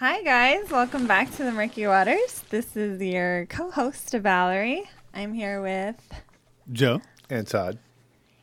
Hi, 0.00 0.22
guys. 0.22 0.70
Welcome 0.70 1.08
back 1.08 1.28
to 1.38 1.42
the 1.42 1.50
Murky 1.50 1.84
Waters. 1.88 2.44
This 2.50 2.76
is 2.76 3.02
your 3.02 3.46
co 3.46 3.68
host, 3.68 4.12
Valerie. 4.12 4.88
I'm 5.12 5.34
here 5.34 5.60
with. 5.60 5.96
Joe. 6.70 7.02
And 7.28 7.44
Todd. 7.44 7.80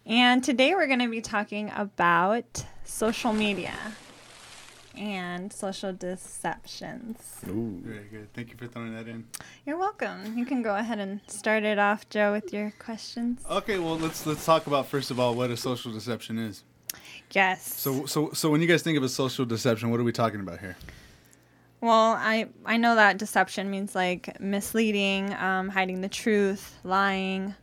And 0.06 0.44
today 0.44 0.76
we're 0.76 0.88
going 0.88 1.00
to 1.00 1.08
be 1.08 1.22
talking 1.22 1.72
about 1.74 2.66
social 2.84 3.32
media 3.32 3.74
and 4.98 5.54
social 5.54 5.94
deceptions. 5.94 7.40
Ooh. 7.48 7.80
Very 7.86 8.04
good. 8.12 8.34
Thank 8.34 8.50
you 8.50 8.58
for 8.58 8.68
throwing 8.68 8.94
that 8.94 9.08
in. 9.08 9.26
You're 9.66 9.78
welcome. 9.78 10.38
You 10.38 10.46
can 10.46 10.62
go 10.62 10.76
ahead 10.76 11.00
and 11.00 11.22
start 11.28 11.64
it 11.64 11.80
off, 11.80 12.10
Joe, 12.10 12.34
with 12.34 12.52
your 12.52 12.74
questions. 12.80 13.46
Okay, 13.50 13.80
well 13.80 13.98
let's 13.98 14.26
let's 14.26 14.46
talk 14.46 14.68
about 14.68 14.88
first 14.88 15.10
of 15.10 15.22
all 15.22 15.34
what 15.36 15.52
a 15.52 15.56
social 15.56 15.94
deception 15.94 16.38
is. 16.38 16.66
Yes. 17.32 17.64
So 17.64 18.06
so 18.08 18.32
so 18.32 18.50
when 18.50 18.60
you 18.60 18.68
guys 18.68 18.82
think 18.82 18.98
of 18.98 19.04
a 19.04 19.10
social 19.10 19.46
deception, 19.46 19.90
what 19.90 20.02
are 20.02 20.04
we 20.04 20.12
talking 20.12 20.42
about 20.42 20.60
here? 20.60 20.76
Well, 21.86 22.14
I 22.20 22.48
I 22.66 22.78
know 22.78 22.96
that 22.96 23.18
deception 23.18 23.70
means 23.70 23.94
like 23.94 24.40
misleading, 24.40 25.34
um, 25.36 25.70
hiding 25.70 26.02
the 26.02 26.10
truth, 26.10 26.78
lying. 26.84 27.54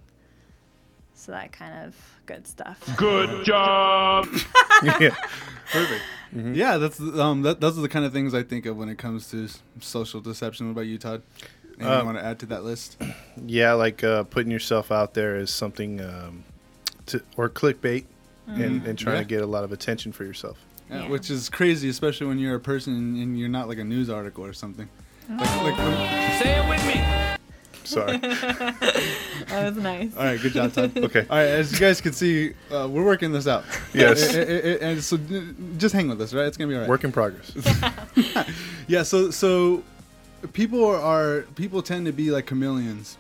So 1.14 1.32
that 1.32 1.52
kind 1.52 1.84
of 1.86 1.96
good 2.27 2.46
stuff. 2.46 2.78
Good 2.96 3.44
job. 3.44 4.27
yeah. 4.82 5.14
Perfect. 5.72 6.02
Yeah, 6.32 6.78
that's 6.78 6.98
um 7.00 7.42
that, 7.42 7.60
those 7.60 7.77
are 7.78 7.82
the 7.82 7.88
kind 7.88 8.04
of 8.04 8.12
things 8.12 8.32
I 8.34 8.42
think 8.42 8.64
of 8.66 8.77
when 8.77 8.88
it 8.88 8.96
comes 8.98 9.30
to 9.32 9.48
social 9.80 10.20
deception. 10.20 10.66
What 10.66 10.72
about 10.72 10.86
you, 10.86 10.98
Todd? 10.98 11.22
Anything 11.78 11.86
you 11.86 11.88
Um, 12.00 12.06
want 12.06 12.18
to 12.18 12.24
add 12.24 12.38
to 12.41 12.46
that 12.46 12.64
list? 12.64 12.96
Yeah, 13.46 13.72
like 13.72 14.04
uh, 14.04 14.22
putting 14.24 14.52
yourself 14.52 14.92
out 14.92 15.14
there 15.14 15.36
as 15.36 15.50
something, 15.50 16.00
um, 16.02 16.44
to, 17.06 17.22
or 17.36 17.48
clickbait, 17.48 18.04
and, 18.46 18.86
and 18.86 18.98
trying 18.98 19.16
Yeah. 19.16 19.22
to 19.22 19.28
get 19.28 19.42
a 19.42 19.46
lot 19.46 19.64
of 19.64 19.72
attention 19.72 20.12
for 20.12 20.22
yourself. 20.24 20.58
Yeah, 20.92 21.02
Yeah. 21.05 21.09
Which 21.09 21.30
is 21.30 21.48
crazy, 21.48 21.88
especially 21.88 22.27
when 22.27 22.38
you're 22.38 22.55
a 22.56 22.60
person 22.60 22.95
and 22.95 23.38
you're 23.38 23.48
not 23.48 23.69
like 23.69 23.78
a 23.78 23.84
news 23.84 24.10
article 24.10 24.45
or 24.45 24.52
something. 24.52 24.88
Like, 25.28 25.62
like 25.62 25.78
when- 25.78 26.42
Say 26.42 26.59
it 26.59 26.69
with 26.69 26.87
me. 26.87 27.00
Sorry. 27.84 28.19
That 29.48 29.75
was 29.75 29.77
nice. 29.83 30.16
all 30.16 30.25
right, 30.25 30.41
good 30.41 30.53
job, 30.53 30.72
Todd. 30.72 30.92
Okay. 30.97 31.27
All 31.28 31.36
right, 31.36 31.47
as 31.48 31.72
you 31.72 31.78
guys 31.78 32.00
can 32.00 32.12
see, 32.12 32.53
uh, 32.70 32.89
we're 32.91 33.05
working 33.05 33.33
this 33.33 33.47
out. 33.47 33.64
Yes. 33.92 34.34
And 34.34 35.03
so 35.03 35.19
just 35.78 35.94
hang 35.94 36.08
with 36.08 36.20
us, 36.22 36.33
right? 36.33 36.47
It's 36.47 36.56
gonna 36.56 36.69
be 36.69 36.75
all 36.75 36.81
right. 36.83 36.89
Work 36.89 37.05
in 37.05 37.12
progress. 37.12 37.53
Yeah. 38.88 39.03
So 39.05 39.31
so 39.31 39.83
people 40.53 40.84
are 40.84 41.42
people 41.55 41.83
tend 41.83 42.06
to 42.06 42.12
be 42.12 42.31
like 42.31 42.47
chameleons 42.47 43.16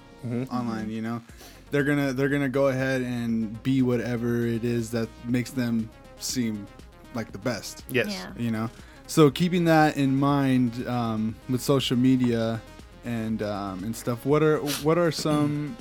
online. 0.50 0.90
You 0.90 1.02
know, 1.02 1.22
they're 1.70 1.84
gonna 1.84 2.12
they're 2.12 2.28
gonna 2.28 2.48
go 2.48 2.68
ahead 2.68 3.02
and 3.02 3.62
be 3.62 3.82
whatever 3.82 4.46
it 4.46 4.64
is 4.64 4.90
that 4.90 5.08
makes 5.26 5.50
them 5.50 5.88
seem 6.18 6.66
like 7.14 7.32
the 7.32 7.38
best. 7.38 7.84
Yes. 7.88 8.08
Yeah. 8.08 8.30
You 8.36 8.50
know, 8.50 8.70
so 9.06 9.30
keeping 9.30 9.64
that 9.66 9.96
in 9.96 10.16
mind 10.16 10.86
um, 10.88 11.34
with 11.48 11.60
social 11.60 11.96
media 11.96 12.60
and 13.04 13.42
um, 13.42 13.84
and 13.84 13.94
stuff. 13.94 14.24
What 14.24 14.42
are 14.42 14.58
what 14.58 14.98
are 14.98 15.10
some 15.10 15.76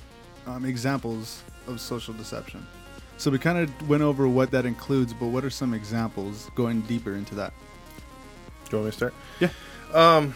um, 0.48 0.66
examples 0.66 1.44
of 1.68 1.80
social 1.80 2.14
deception? 2.14 2.66
So 3.18 3.30
we 3.30 3.38
kind 3.38 3.58
of 3.58 3.90
went 3.90 4.02
over 4.02 4.28
what 4.28 4.50
that 4.52 4.66
includes, 4.66 5.14
but 5.14 5.28
what 5.28 5.46
are 5.46 5.50
some 5.52 5.74
examples 5.74 6.50
going 6.56 6.82
deeper 6.82 7.14
into 7.14 7.36
that? 7.36 7.54
Do 8.70 8.78
you 8.78 8.84
want 8.84 8.86
me 8.86 8.92
to 8.92 8.98
start? 8.98 9.14
Yeah. 9.40 9.50
Um, 9.94 10.34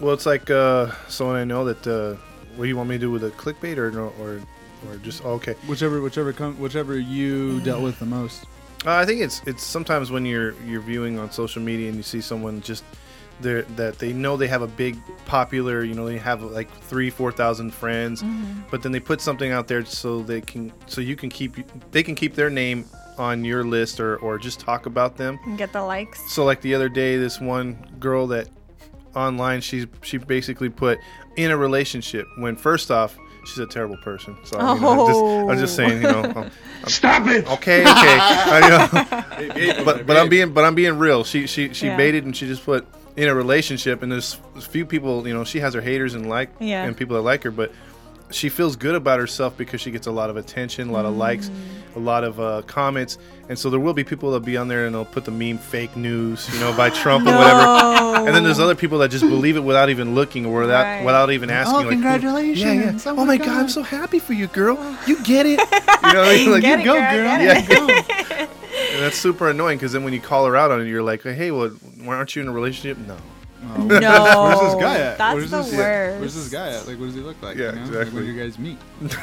well, 0.00 0.14
it's 0.14 0.26
like 0.26 0.50
uh, 0.50 0.92
someone 1.08 1.36
I 1.36 1.44
know 1.44 1.64
that. 1.66 1.86
Uh, 1.86 2.16
what 2.56 2.64
do 2.64 2.68
you 2.68 2.76
want 2.76 2.88
me 2.88 2.96
to 2.96 3.00
do 3.00 3.10
with 3.10 3.22
a 3.24 3.30
clickbait 3.30 3.76
or 3.76 4.00
or 4.00 4.40
or 4.88 4.96
just 5.02 5.24
oh, 5.24 5.32
okay? 5.32 5.54
Whichever, 5.66 6.00
whichever, 6.00 6.32
com- 6.32 6.58
whichever 6.58 6.98
you 6.98 7.60
dealt 7.60 7.82
with 7.82 7.98
the 7.98 8.06
most. 8.06 8.46
Uh, 8.84 8.92
I 8.94 9.04
think 9.04 9.20
it's 9.20 9.42
it's 9.46 9.62
sometimes 9.62 10.10
when 10.10 10.24
you're 10.26 10.52
you're 10.62 10.80
viewing 10.80 11.18
on 11.18 11.30
social 11.30 11.62
media 11.62 11.88
and 11.88 11.96
you 11.96 12.02
see 12.02 12.20
someone 12.20 12.60
just 12.60 12.84
there 13.40 13.62
that 13.62 13.98
they 13.98 14.12
know 14.12 14.36
they 14.36 14.48
have 14.48 14.62
a 14.62 14.66
big 14.66 14.96
popular 15.26 15.84
you 15.84 15.94
know 15.94 16.06
they 16.06 16.16
have 16.16 16.42
like 16.42 16.70
three 16.82 17.10
four 17.10 17.32
thousand 17.32 17.72
friends, 17.72 18.22
but 18.70 18.82
then 18.82 18.92
they 18.92 19.00
put 19.00 19.20
something 19.20 19.52
out 19.52 19.66
there 19.68 19.84
so 19.84 20.22
they 20.22 20.40
can 20.40 20.72
so 20.86 21.00
you 21.00 21.16
can 21.16 21.28
keep 21.30 21.56
they 21.90 22.02
can 22.02 22.14
keep 22.14 22.34
their 22.34 22.50
name 22.50 22.84
on 23.18 23.44
your 23.44 23.64
list 23.64 23.98
or 23.98 24.16
or 24.18 24.38
just 24.38 24.60
talk 24.60 24.86
about 24.86 25.16
them. 25.16 25.38
And 25.46 25.58
get 25.58 25.72
the 25.72 25.82
likes. 25.82 26.20
So 26.32 26.44
like 26.44 26.60
the 26.60 26.74
other 26.74 26.88
day, 26.88 27.16
this 27.16 27.40
one 27.40 27.74
girl 27.98 28.26
that 28.28 28.48
online 29.14 29.62
she's 29.62 29.86
she 30.02 30.18
basically 30.18 30.68
put 30.68 30.98
in 31.36 31.50
a 31.50 31.56
relationship 31.56 32.26
when 32.38 32.56
first 32.56 32.90
off. 32.90 33.16
She's 33.46 33.58
a 33.58 33.66
terrible 33.66 33.96
person. 33.98 34.36
So 34.44 34.58
you 34.58 34.80
know, 34.80 34.90
I'm, 34.90 35.06
just, 35.06 35.50
I'm 35.50 35.58
just 35.58 35.78
oh. 35.80 35.86
saying, 35.86 36.02
you 36.02 36.08
know, 36.08 36.22
I'm- 36.22 36.50
Stop 36.88 37.26
it. 37.28 37.46
okay, 37.50 37.80
okay. 37.80 37.86
I 37.88 38.60
know 38.68 39.84
but 39.84 40.06
but 40.06 40.16
I'm 40.16 40.28
being 40.28 40.52
but 40.52 40.64
I'm 40.64 40.74
being 40.74 40.98
real. 40.98 41.24
She 41.24 41.46
she 41.46 41.72
she 41.72 41.86
Yeah. 41.86 41.96
baited 41.96 42.24
and 42.24 42.36
she 42.36 42.46
just 42.46 42.64
put 42.64 42.86
in 43.16 43.28
a 43.28 43.34
relationship 43.34 44.02
and 44.02 44.12
there's 44.12 44.38
a 44.56 44.60
few 44.60 44.84
people 44.84 45.26
you 45.26 45.32
know 45.34 45.42
she 45.42 45.58
has 45.60 45.74
her 45.74 45.80
haters 45.80 46.14
and 46.14 46.28
like 46.28 46.50
Yeah. 46.60 46.84
and 46.84 46.96
people 46.96 47.16
that 47.16 47.22
like 47.22 47.42
her 47.44 47.50
but 47.50 47.72
she 48.30 48.48
feels 48.48 48.76
good 48.76 48.94
about 48.94 49.18
herself 49.20 49.56
because 49.56 49.80
she 49.80 49.90
gets 49.90 50.06
a 50.06 50.10
lot 50.12 50.30
of 50.30 50.36
attention, 50.36 50.88
a 50.88 50.92
lot 50.92 51.04
of 51.04 51.16
likes, 51.16 51.50
a 51.94 51.98
lot 51.98 52.24
of 52.24 52.40
uh, 52.40 52.62
comments, 52.66 53.18
and 53.48 53.58
so 53.58 53.70
there 53.70 53.78
will 53.80 53.92
be 53.94 54.02
people 54.04 54.30
that'll 54.32 54.44
be 54.44 54.56
on 54.56 54.66
there 54.68 54.86
and 54.86 54.94
they'll 54.94 55.04
put 55.04 55.24
the 55.24 55.30
meme 55.30 55.58
"fake 55.58 55.96
news," 55.96 56.52
you 56.52 56.58
know, 56.60 56.76
by 56.76 56.90
Trump 56.90 57.26
or 57.26 57.30
whatever. 57.32 58.26
And 58.26 58.34
then 58.34 58.42
there's 58.42 58.58
other 58.58 58.74
people 58.74 58.98
that 58.98 59.10
just 59.10 59.22
believe 59.24 59.56
it 59.56 59.60
without 59.60 59.88
even 59.90 60.14
looking 60.14 60.44
or 60.46 60.60
without 60.62 60.82
Right. 60.82 61.04
without 61.04 61.30
even 61.30 61.50
asking. 61.50 61.76
Oh, 61.76 61.80
like, 61.80 61.88
congratulations. 61.90 62.58
Yeah, 62.60 62.72
yeah. 62.72 62.98
Oh 63.06 63.10
Oh, 63.10 63.14
my 63.14 63.24
my 63.24 63.36
god. 63.36 63.46
God. 63.46 63.56
I'm 63.60 63.68
so 63.68 63.82
happy 63.82 64.18
for 64.18 64.32
you, 64.32 64.48
girl. 64.48 64.76
You 65.06 65.22
get 65.22 65.46
it. 65.46 65.60
You 66.06 66.12
know, 66.12 66.52
like, 66.52 66.62
Get 66.62 66.78
you 66.78 66.82
it, 66.82 66.84
go, 66.84 66.94
girl, 66.94 67.10
girl. 67.10 67.40
Yeah, 67.42 67.66
go. 67.66 67.88
and 68.92 69.02
that's 69.02 69.18
super 69.18 69.50
annoying 69.50 69.76
because 69.76 69.92
then 69.92 70.04
when 70.04 70.12
you 70.12 70.20
call 70.20 70.46
her 70.46 70.56
out 70.56 70.70
on 70.70 70.80
it, 70.80 70.86
you're 70.86 71.02
like, 71.02 71.22
hey, 71.22 71.50
well, 71.50 71.70
why 72.04 72.14
aren't 72.14 72.36
you 72.36 72.42
in 72.42 72.48
a 72.48 72.52
relationship? 72.52 72.96
No. 72.98 73.16
Oh, 73.64 73.82
No. 73.84 74.42
Where's 74.44 74.60
this 74.72 74.82
guy 74.82 74.98
at? 74.98 75.18
That's 75.18 75.34
Where's 75.34 75.50
the 75.50 75.62
this, 75.62 75.74
worst. 75.76 76.20
Where's 76.20 76.34
this 76.34 76.48
guy 76.50 76.68
at? 76.72 76.86
Like, 76.86 76.98
what 76.98 77.06
does 77.06 77.14
he 77.14 77.20
look 77.20 77.40
like? 77.42 77.56
Yeah, 77.56 77.70
you 77.72 77.72
know? 77.72 77.80
Like, 77.80 77.88
exactly. 77.88 78.14
when 78.14 78.24
do 78.24 78.32
you 78.32 78.42
guys 78.42 78.58
meet? 78.58 78.78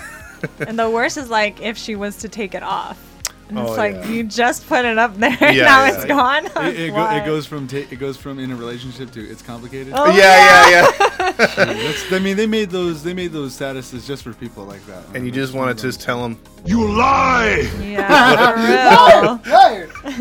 And 0.68 0.78
the 0.78 0.90
worst 0.90 1.16
is 1.16 1.30
like 1.30 1.62
if 1.62 1.78
she 1.78 1.96
was 1.96 2.18
to 2.18 2.28
take 2.28 2.54
it 2.54 2.64
off. 2.64 3.00
And 3.48 3.58
oh, 3.58 3.62
it's 3.62 3.72
Oh, 3.72 3.76
like 3.76 3.94
yeah. 3.94 4.08
you 4.10 4.24
just 4.26 4.68
put 4.68 4.84
it 4.84 4.98
up 4.98 5.16
there, 5.16 5.32
Yeah, 5.40 5.64
now 5.66 5.86
yeah. 5.86 5.94
it's 5.94 6.04
gone. 6.06 6.46
It, 6.68 6.80
it, 6.80 6.92
go, 6.94 7.10
it 7.12 7.26
goes 7.26 7.46
from 7.46 7.66
ta- 7.66 7.78
it 7.90 7.98
goes 7.98 8.18
from 8.18 8.40
in 8.40 8.52
a 8.52 8.56
relationship 8.58 9.10
to 9.12 9.22
it's 9.22 9.42
complicated. 9.42 9.94
Oh, 9.96 10.08
yeah, 10.08 10.70
yeah, 10.70 10.92
yeah. 11.00 11.32
That's, 11.38 12.12
I 12.12 12.20
mean, 12.20 12.36
they 12.36 12.46
made 12.46 12.72
those 12.72 13.04
they 13.04 13.14
made 13.14 13.32
those 13.32 13.58
statuses 13.58 14.06
just 14.06 14.24
for 14.24 14.34
people 14.34 14.66
like 14.66 14.86
that. 14.88 15.04
and 15.16 15.26
you 15.26 15.32
just 15.32 15.54
want 15.54 15.78
to 15.78 15.82
just 15.82 16.02
tell 16.02 16.22
them, 16.22 16.38
You 16.66 16.86
lie. 16.92 17.70
Yeah, 17.82 19.40
for 19.40 20.12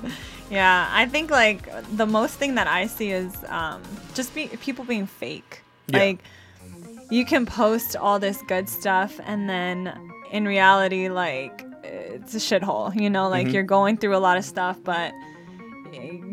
Yeah, 0.52 0.86
I 0.92 1.06
think 1.06 1.30
like 1.30 1.66
the 1.96 2.06
most 2.06 2.34
thing 2.34 2.56
that 2.56 2.66
I 2.66 2.86
see 2.86 3.10
is 3.10 3.34
um, 3.48 3.82
just 4.12 4.34
be 4.34 4.48
people 4.48 4.84
being 4.84 5.06
fake. 5.06 5.62
Yeah. 5.86 5.98
Like 5.98 6.18
you 7.10 7.24
can 7.24 7.46
post 7.46 7.96
all 7.96 8.18
this 8.18 8.38
good 8.46 8.68
stuff, 8.68 9.18
and 9.24 9.48
then 9.48 9.98
in 10.30 10.46
reality, 10.46 11.08
like 11.08 11.64
it's 11.82 12.34
a 12.34 12.38
shithole. 12.38 12.94
You 12.94 13.08
know, 13.08 13.30
like 13.30 13.46
mm-hmm. 13.46 13.54
you're 13.54 13.62
going 13.62 13.96
through 13.96 14.14
a 14.14 14.18
lot 14.18 14.36
of 14.36 14.44
stuff, 14.44 14.78
but 14.84 15.14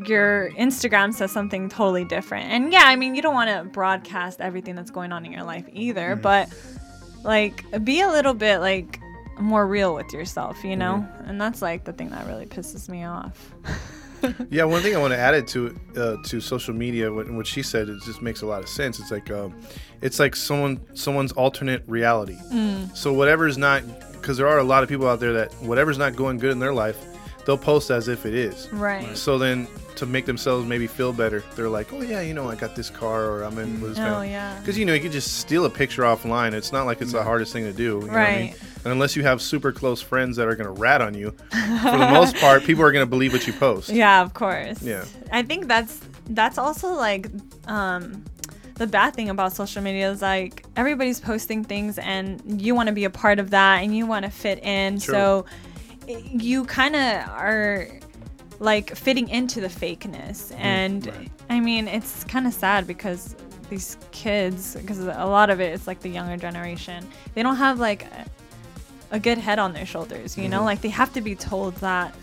your 0.05 0.51
Instagram 0.51 1.13
says 1.13 1.31
something 1.31 1.69
totally 1.69 2.03
different. 2.03 2.51
And 2.51 2.73
yeah, 2.73 2.83
I 2.85 2.97
mean, 2.97 3.15
you 3.15 3.21
don't 3.21 3.33
want 3.33 3.49
to 3.49 3.69
broadcast 3.71 4.41
everything 4.41 4.75
that's 4.75 4.91
going 4.91 5.13
on 5.13 5.25
in 5.25 5.31
your 5.31 5.43
life 5.43 5.65
either, 5.71 6.17
mm-hmm. 6.17 6.21
but 6.21 6.53
like 7.23 7.63
be 7.85 8.01
a 8.01 8.09
little 8.09 8.33
bit 8.33 8.59
like 8.59 8.99
more 9.39 9.65
real 9.65 9.95
with 9.95 10.11
yourself, 10.11 10.61
you 10.63 10.75
know? 10.75 11.05
Mm-hmm. 11.07 11.29
And 11.29 11.41
that's 11.41 11.61
like 11.61 11.85
the 11.85 11.93
thing 11.93 12.09
that 12.09 12.27
really 12.27 12.45
pisses 12.45 12.89
me 12.89 13.05
off. 13.05 13.53
yeah. 14.49 14.63
One 14.63 14.81
thing 14.81 14.95
I 14.95 14.99
want 14.99 15.13
to 15.13 15.17
add 15.19 15.33
it 15.33 15.47
to 15.49 15.79
uh, 15.97 16.15
to 16.23 16.39
social 16.41 16.73
media, 16.73 17.11
what, 17.11 17.29
what 17.31 17.47
she 17.47 17.61
said, 17.63 17.89
it 17.89 18.01
just 18.03 18.21
makes 18.21 18.41
a 18.41 18.45
lot 18.45 18.61
of 18.61 18.69
sense. 18.69 18.99
It's 18.99 19.11
like 19.11 19.29
um, 19.31 19.55
it's 20.01 20.19
like 20.19 20.35
someone 20.35 20.79
someone's 20.95 21.31
alternate 21.33 21.83
reality. 21.87 22.37
So 22.93 23.13
whatever's 23.13 23.57
not, 23.57 23.83
because 24.13 24.37
there 24.37 24.47
are 24.47 24.59
a 24.59 24.63
lot 24.63 24.83
of 24.83 24.89
people 24.89 25.07
out 25.07 25.19
there 25.19 25.33
that 25.33 25.53
whatever's 25.61 25.97
not 25.97 26.15
going 26.15 26.37
good 26.37 26.51
in 26.51 26.59
their 26.59 26.73
life, 26.73 26.97
they'll 27.49 27.57
post 27.57 27.89
as 27.89 28.07
if 28.07 28.27
it 28.27 28.35
is. 28.35 28.71
Right. 28.71 29.17
So 29.17 29.39
then, 29.39 29.67
to 29.95 30.05
make 30.05 30.27
themselves 30.27 30.67
maybe 30.67 30.85
feel 30.85 31.11
better, 31.11 31.43
they're 31.55 31.67
like, 31.67 31.91
"Oh 31.91 32.01
yeah, 32.01 32.21
you 32.21 32.35
know, 32.35 32.47
I 32.47 32.53
got 32.53 32.75
this 32.75 32.91
car, 32.91 33.25
or 33.25 33.43
I'm 33.43 33.57
in 33.57 33.81
with 33.81 33.95
this 33.95 33.99
Oh, 33.99 34.03
family." 34.03 34.29
yeah. 34.29 34.59
Because 34.59 34.77
you 34.77 34.85
know, 34.85 34.93
you 34.93 34.99
can 35.01 35.11
just 35.11 35.39
steal 35.39 35.65
a 35.65 35.69
picture 35.69 36.03
offline. 36.03 36.53
It's 36.53 36.71
not 36.71 36.85
like 36.85 37.01
it's 37.01 37.11
the 37.11 37.23
hardest 37.23 37.51
thing 37.51 37.63
to 37.63 37.73
do. 37.73 37.83
You 37.83 37.89
know 38.01 38.07
what 38.07 38.09
I 38.17 38.35
mean? 38.37 38.47
Right. 38.51 38.55
And 38.85 38.93
unless 38.93 39.15
you 39.15 39.23
have 39.23 39.41
super 39.41 39.71
close 39.71 39.99
friends 39.99 40.37
that 40.37 40.47
are 40.47 40.55
gonna 40.55 40.71
rat 40.71 41.01
on 41.01 41.15
you, 41.15 41.31
for 41.31 41.97
the 41.97 42.09
most 42.13 42.35
part, 42.43 42.63
people 42.63 42.83
are 42.83 42.91
gonna 42.91 43.07
believe 43.07 43.33
what 43.33 43.47
you 43.47 43.53
post. 43.53 43.89
Yeah, 43.89 44.21
of 44.21 44.35
course. 44.35 44.81
Yeah. 44.83 45.05
I 45.31 45.41
think 45.41 45.67
that's 45.67 45.99
that's 46.29 46.59
also 46.59 46.93
like 46.93 47.27
um 47.67 48.23
the 48.75 48.87
bad 48.87 49.13
thing 49.13 49.27
about 49.29 49.51
social 49.53 49.81
media 49.81 50.09
is 50.09 50.21
like 50.21 50.65
everybody's 50.77 51.19
posting 51.19 51.65
things 51.65 51.97
and 51.97 52.61
you 52.61 52.73
want 52.73 52.87
to 52.87 52.93
be 52.93 53.03
a 53.03 53.09
part 53.09 53.37
of 53.39 53.49
that 53.49 53.83
and 53.83 53.93
you 53.97 54.05
want 54.05 54.23
to 54.23 54.31
fit 54.31 54.63
in. 54.63 54.99
True. 54.99 55.13
So 55.13 55.45
i- 55.49 55.51
you 56.09 56.65
kind 56.65 56.95
of 56.95 57.29
are 57.29 57.87
like 58.59 58.95
fitting 58.95 59.29
into 59.29 59.61
the 59.61 59.67
fakeness. 59.67 60.51
Mm, 60.51 60.59
and 60.59 61.29
I 61.49 61.59
mean, 61.59 61.87
it's 61.87 62.23
kind 62.25 62.45
of 62.47 62.53
sad 62.53 62.87
because 62.87 63.35
these 63.69 63.97
kids, 64.11 64.75
because 64.75 64.99
a 64.99 65.25
lot 65.25 65.49
of 65.49 65.61
it 65.61 65.73
is 65.73 65.87
like 65.87 66.01
the 66.01 66.09
younger 66.09 66.37
generation, 66.37 67.07
they 67.35 67.43
don't 67.43 67.55
have 67.55 67.79
like 67.79 68.03
a, 68.05 68.25
a 69.11 69.19
good 69.19 69.37
head 69.37 69.59
on 69.59 69.73
their 69.73 69.85
shoulders, 69.85 70.37
you 70.37 70.49
know? 70.49 70.57
Mm-hmm. 70.57 70.65
Like 70.65 70.81
they 70.81 70.89
have 70.89 71.13
to 71.13 71.21
be 71.21 71.35
told 71.35 71.75
that 71.75 72.15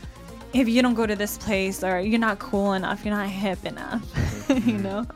if 0.52 0.68
you 0.68 0.82
don't 0.82 0.94
go 0.94 1.06
to 1.06 1.16
this 1.16 1.38
place 1.38 1.82
or 1.82 2.00
you're 2.00 2.18
not 2.18 2.38
cool 2.38 2.72
enough, 2.74 3.04
you're 3.04 3.14
not 3.14 3.28
hip 3.28 3.64
enough, 3.64 4.02
you 4.48 4.54
mm-hmm. 4.54 4.82
know? 4.82 5.06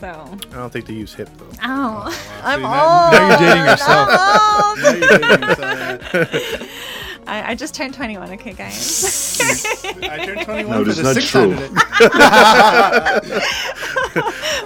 So, 0.00 0.08
I 0.52 0.56
don't 0.56 0.72
think 0.72 0.86
they 0.86 0.94
use 0.94 1.14
hip 1.14 1.30
though. 1.38 1.46
ow, 1.62 2.04
oh, 2.06 2.40
I'm 2.42 2.60
See, 2.60 2.64
old. 2.64 2.72
now- 2.72 3.10
now 3.12 3.28
you're 3.28 3.38
dating 3.38 3.64
yourself. 3.64 4.08
I'm 4.10 4.64
old. 4.64 4.78
Now 4.78 4.90
you're 4.90 5.18
dating 5.18 5.48
yourself, 5.48 6.62
yeah. 6.62 6.66
I, 7.26 7.50
I 7.52 7.54
just 7.54 7.74
turned 7.74 7.94
21. 7.94 8.32
Okay, 8.32 8.52
guys. 8.52 9.40
I 10.02 10.24
turned 10.24 10.40
21 10.44 10.70
No, 10.70 10.84
for 10.84 10.92
that's 10.92 10.98
the 10.98 11.02
not 11.02 11.14
600 11.14 11.70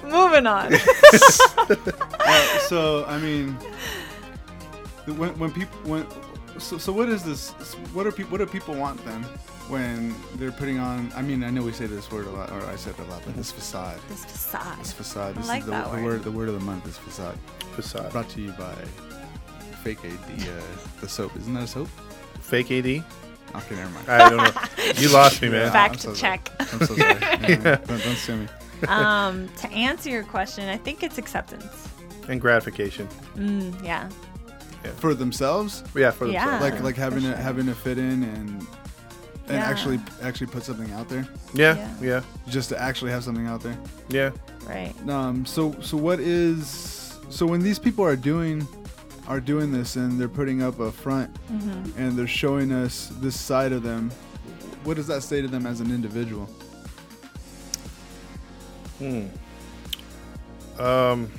true. 0.03 0.11
Moving 0.11 0.47
on. 0.47 0.75
Uh, 0.75 2.59
so 2.69 3.05
I 3.07 3.19
mean, 3.19 3.53
when 5.17 5.39
when 5.39 5.53
people 5.53 5.79
when 5.85 6.07
so 6.59 6.79
so 6.79 6.93
what 6.93 7.09
is 7.09 7.23
this? 7.23 7.51
What 7.95 8.07
are 8.07 8.13
people 8.13 8.33
what 8.33 8.39
do 8.39 8.47
people 8.47 8.75
want 8.75 9.05
then 9.05 9.23
when 9.69 10.15
they're 10.37 10.53
putting 10.53 10.79
on? 10.79 11.13
I 11.15 11.23
mean, 11.23 11.45
I 11.45 11.51
know 11.51 11.63
we 11.63 11.73
say 11.73 11.87
this 11.87 12.11
word 12.11 12.27
a 12.27 12.31
lot, 12.31 12.51
or 12.51 12.65
I 12.67 12.77
said 12.77 12.95
it 12.99 13.01
a 13.01 13.11
lot, 13.11 13.23
but 13.25 13.37
this 13.37 13.53
facade, 13.53 14.01
this 14.09 14.25
facade. 14.25 14.79
this 14.81 14.93
facade. 14.93 15.35
This 15.37 15.49
like 15.49 15.61
is 15.61 15.67
the, 15.67 15.73
that 15.73 15.91
the 15.91 15.97
word. 15.97 16.05
word 16.05 16.25
the 16.25 16.33
word 16.33 16.49
of 16.49 16.55
the 16.55 16.65
month 16.65 16.87
is 16.87 16.99
facade. 16.99 17.39
Facade. 17.75 18.11
Brought 18.13 18.29
to 18.31 18.41
you 18.41 18.51
by 18.53 18.75
Fake 19.85 20.05
Aid, 20.05 20.19
the 20.37 20.51
uh, 20.51 20.63
the 21.01 21.09
soap. 21.09 21.37
Isn't 21.37 21.55
that 21.55 21.65
a 21.65 21.67
soap? 21.67 21.89
Fake 22.49 22.71
AD? 22.71 22.87
Okay, 22.87 23.75
never 23.77 23.91
mind. 23.91 24.09
I 24.09 24.29
don't 24.29 24.37
know. 24.39 24.93
You 25.01 25.09
lost 25.11 25.41
me, 25.43 25.49
man. 25.49 25.63
Yeah. 25.67 25.71
Fact 25.73 25.95
I'm 25.95 26.01
so 26.01 26.15
check. 26.15 26.51
I'm 26.61 26.79
so 26.87 26.95
sorry. 26.97 27.15
Yeah, 27.49 27.77
Don't, 27.77 27.87
don't 27.87 28.17
sue 28.17 28.37
me. 28.37 28.49
um, 28.89 29.49
to 29.59 29.71
answer 29.71 30.09
your 30.11 30.23
question, 30.25 30.69
I 30.69 30.77
think 30.77 31.03
it's 31.03 31.19
acceptance. 31.19 31.89
And 32.29 32.41
gratification. 32.41 33.09
Mm, 33.37 33.83
yeah. 33.85 34.09
For 34.97 35.15
themselves, 35.15 35.83
Yeah, 35.95 36.11
for 36.11 36.27
Yeah. 36.27 36.45
themselves. 36.59 36.75
like 36.75 36.83
like 36.83 36.97
having 36.97 37.23
sure. 37.23 37.33
to 37.33 37.37
having 37.37 37.67
to 37.67 37.75
fit 37.75 37.99
in 37.99 38.23
and 38.23 38.49
and 39.49 39.57
Yeah. 39.57 39.65
actually 39.65 39.99
actually 40.23 40.47
put 40.49 40.63
something 40.63 40.91
out 40.93 41.09
there, 41.09 41.27
yeah, 41.55 41.77
Yeah. 41.77 41.91
yeah, 42.01 42.21
just 42.49 42.69
to 42.69 42.81
actually 42.81 43.11
have 43.11 43.25
something 43.25 43.47
out 43.47 43.63
there. 43.63 43.77
yeah. 44.09 44.31
Right. 44.67 44.95
Um, 45.09 45.45
so 45.47 45.75
so 45.81 45.97
what 45.97 46.21
is 46.21 47.17
so 47.31 47.45
when 47.47 47.61
these 47.63 47.79
people 47.79 48.05
are 48.05 48.17
doing 48.17 48.67
are 49.29 49.41
doing 49.41 49.71
this 49.71 49.95
and 49.97 50.19
they're 50.19 50.29
putting 50.29 50.63
up 50.63 50.81
a 50.81 50.91
front 50.91 51.33
Mm-hmm. 51.53 52.01
and 52.01 52.17
they're 52.19 52.27
showing 52.27 52.73
us 52.73 53.13
this 53.21 53.39
side 53.39 53.73
of 53.73 53.83
them, 53.85 54.11
what 54.85 54.97
does 54.97 55.07
that 55.07 55.23
say 55.23 55.41
to 55.43 55.49
them 55.49 55.67
as 55.67 55.81
an 55.81 55.91
individual? 55.93 56.49
Hmm. 58.99 59.27
Um, 60.81 61.31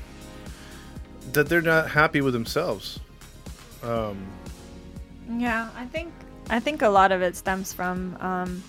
that 1.34 1.48
they're 1.50 1.62
not 1.62 1.90
happy 1.90 2.22
with 2.22 2.34
themselves. 2.34 3.00
Um, 3.84 4.18
Yeah, 5.38 5.70
I 5.78 5.86
think 5.86 6.12
I 6.50 6.60
think 6.60 6.82
a 6.82 6.90
lot 6.90 7.12
of 7.12 7.22
it 7.22 7.36
stems 7.36 7.72
from 7.74 8.18
um, 8.20 8.64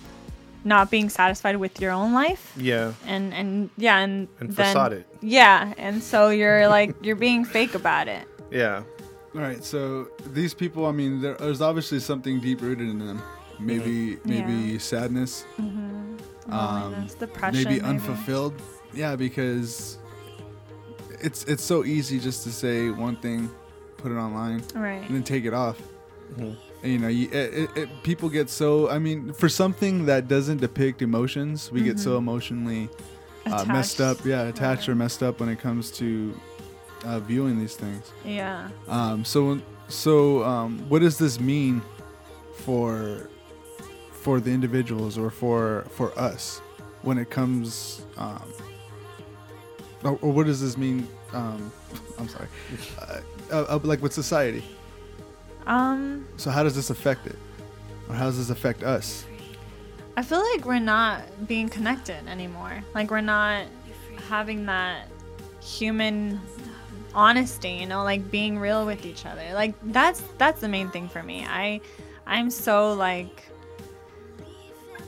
not 0.63 0.91
being 0.91 1.09
satisfied 1.09 1.57
with 1.57 1.81
your 1.81 1.91
own 1.91 2.13
life, 2.13 2.53
yeah, 2.55 2.93
and 3.07 3.33
and 3.33 3.69
yeah, 3.77 3.97
and 3.97 4.27
and 4.39 4.49
then, 4.51 4.67
facade 4.67 4.93
it. 4.93 5.07
Yeah, 5.21 5.73
and 5.77 6.03
so 6.03 6.29
you're 6.29 6.67
like 6.67 6.93
you're 7.01 7.15
being 7.15 7.43
fake 7.45 7.73
about 7.75 8.07
it. 8.07 8.27
Yeah, 8.51 8.83
All 9.33 9.41
right, 9.41 9.63
so 9.63 10.07
these 10.33 10.53
people, 10.53 10.85
I 10.85 10.91
mean, 10.91 11.21
there, 11.21 11.35
there's 11.35 11.61
obviously 11.61 11.99
something 11.99 12.39
deep 12.41 12.61
rooted 12.61 12.89
in 12.89 12.99
them. 12.99 13.21
Maybe 13.59 14.17
maybe 14.25 14.53
Yeah. 14.73 14.77
sadness, 14.79 15.45
Loneliness, 16.47 17.13
depression, 17.13 17.63
maybe 17.63 17.79
unfulfilled. 17.81 18.53
Yeah, 18.93 19.15
because 19.15 19.97
it's 21.21 21.43
it's 21.45 21.63
so 21.63 21.85
easy 21.85 22.19
just 22.19 22.43
to 22.43 22.51
say 22.51 22.89
one 22.89 23.15
thing, 23.17 23.49
put 23.97 24.11
it 24.11 24.15
online, 24.15 24.63
Right. 24.75 25.01
and 25.05 25.15
then 25.15 25.23
take 25.23 25.45
it 25.45 25.53
off. 25.53 25.79
Mhm. 26.35 26.55
And, 26.83 26.91
you 26.91 26.97
know, 26.97 27.07
you, 27.09 27.27
it, 27.31 27.53
it, 27.53 27.69
it, 27.77 27.89
people 28.03 28.27
get 28.29 28.49
so. 28.49 28.89
I 28.89 28.97
mean, 28.99 29.31
for 29.33 29.47
something 29.47 30.05
that 30.07 30.27
doesn't 30.27 30.57
depict 30.61 31.01
emotions, 31.03 31.71
we 31.71 31.83
get 31.83 31.99
so 31.99 32.17
emotionally 32.17 32.89
uh, 33.45 33.63
messed 33.65 33.99
Mm-hmm. 33.99 34.19
Up. 34.21 34.25
Yeah, 34.25 34.41
attached 34.43 34.87
Yeah. 34.87 34.93
or 34.93 34.95
messed 34.95 35.21
up 35.21 35.39
when 35.39 35.49
it 35.49 35.59
comes 35.59 35.91
to 35.99 36.33
uh, 37.03 37.19
viewing 37.19 37.59
these 37.59 37.75
things. 37.75 38.11
Yeah. 38.25 38.69
Um, 38.87 39.23
so, 39.25 39.59
so 39.87 40.43
um, 40.43 40.79
what 40.89 40.99
does 40.99 41.17
this 41.17 41.39
mean 41.39 41.81
for 42.57 43.29
for 44.11 44.39
the 44.39 44.51
individuals 44.51 45.17
or 45.17 45.29
for 45.31 45.85
for 45.91 46.17
us 46.17 46.59
when 47.01 47.17
it 47.17 47.29
comes? 47.29 48.03
Um, 48.17 48.53
or, 50.03 50.17
or 50.21 50.31
what 50.31 50.45
does 50.45 50.61
this 50.61 50.77
mean? 50.77 51.07
Um, 51.33 51.71
I'm 52.19 52.27
sorry, 52.27 52.47
uh, 52.99 53.21
uh, 53.51 53.79
like 53.83 54.01
with 54.01 54.13
society. 54.13 54.63
Um, 55.67 56.27
So 56.37 56.49
how 56.49 56.63
does 56.63 56.75
this 56.75 56.89
affect 56.89 57.27
it, 57.27 57.35
or 58.09 58.15
how 58.15 58.25
does 58.25 58.37
this 58.37 58.49
affect 58.49 58.83
us? 58.83 59.25
I 60.17 60.23
feel 60.23 60.43
like 60.53 60.65
we're 60.65 60.79
not 60.79 61.47
being 61.47 61.69
connected 61.69 62.27
anymore. 62.27 62.83
Like 62.93 63.09
we're 63.11 63.21
not 63.21 63.65
having 64.27 64.65
that 64.65 65.07
human 65.61 66.39
honesty, 67.13 67.71
you 67.71 67.85
know, 67.85 68.03
like 68.03 68.29
being 68.31 68.59
real 68.59 68.85
with 68.85 69.05
each 69.05 69.25
other. 69.25 69.43
Like 69.53 69.73
that's 69.83 70.21
that's 70.37 70.61
the 70.61 70.67
main 70.67 70.89
thing 70.89 71.07
for 71.07 71.23
me. 71.23 71.45
I 71.45 71.81
I'm 72.25 72.49
so 72.49 72.93
like 72.93 73.47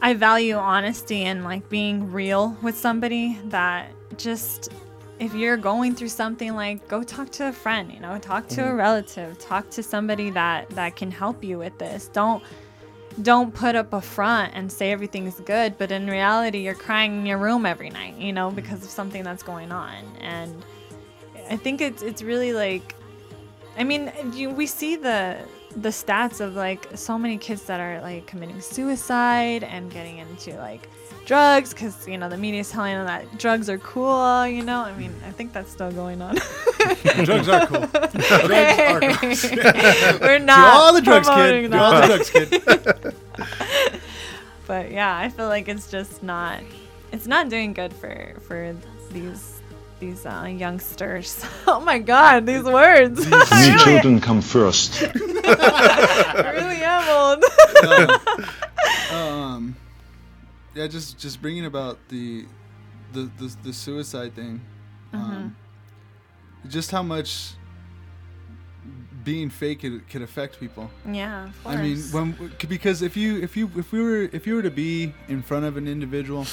I 0.02 0.14
value 0.14 0.56
honesty 0.56 1.24
and 1.24 1.44
like 1.44 1.70
being 1.70 2.12
real 2.12 2.58
with 2.62 2.78
somebody 2.78 3.40
that 3.46 3.92
just 4.18 4.70
if 5.20 5.34
you're 5.34 5.58
going 5.58 5.96
through 5.96 6.10
something 6.10 6.56
like 6.56 6.88
go 6.88 7.04
talk 7.04 7.30
to 7.32 7.48
a 7.48 7.54
friend, 7.54 7.92
you 7.92 8.00
know, 8.00 8.18
talk 8.20 8.48
to 8.50 8.62
a 8.62 8.68
mm-hmm. 8.68 8.78
relative, 8.78 9.40
talk 9.40 9.70
to 9.72 9.84
somebody 9.84 10.30
that 10.32 10.70
that 10.72 10.96
can 10.96 11.12
help 11.12 11.44
you 11.44 11.58
with 11.58 11.78
this. 11.78 12.08
Don't 12.10 12.44
don't 13.22 13.54
put 13.54 13.76
up 13.76 13.94
a 13.94 14.02
front 14.02 14.54
and 14.56 14.72
say 14.72 14.92
everything's 14.92 15.40
good, 15.42 15.78
but 15.78 15.92
in 15.92 16.08
reality, 16.08 16.60
you're 16.60 16.74
crying 16.74 17.20
in 17.20 17.26
your 17.26 17.38
room 17.38 17.66
every 17.66 17.90
night, 17.90 18.18
you 18.18 18.34
know, 18.34 18.50
because 18.50 18.84
of 18.84 18.90
something 18.90 19.24
that's 19.24 19.44
going 19.44 19.72
on. 19.72 20.04
And 20.20 20.66
I 21.54 21.56
think 21.56 21.82
it's 21.82 22.02
it's 22.02 22.24
really 22.24 22.52
like, 22.52 22.96
I 23.78 23.84
mean, 23.84 24.12
you, 24.34 24.50
we 24.50 24.66
see 24.66 24.96
the 24.96 25.38
the 25.76 25.90
stats 25.90 26.40
of 26.42 26.56
like 26.56 26.88
so 26.96 27.16
many 27.16 27.38
kids 27.38 27.62
that 27.66 27.80
are 27.80 28.02
like 28.02 28.26
committing 28.26 28.60
suicide 28.60 29.64
and 29.64 29.92
getting 29.92 30.18
into 30.18 30.58
like 30.58 30.90
drugs 31.28 31.72
because 31.72 32.08
you 32.08 32.18
know 32.18 32.28
the 32.28 32.38
media 32.38 32.62
is 32.62 32.72
telling 32.72 32.96
them 32.96 33.06
that 33.06 33.38
drugs 33.38 33.70
are 33.70 33.78
cool. 33.78 34.48
You 34.48 34.64
know, 34.64 34.80
I 34.82 34.98
mean, 34.98 35.14
I 35.28 35.32
think 35.32 35.54
that's 35.54 35.72
still 35.72 35.92
going 35.92 36.24
on. 36.24 36.38
Drugs 37.24 37.48
are 37.48 37.68
cool. 37.68 37.86
drugs 37.88 38.16
are 38.16 39.00
cool. 39.00 40.20
We're 40.22 40.40
Do 40.40 40.46
not 40.46 40.74
all 40.74 40.92
the 40.92 41.02
drugs, 41.02 41.30
kid. 41.30 41.72
Do 41.72 41.78
all 41.78 42.02
the 42.02 42.08
drugs, 42.08 42.30
kid. 42.32 42.50
but 44.66 44.92
yeah, 44.92 45.16
I 45.16 45.30
feel 45.30 45.48
like 45.50 45.70
it's 45.70 45.90
just 45.92 46.24
not 46.24 46.62
it's 47.12 47.28
not 47.28 47.50
doing 47.50 47.74
good 47.74 47.94
for 47.94 48.34
for 48.48 48.76
these 49.12 49.53
these 50.04 50.26
uh, 50.26 50.46
youngsters. 50.46 51.46
Oh 51.66 51.80
my 51.80 51.98
god, 51.98 52.46
these 52.46 52.64
words. 52.64 53.26
Me 53.26 53.38
really, 53.52 53.80
children 53.80 54.20
come 54.20 54.42
first. 54.42 55.02
I 55.02 56.52
really 56.60 56.82
am 56.84 57.04
old. 57.20 57.44
um, 59.12 59.76
yeah, 60.76 60.88
just 60.88 61.18
just 61.18 61.42
bringing 61.42 61.66
about 61.66 61.98
the 62.10 62.46
the 63.14 63.32
the, 63.40 63.56
the 63.64 63.74
suicide 63.74 64.36
thing. 64.36 64.62
Um, 65.14 65.56
just 66.68 66.92
how 66.92 67.04
much 67.04 67.54
being 69.24 69.50
fake 69.50 69.80
could, 69.82 70.08
could 70.10 70.22
affect 70.22 70.60
people. 70.60 70.90
yeah, 71.10 71.46
of 71.46 71.68
I 71.68 71.82
mean, 71.82 71.98
when 72.12 72.52
because 72.68 73.02
if 73.02 73.16
you 73.16 73.40
if 73.42 73.56
you 73.56 73.72
if 73.78 73.92
we 73.92 74.04
were 74.04 74.30
if 74.34 74.46
you 74.46 74.56
were 74.56 74.64
to 74.64 74.72
be 74.86 75.14
in 75.28 75.42
front 75.42 75.66
of 75.66 75.78
an 75.78 75.88
individual, 75.88 76.46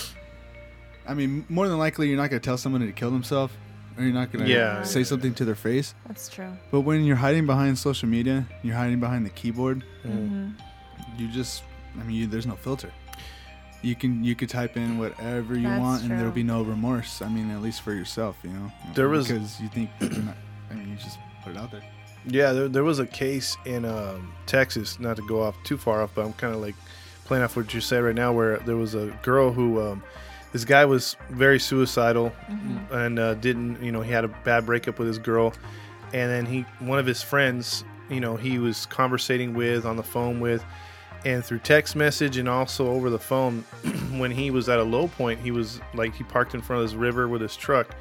I 1.08 1.14
mean, 1.14 1.44
more 1.48 1.68
than 1.68 1.78
likely 1.78 2.08
you're 2.08 2.16
not 2.16 2.30
gonna 2.30 2.40
tell 2.40 2.58
someone 2.58 2.80
to 2.82 2.92
kill 2.92 3.10
themselves, 3.10 3.52
or 3.96 4.04
you're 4.04 4.12
not 4.14 4.32
gonna 4.32 4.46
Yeah. 4.46 4.82
say 4.82 5.02
something 5.04 5.34
to 5.34 5.44
their 5.44 5.54
face. 5.54 5.94
that's 6.06 6.28
true. 6.28 6.52
But 6.70 6.82
when 6.82 7.04
you're 7.04 7.16
hiding 7.16 7.46
behind 7.46 7.78
social 7.78 8.08
media, 8.08 8.46
you're 8.62 8.76
hiding 8.76 9.00
behind 9.00 9.24
the 9.26 9.30
keyboard. 9.30 9.84
hmm 10.02 10.50
You 11.18 11.28
just, 11.28 11.62
I 12.00 12.04
mean, 12.04 12.16
you, 12.16 12.26
there's 12.26 12.46
no 12.46 12.54
filter. 12.56 12.90
You 13.82 13.94
can 13.96 14.22
you 14.22 14.34
could 14.34 14.50
type 14.50 14.76
in 14.76 14.98
whatever 14.98 15.54
you 15.56 15.62
That's 15.68 15.80
want, 15.80 16.02
and 16.02 16.10
there'll 16.10 16.24
true. 16.26 16.32
be 16.32 16.42
no 16.42 16.62
remorse. 16.62 17.22
I 17.22 17.28
mean, 17.28 17.50
at 17.50 17.62
least 17.62 17.80
for 17.80 17.92
yourself, 17.94 18.36
you 18.44 18.50
know. 18.50 18.70
There 18.94 19.08
was- 19.08 19.26
because 19.28 19.58
you 19.60 19.68
think 19.68 19.88
that 20.00 20.12
you're 20.12 20.22
not. 20.22 20.36
I 20.70 20.74
mean, 20.74 20.90
you 20.90 20.96
just 20.96 21.18
put 21.42 21.52
it 21.52 21.56
out 21.58 21.70
there. 21.70 21.82
Yeah, 22.26 22.52
there, 22.52 22.68
there 22.68 22.84
was 22.84 22.98
a 22.98 23.06
case 23.06 23.56
in 23.64 23.86
um, 23.86 24.32
Texas, 24.46 25.00
not 25.00 25.16
to 25.16 25.22
go 25.26 25.42
off 25.42 25.56
too 25.64 25.78
far 25.78 26.02
off, 26.02 26.10
but 26.14 26.26
I'm 26.26 26.34
kind 26.34 26.54
of 26.54 26.60
like 26.60 26.74
playing 27.24 27.42
off 27.42 27.56
what 27.56 27.72
you 27.72 27.80
said 27.80 28.04
right 28.04 28.14
now, 28.14 28.32
where 28.32 28.58
there 28.58 28.76
was 28.76 28.94
a 28.94 29.06
girl 29.22 29.50
who, 29.50 29.80
um, 29.80 30.02
this 30.52 30.64
guy 30.64 30.84
was 30.84 31.16
very 31.30 31.60
suicidal 31.60 32.32
and 32.90 33.18
uh, 33.18 33.34
didn't, 33.34 33.82
you 33.82 33.92
know, 33.92 34.00
he 34.00 34.10
had 34.10 34.24
a 34.24 34.28
bad 34.28 34.66
breakup 34.66 34.98
with 34.98 35.06
his 35.06 35.18
girl. 35.18 35.52
And 36.12 36.30
then 36.30 36.46
he, 36.46 36.62
one 36.80 36.98
of 36.98 37.06
his 37.06 37.22
friends, 37.22 37.84
you 38.08 38.20
know, 38.20 38.36
he 38.36 38.58
was 38.58 38.86
conversating 38.86 39.54
with 39.54 39.86
on 39.86 39.96
the 39.96 40.02
phone 40.02 40.40
with, 40.40 40.64
and 41.24 41.44
through 41.44 41.60
text 41.60 41.94
message 41.94 42.36
and 42.36 42.48
also 42.48 42.88
over 42.88 43.10
the 43.10 43.18
phone, 43.18 43.60
when 44.16 44.30
he 44.30 44.50
was 44.50 44.68
at 44.68 44.78
a 44.78 44.82
low 44.82 45.06
point, 45.06 45.38
he 45.38 45.50
was 45.50 45.80
like, 45.94 46.14
he 46.14 46.24
parked 46.24 46.54
in 46.54 46.62
front 46.62 46.82
of 46.82 46.88
this 46.88 46.96
river 46.96 47.28
with 47.28 47.42
his 47.42 47.56
truck. 47.56 47.94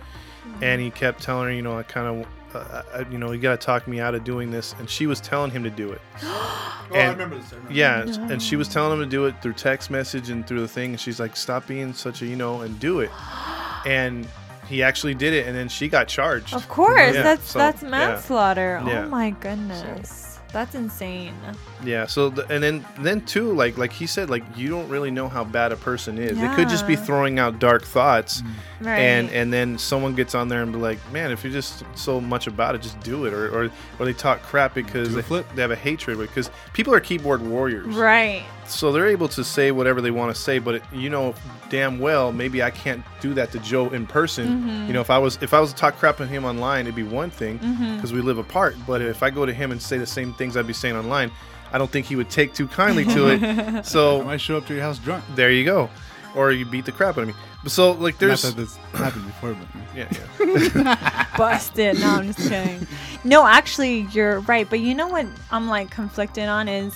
And 0.61 0.81
he 0.81 0.89
kept 0.89 1.21
telling 1.21 1.47
her, 1.47 1.53
you 1.53 1.61
know, 1.61 1.77
I 1.77 1.83
kind 1.83 2.07
of, 2.07 2.27
uh, 2.55 2.83
I, 2.93 2.99
you 3.09 3.17
know, 3.17 3.31
you 3.31 3.39
got 3.39 3.59
to 3.59 3.65
talk 3.65 3.87
me 3.87 3.99
out 3.99 4.15
of 4.15 4.23
doing 4.23 4.51
this, 4.51 4.75
and 4.79 4.89
she 4.89 5.07
was 5.07 5.19
telling 5.21 5.51
him 5.51 5.63
to 5.63 5.69
do 5.69 5.91
it. 5.91 6.01
Oh, 6.91 6.95
And- 6.95 7.19
this. 7.19 7.53
I 7.53 7.55
remember. 7.55 7.71
Yeah, 7.71 8.01
and 8.31 8.41
she 8.41 8.55
was 8.55 8.67
telling 8.67 8.93
him 8.97 9.05
to 9.05 9.09
do 9.09 9.25
it 9.27 9.39
through 9.43 9.53
text 9.53 9.91
message 9.91 10.31
and 10.31 10.47
through 10.47 10.61
the 10.61 10.67
thing, 10.67 10.89
and 10.89 10.99
she's 10.99 11.19
like, 11.19 11.35
"Stop 11.35 11.67
being 11.67 11.93
such 11.93 12.23
a, 12.23 12.25
you 12.25 12.35
know, 12.35 12.61
and 12.61 12.79
do 12.79 13.01
it." 13.01 13.11
And 13.85 14.27
he 14.67 14.81
actually 14.81 15.13
did 15.13 15.33
it, 15.33 15.45
and 15.47 15.55
then 15.55 15.69
she 15.69 15.87
got 15.87 16.07
charged. 16.07 16.53
Of 16.55 16.67
course, 16.67 17.13
Yeah, 17.13 17.21
that's 17.21 17.51
so, 17.51 17.59
that's 17.59 17.83
manslaughter. 17.83 18.81
Yeah. 18.87 19.03
Oh 19.05 19.09
my 19.09 19.29
goodness. 19.29 20.39
That's 20.51 20.73
insane. 20.73 21.35
Yeah. 21.83 22.05
So 22.07 22.29
the, 22.29 22.45
and 22.47 22.61
then 22.63 22.85
then 22.99 23.21
too, 23.21 23.53
like 23.53 23.77
like 23.77 23.91
he 23.93 24.05
said, 24.07 24.29
like 24.29 24.43
you 24.55 24.69
don't 24.69 24.87
really 24.89 25.11
know 25.11 25.29
how 25.29 25.43
bad 25.43 25.71
a 25.71 25.75
person 25.77 26.17
is. 26.17 26.37
They 26.37 26.47
could 26.55 26.69
just 26.69 26.85
be 26.87 26.95
throwing 26.95 27.39
out 27.39 27.59
dark 27.59 27.83
thoughts, 27.83 28.43
Right. 28.81 28.99
and 28.99 29.29
and 29.31 29.51
then 29.53 29.77
someone 29.77 30.15
gets 30.15 30.35
on 30.35 30.47
there 30.49 30.61
and 30.61 30.71
be 30.73 30.79
like, 30.79 30.99
man, 31.11 31.31
if 31.31 31.43
you're 31.43 31.53
just 31.53 31.83
so 31.95 32.19
much 32.19 32.47
about 32.47 32.75
it, 32.75 32.81
just 32.81 32.99
do 33.01 33.25
it, 33.25 33.33
or 33.33 33.47
or, 33.65 33.69
or 33.99 34.05
they 34.05 34.13
talk 34.13 34.41
crap 34.43 34.73
because 34.73 35.13
they, 35.13 35.21
flip. 35.21 35.45
they 35.55 35.61
have 35.61 35.71
a 35.71 35.75
hatred 35.75 36.17
because 36.17 36.49
people 36.73 36.93
are 36.93 36.99
keyboard 36.99 37.41
warriors. 37.41 37.95
right. 37.95 38.43
so 38.67 38.91
they're 38.91 39.07
able 39.07 39.27
to 39.29 39.43
say 39.43 39.71
whatever 39.71 39.99
they 40.01 40.11
want 40.11 40.33
to 40.35 40.39
say 40.39 40.59
but 40.59 40.75
it, 40.75 40.83
you 40.93 41.09
know 41.09 41.33
damn 41.69 41.97
well 41.97 42.31
maybe 42.31 42.61
i 42.61 42.69
can't 42.69 43.03
do 43.19 43.33
that 43.33 43.51
to 43.51 43.57
joe 43.59 43.89
in 43.89 44.05
person 44.05 44.47
Mm-hmm. 44.47 44.87
you 44.87 44.93
know 44.93 45.01
if 45.01 45.09
i 45.09 45.17
was 45.17 45.39
if 45.41 45.53
i 45.55 45.59
was 45.59 45.71
to 45.73 45.75
talk 45.79 45.95
crap 45.97 46.21
on 46.21 46.27
him 46.27 46.45
online 46.45 46.85
it'd 46.85 46.93
be 46.95 47.01
one 47.03 47.31
thing 47.31 47.57
Mm-hmm. 47.59 47.95
because 47.95 48.13
we 48.13 48.21
live 48.21 48.37
apart 48.37 48.75
but 48.85 49.01
if 49.01 49.23
i 49.23 49.29
go 49.31 49.43
to 49.45 49.51
him 49.53 49.71
and 49.71 49.81
say 49.81 49.97
the 49.97 50.05
same 50.05 50.33
things 50.35 50.55
i'd 50.55 50.67
be 50.67 50.73
saying 50.73 50.95
online 50.95 51.31
i 51.73 51.77
don't 51.77 51.91
think 51.91 52.05
he 52.05 52.15
would 52.15 52.29
take 52.29 52.53
too 52.53 52.67
kindly 52.67 53.05
to 53.05 53.27
it 53.29 53.43
I 53.43 53.81
so 53.81 54.23
might 54.23 54.41
show 54.41 54.57
up 54.57 54.65
to 54.67 54.73
your 54.73 54.83
house 54.83 54.99
drunk. 54.99 55.23
there 55.35 55.51
you 55.51 55.63
go 55.65 55.89
or 56.35 56.51
you 56.51 56.65
beat 56.65 56.85
the 56.85 56.91
crap 56.91 57.17
out 57.17 57.21
of 57.21 57.27
me 57.27 57.33
but 57.63 57.71
so 57.71 57.91
like 57.91 58.17
there's 58.19 58.43
Not 58.43 58.55
that 58.55 58.61
this 58.61 58.77
happened 58.93 59.25
before, 59.25 59.53
but 59.53 59.67
yeah, 59.95 60.07
yeah. 60.39 61.27
Busted. 61.37 61.99
No, 61.99 62.07
I'm 62.07 62.27
just 62.31 62.47
kidding. 62.47 62.87
No, 63.25 63.45
actually, 63.45 64.07
you're 64.13 64.39
right. 64.41 64.69
But 64.69 64.79
you 64.79 64.95
know 64.95 65.07
what 65.09 65.27
I'm 65.51 65.67
like 65.67 65.91
conflicted 65.91 66.47
on 66.47 66.69
is 66.69 66.95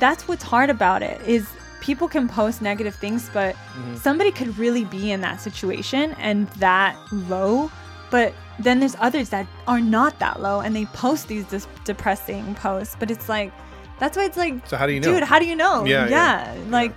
that's 0.00 0.26
what's 0.26 0.42
hard 0.42 0.70
about 0.70 1.04
it 1.04 1.20
is 1.22 1.48
people 1.80 2.08
can 2.08 2.28
post 2.28 2.60
negative 2.62 2.96
things, 2.96 3.30
but 3.32 3.54
Mm-hmm. 3.54 3.94
somebody 3.94 4.32
could 4.32 4.58
really 4.58 4.84
be 4.86 5.12
in 5.12 5.20
that 5.20 5.40
situation 5.40 6.16
and 6.18 6.48
that 6.58 6.96
low. 7.12 7.70
But 8.10 8.34
then 8.58 8.80
there's 8.80 8.96
others 8.98 9.28
that 9.30 9.46
are 9.66 9.80
not 9.80 10.18
that 10.18 10.40
low 10.40 10.60
and 10.60 10.74
they 10.74 10.84
post 10.86 11.28
these 11.28 11.44
dis- 11.46 11.66
depressing 11.84 12.54
posts. 12.56 12.96
But 12.98 13.10
it's 13.10 13.28
like, 13.28 13.52
that's 13.98 14.16
why 14.16 14.24
it's 14.24 14.36
like, 14.36 14.66
so 14.66 14.76
how 14.76 14.86
do 14.86 14.92
you 14.92 15.00
know 15.00 15.12
dude, 15.14 15.22
how 15.22 15.38
do 15.38 15.46
you 15.46 15.56
know? 15.56 15.84
Yeah, 15.84 16.08
yeah, 16.08 16.56
like 16.68 16.92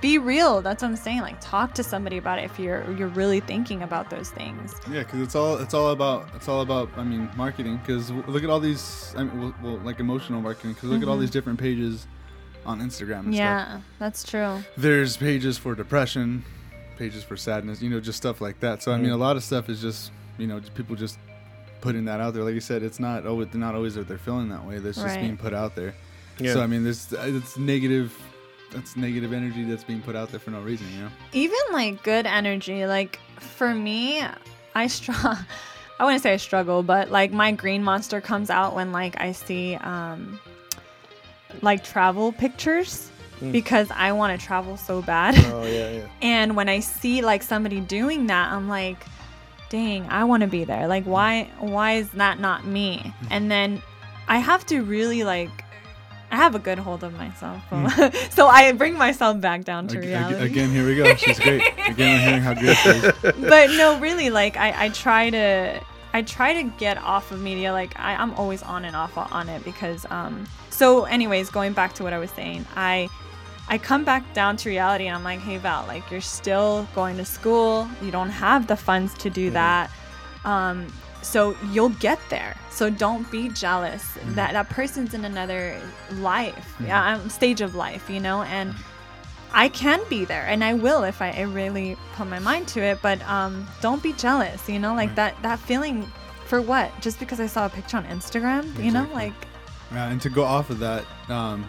be 0.00 0.16
real. 0.18 0.62
That's 0.62 0.82
what 0.82 0.88
I'm 0.88 0.96
saying. 0.96 1.20
Like 1.20 1.40
talk 1.40 1.74
to 1.74 1.82
somebody 1.82 2.16
about 2.16 2.38
it 2.38 2.44
if 2.46 2.58
you're 2.58 2.90
you're 2.96 3.08
really 3.08 3.40
thinking 3.40 3.82
about 3.82 4.08
those 4.08 4.30
things. 4.30 4.74
yeah, 4.90 5.00
because 5.00 5.20
it's 5.20 5.34
all 5.34 5.58
it's 5.58 5.74
all 5.74 5.90
about 5.90 6.28
it's 6.34 6.48
all 6.48 6.62
about 6.62 6.88
I 6.96 7.04
mean 7.04 7.28
marketing. 7.36 7.76
Because 7.78 8.10
look 8.10 8.42
at 8.42 8.48
all 8.50 8.60
these 8.60 9.14
I 9.16 9.24
mean 9.24 9.40
well, 9.40 9.54
well 9.62 9.76
like 9.84 10.00
emotional 10.00 10.40
marketing. 10.40 10.72
Because 10.72 10.88
look 10.88 11.02
at 11.02 11.08
all 11.08 11.18
these 11.18 11.30
different 11.30 11.58
pages 11.58 12.06
on 12.66 12.80
Instagram. 12.80 13.20
And 13.20 13.24
Mm-hmm. 13.26 13.32
Yeah, 13.34 13.64
stuff. 13.68 13.82
that's 13.98 14.24
true. 14.24 14.64
There's 14.76 15.16
pages 15.16 15.58
for 15.58 15.74
depression, 15.74 16.44
pages 16.96 17.22
for 17.22 17.36
sadness. 17.36 17.82
You 17.82 17.90
know, 17.90 18.00
just 18.00 18.16
stuff 18.16 18.40
like 18.40 18.60
that. 18.60 18.82
So 18.82 18.92
I 18.92 18.96
mean, 18.96 19.10
a 19.10 19.16
lot 19.18 19.36
of 19.36 19.44
stuff 19.44 19.68
is 19.68 19.80
just 19.82 20.12
you 20.40 20.46
know 20.46 20.60
people 20.74 20.96
just 20.96 21.18
putting 21.80 22.04
that 22.06 22.20
out 22.20 22.34
there. 22.34 22.42
Like 22.44 22.54
you 22.54 22.60
said, 22.60 22.82
it's 22.82 22.98
not 23.00 23.26
always 23.26 23.52
not 23.54 23.74
always 23.74 23.94
that 23.94 24.08
they're 24.08 24.18
feeling 24.18 24.48
that 24.50 24.64
way. 24.64 24.78
That's 24.78 24.96
just 24.96 25.06
Right. 25.14 25.20
being 25.20 25.36
put 25.36 25.54
out 25.54 25.74
there. 25.76 25.94
yeah 26.38 26.52
So 26.54 26.60
I 26.62 26.66
mean, 26.66 26.82
this 26.84 27.12
it's 27.12 27.56
negative. 27.56 28.12
That's 28.72 28.96
negative 28.96 29.32
energy 29.32 29.64
that's 29.64 29.82
being 29.82 30.00
put 30.00 30.14
out 30.14 30.30
there 30.30 30.38
for 30.38 30.50
no 30.52 30.60
reason. 30.60 30.86
You 30.94 31.02
know. 31.04 31.10
Even 31.32 31.58
like 31.72 32.02
good 32.02 32.26
energy, 32.26 32.86
like 32.86 33.18
for 33.38 33.74
me, 33.74 34.22
I 34.74 34.86
struggle. 34.86 35.36
I 36.00 36.04
wouldn't 36.04 36.22
say 36.22 36.32
I 36.32 36.36
struggle, 36.38 36.82
but 36.82 37.10
like 37.10 37.30
my 37.32 37.52
green 37.52 37.82
monster 37.84 38.20
comes 38.22 38.48
out 38.48 38.74
when 38.74 38.90
like 38.92 39.20
I 39.20 39.32
see 39.32 39.74
um 39.76 40.38
like 41.62 41.82
travel 41.84 42.32
pictures 42.32 43.10
because 43.52 43.90
I 43.90 44.12
want 44.12 44.38
to 44.38 44.46
travel 44.46 44.76
so 44.76 45.02
bad. 45.02 45.34
oh 45.52 45.64
yeah 45.64 45.90
yeah 45.90 46.06
And 46.22 46.56
when 46.56 46.68
I 46.68 46.80
see 46.80 47.22
like 47.22 47.42
somebody 47.42 47.80
doing 47.80 48.26
that, 48.28 48.52
I'm 48.52 48.68
like, 48.68 49.04
dang, 49.70 50.06
I 50.10 50.24
want 50.24 50.42
to 50.42 50.46
be 50.46 50.64
there. 50.64 50.86
Like, 50.86 51.04
mm-hmm. 51.04 51.12
why, 51.12 51.50
why 51.58 51.92
is 51.92 52.10
that 52.10 52.38
not 52.38 52.66
me? 52.66 52.98
Mm-hmm. 52.98 53.26
And 53.30 53.50
then 53.50 53.82
I 54.28 54.38
have 54.38 54.66
to 54.66 54.82
really 54.82 55.24
like, 55.24 55.50
I 56.30 56.36
have 56.36 56.54
a 56.54 56.58
good 56.58 56.78
hold 56.78 57.02
of 57.02 57.14
myself, 57.14 57.60
mm. 57.70 58.30
so 58.32 58.46
I 58.46 58.70
bring 58.72 58.96
myself 58.96 59.40
back 59.40 59.64
down 59.64 59.88
to 59.88 59.98
reality. 59.98 60.44
Again, 60.44 60.70
here 60.70 60.86
we 60.86 60.94
go. 60.94 61.12
She's 61.16 61.40
great. 61.40 61.62
Again, 61.88 62.20
hearing 62.20 62.42
how 62.42 62.54
good 62.54 62.76
she 62.76 62.88
is. 62.88 63.12
but 63.48 63.70
no, 63.70 63.98
really, 63.98 64.30
like 64.30 64.56
I, 64.56 64.84
I 64.84 64.88
try 64.90 65.30
to 65.30 65.80
I 66.12 66.22
try 66.22 66.62
to 66.62 66.62
get 66.78 66.98
off 66.98 67.32
of 67.32 67.40
media. 67.40 67.72
Like 67.72 67.98
I, 67.98 68.14
I'm 68.14 68.32
always 68.34 68.62
on 68.62 68.84
and 68.84 68.94
off 68.94 69.18
on 69.18 69.48
it 69.48 69.64
because 69.64 70.06
um 70.08 70.46
so 70.68 71.04
anyways, 71.04 71.50
going 71.50 71.72
back 71.72 71.94
to 71.94 72.04
what 72.04 72.12
I 72.12 72.18
was 72.18 72.30
saying, 72.30 72.64
I 72.76 73.08
I 73.70 73.78
come 73.78 74.04
back 74.04 74.34
down 74.34 74.56
to 74.58 74.68
reality 74.68 75.06
and 75.06 75.16
I'm 75.16 75.24
like, 75.24 75.38
hey 75.38 75.56
Val, 75.56 75.86
like 75.86 76.10
you're 76.10 76.20
still 76.20 76.88
going 76.94 77.16
to 77.18 77.24
school, 77.24 77.88
you 78.02 78.10
don't 78.10 78.28
have 78.28 78.66
the 78.66 78.76
funds 78.76 79.14
to 79.14 79.30
do 79.30 79.50
that. 79.50 79.90
Um 80.44 80.92
so 81.22 81.56
you'll 81.70 81.96
get 82.00 82.18
there. 82.30 82.56
So 82.70 82.90
don't 82.90 83.30
be 83.30 83.48
jealous 83.50 84.04
that 84.28 84.52
that 84.52 84.68
person's 84.70 85.14
in 85.14 85.24
another 85.24 85.80
life, 86.14 86.76
yeah, 86.84 87.14
um, 87.14 87.28
stage 87.28 87.60
of 87.60 87.74
life, 87.74 88.10
you 88.10 88.20
know, 88.20 88.42
and 88.42 88.74
I 89.52 89.68
can 89.68 90.00
be 90.08 90.24
there 90.24 90.46
and 90.46 90.64
I 90.64 90.74
will 90.74 91.02
if 91.04 91.20
I, 91.20 91.30
I 91.30 91.42
really 91.42 91.96
put 92.14 92.26
my 92.26 92.38
mind 92.38 92.68
to 92.68 92.80
it. 92.80 92.98
But 93.02 93.22
um, 93.28 93.68
don't 93.80 94.02
be 94.02 94.14
jealous, 94.14 94.68
you 94.68 94.78
know, 94.78 94.94
like 94.94 95.14
that 95.14 95.40
that 95.42 95.58
feeling 95.60 96.10
for 96.46 96.60
what? 96.60 96.90
Just 97.00 97.20
because 97.20 97.38
I 97.38 97.46
saw 97.46 97.66
a 97.66 97.68
picture 97.68 97.98
on 97.98 98.04
Instagram, 98.06 98.82
you 98.82 98.90
know, 98.90 99.08
like 99.12 99.34
Yeah, 99.92 100.10
and 100.10 100.20
to 100.22 100.30
go 100.30 100.42
off 100.42 100.70
of 100.70 100.78
that, 100.80 101.04
um, 101.28 101.68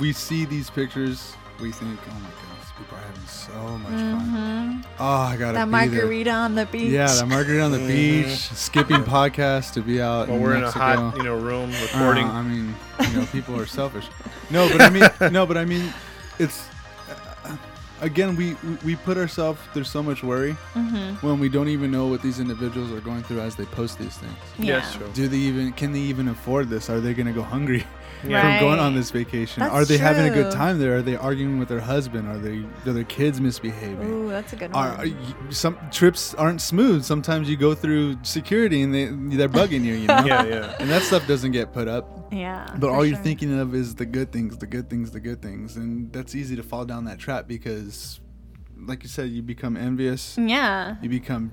we 0.00 0.12
see 0.12 0.44
these 0.44 0.70
pictures. 0.70 1.34
We 1.60 1.70
think, 1.70 1.98
oh 2.08 2.14
my 2.14 2.20
goodness, 2.20 2.72
people 2.76 2.98
are 2.98 3.00
having 3.02 3.26
so 3.26 3.78
much 3.78 3.92
fun. 3.92 4.84
Oh, 4.98 5.04
I 5.04 5.36
gotta 5.36 5.52
that 5.58 5.66
be 5.66 5.70
margarita 5.70 6.30
on 6.30 6.54
the 6.54 6.66
beach. 6.66 6.90
Yeah, 6.90 7.06
that 7.06 7.26
margarita 7.28 7.62
on 7.62 7.72
the 7.72 7.78
beach, 7.86 8.28
skipping 8.38 9.02
podcasts 9.02 9.72
to 9.74 9.80
be 9.82 10.00
out. 10.00 10.26
well 10.28 10.36
in 10.38 10.42
we're 10.42 10.58
Mexico. 10.58 10.84
in 10.92 10.98
a 10.98 11.00
hot 11.10 11.16
you 11.18 11.22
know 11.24 11.36
room 11.36 11.70
Uh, 11.72 11.80
recording 11.82 12.26
I 12.26 12.42
mean, 12.42 12.74
you 13.10 13.16
know, 13.20 13.26
people 13.32 13.58
are 13.60 13.66
selfish. 13.66 14.06
No, 14.50 14.68
but 14.68 14.80
I 14.80 14.90
mean, 14.90 15.04
no, 15.32 15.46
but 15.46 15.56
I 15.56 15.64
mean, 15.64 15.92
it's 16.40 16.66
uh, 17.44 17.56
again, 18.00 18.34
we 18.34 18.56
we 18.84 18.96
put 18.96 19.16
ourselves. 19.16 19.60
There's 19.74 19.90
so 19.90 20.02
much 20.02 20.24
worry 20.24 20.56
Mm-hmm. 20.74 21.24
when 21.26 21.38
we 21.38 21.48
don't 21.48 21.68
even 21.68 21.90
know 21.92 22.06
what 22.08 22.22
these 22.22 22.40
individuals 22.40 22.90
are 22.90 23.00
going 23.00 23.22
through 23.22 23.40
as 23.40 23.54
they 23.54 23.66
post 23.66 23.98
these 23.98 24.16
things. 24.16 24.34
yeah, 24.58 24.78
Yeah. 24.78 24.90
true 24.98 25.10
Do 25.14 25.28
they 25.28 25.36
even? 25.36 25.72
Can 25.74 25.92
they 25.92 26.00
even 26.00 26.26
afford 26.28 26.68
this? 26.70 26.90
Are 26.90 26.98
they 27.00 27.14
gonna 27.14 27.32
go 27.32 27.42
hungry? 27.42 27.84
Yeah. 28.26 28.58
from 28.58 28.68
going 28.68 28.78
on 28.80 28.94
this 28.94 29.10
vacation? 29.10 29.60
That's 29.62 29.72
are 29.74 29.84
they 29.84 29.98
having 29.98 30.26
a 30.26 30.34
good 30.34 30.52
time 30.52 30.78
there? 30.78 30.96
Are 30.96 31.02
they 31.02 31.16
arguing 31.16 31.58
with 31.58 31.68
their 31.68 31.80
husband? 31.80 32.28
Are 32.28 32.38
they 32.38 32.64
are 32.88 32.92
their 32.94 33.04
kids 33.04 33.40
misbehaving? 33.40 34.08
Ooh, 34.08 34.28
that's 34.30 34.52
a 34.52 34.56
good 34.56 34.72
one. 34.72 34.86
Are, 34.88 34.96
are 34.98 35.06
you- 35.06 35.16
some 35.50 35.76
trips 35.90 36.34
aren't 36.34 36.60
smooth. 36.60 37.04
Sometimes 37.04 37.48
you 37.50 37.56
go 37.56 37.74
through 37.74 38.18
security 38.22 38.82
and 38.82 38.94
they 38.94 39.06
they're 39.36 39.48
bugging 39.48 39.82
you, 39.84 39.94
you 39.94 40.06
know. 40.06 40.24
yeah 40.26 40.44
yeah 40.44 40.76
And 40.78 40.88
that 40.90 41.02
stuff 41.02 41.26
doesn't 41.26 41.52
get 41.52 41.72
put 41.72 41.88
up. 41.88 42.28
yeah. 42.32 42.66
But 42.78 42.88
for 42.88 42.94
all 42.96 43.04
you're 43.04 43.16
sure. 43.16 43.24
thinking 43.24 43.58
of 43.58 43.74
is 43.74 43.94
the 43.96 44.06
good 44.06 44.30
things, 44.32 44.56
the 44.58 44.66
good 44.66 44.88
things, 44.88 45.10
the 45.10 45.20
good 45.20 45.42
things, 45.42 45.76
and 45.76 46.12
that's 46.12 46.34
easy 46.34 46.54
to 46.56 46.62
fall 46.62 46.84
down 46.84 47.04
that 47.06 47.18
trap 47.18 47.48
because, 47.48 48.20
like 48.78 49.02
you 49.02 49.08
said, 49.08 49.30
you 49.30 49.42
become 49.42 49.76
envious. 49.76 50.36
Yeah. 50.38 50.96
You 51.02 51.08
become 51.08 51.50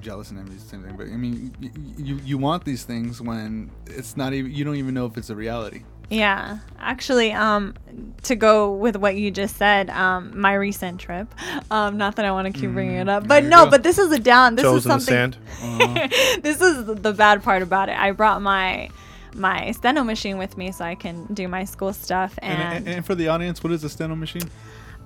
jealous 0.00 0.30
and 0.30 0.38
envy 0.38 0.54
the 0.54 0.60
same 0.60 0.82
thing. 0.84 0.96
But 0.96 1.08
I 1.08 1.16
mean, 1.16 1.54
you, 1.60 1.70
you 1.98 2.20
you 2.24 2.38
want 2.38 2.64
these 2.64 2.84
things 2.84 3.20
when 3.20 3.70
it's 3.86 4.16
not 4.16 4.32
even. 4.32 4.52
You 4.52 4.64
don't 4.64 4.76
even 4.76 4.94
know 4.94 5.06
if 5.06 5.16
it's 5.18 5.30
a 5.30 5.36
reality. 5.36 5.82
Yeah, 6.10 6.58
actually, 6.78 7.32
um, 7.32 7.74
to 8.22 8.34
go 8.34 8.72
with 8.72 8.96
what 8.96 9.16
you 9.16 9.30
just 9.30 9.56
said, 9.56 9.90
um, 9.90 10.40
my 10.40 10.54
recent 10.54 11.00
trip. 11.00 11.28
Um, 11.70 11.98
not 11.98 12.16
that 12.16 12.24
I 12.24 12.32
want 12.32 12.52
to 12.52 12.58
keep 12.58 12.72
bringing 12.72 12.94
it 12.94 13.08
up, 13.10 13.26
but 13.28 13.44
no, 13.44 13.64
go. 13.66 13.70
but 13.72 13.82
this 13.82 13.98
is 13.98 14.10
a 14.10 14.18
down. 14.18 14.54
This 14.54 14.62
toes 14.64 14.86
is 14.86 15.04
something. 15.04 15.34
this 16.42 16.60
is 16.62 16.84
the- 16.86 17.12
bad 17.12 17.42
part 17.42 17.60
about 17.62 17.88
it. 17.90 17.98
I 17.98 18.12
brought 18.12 18.40
my 18.40 18.88
my 19.34 19.70
steno 19.72 20.02
machine 20.02 20.38
with 20.38 20.56
me 20.56 20.72
so 20.72 20.84
I 20.84 20.94
can 20.94 21.26
do 21.34 21.46
my 21.46 21.64
school 21.64 21.92
stuff, 21.92 22.38
And, 22.40 22.60
and, 22.62 22.86
and, 22.86 22.88
and 22.96 23.06
for 23.06 23.14
the 23.14 23.28
audience, 23.28 23.62
what 23.62 23.72
is 23.72 23.84
a 23.84 23.88
steno 23.90 24.16
machine? 24.16 24.48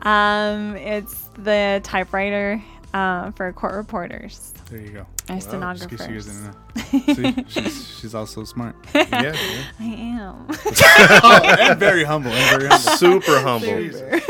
um, 0.02 0.76
it's 0.76 1.28
the 1.38 1.80
typewriter 1.82 2.62
uh, 2.94 3.30
for 3.32 3.52
court 3.52 3.74
reporters 3.74 4.52
There 4.70 4.80
you 4.80 4.90
go. 4.90 5.06
and 5.28 5.40
Just 5.40 5.52
in 5.52 5.60
case 5.96 6.24
stenographers. 6.24 6.26
didn't. 6.26 7.50
See, 7.50 7.60
she's, 7.62 7.98
she's 8.00 8.14
also 8.14 8.44
smart. 8.44 8.76
yeah, 8.94 9.06
yeah. 9.10 9.62
I 9.80 9.84
am. 9.84 10.46
oh, 10.50 11.40
and 11.60 11.78
very 11.78 12.04
humble. 12.04 12.30
And 12.30 12.60
very 12.60 12.68
humble. 12.70 12.96
super 12.96 13.40
humble 13.40 14.20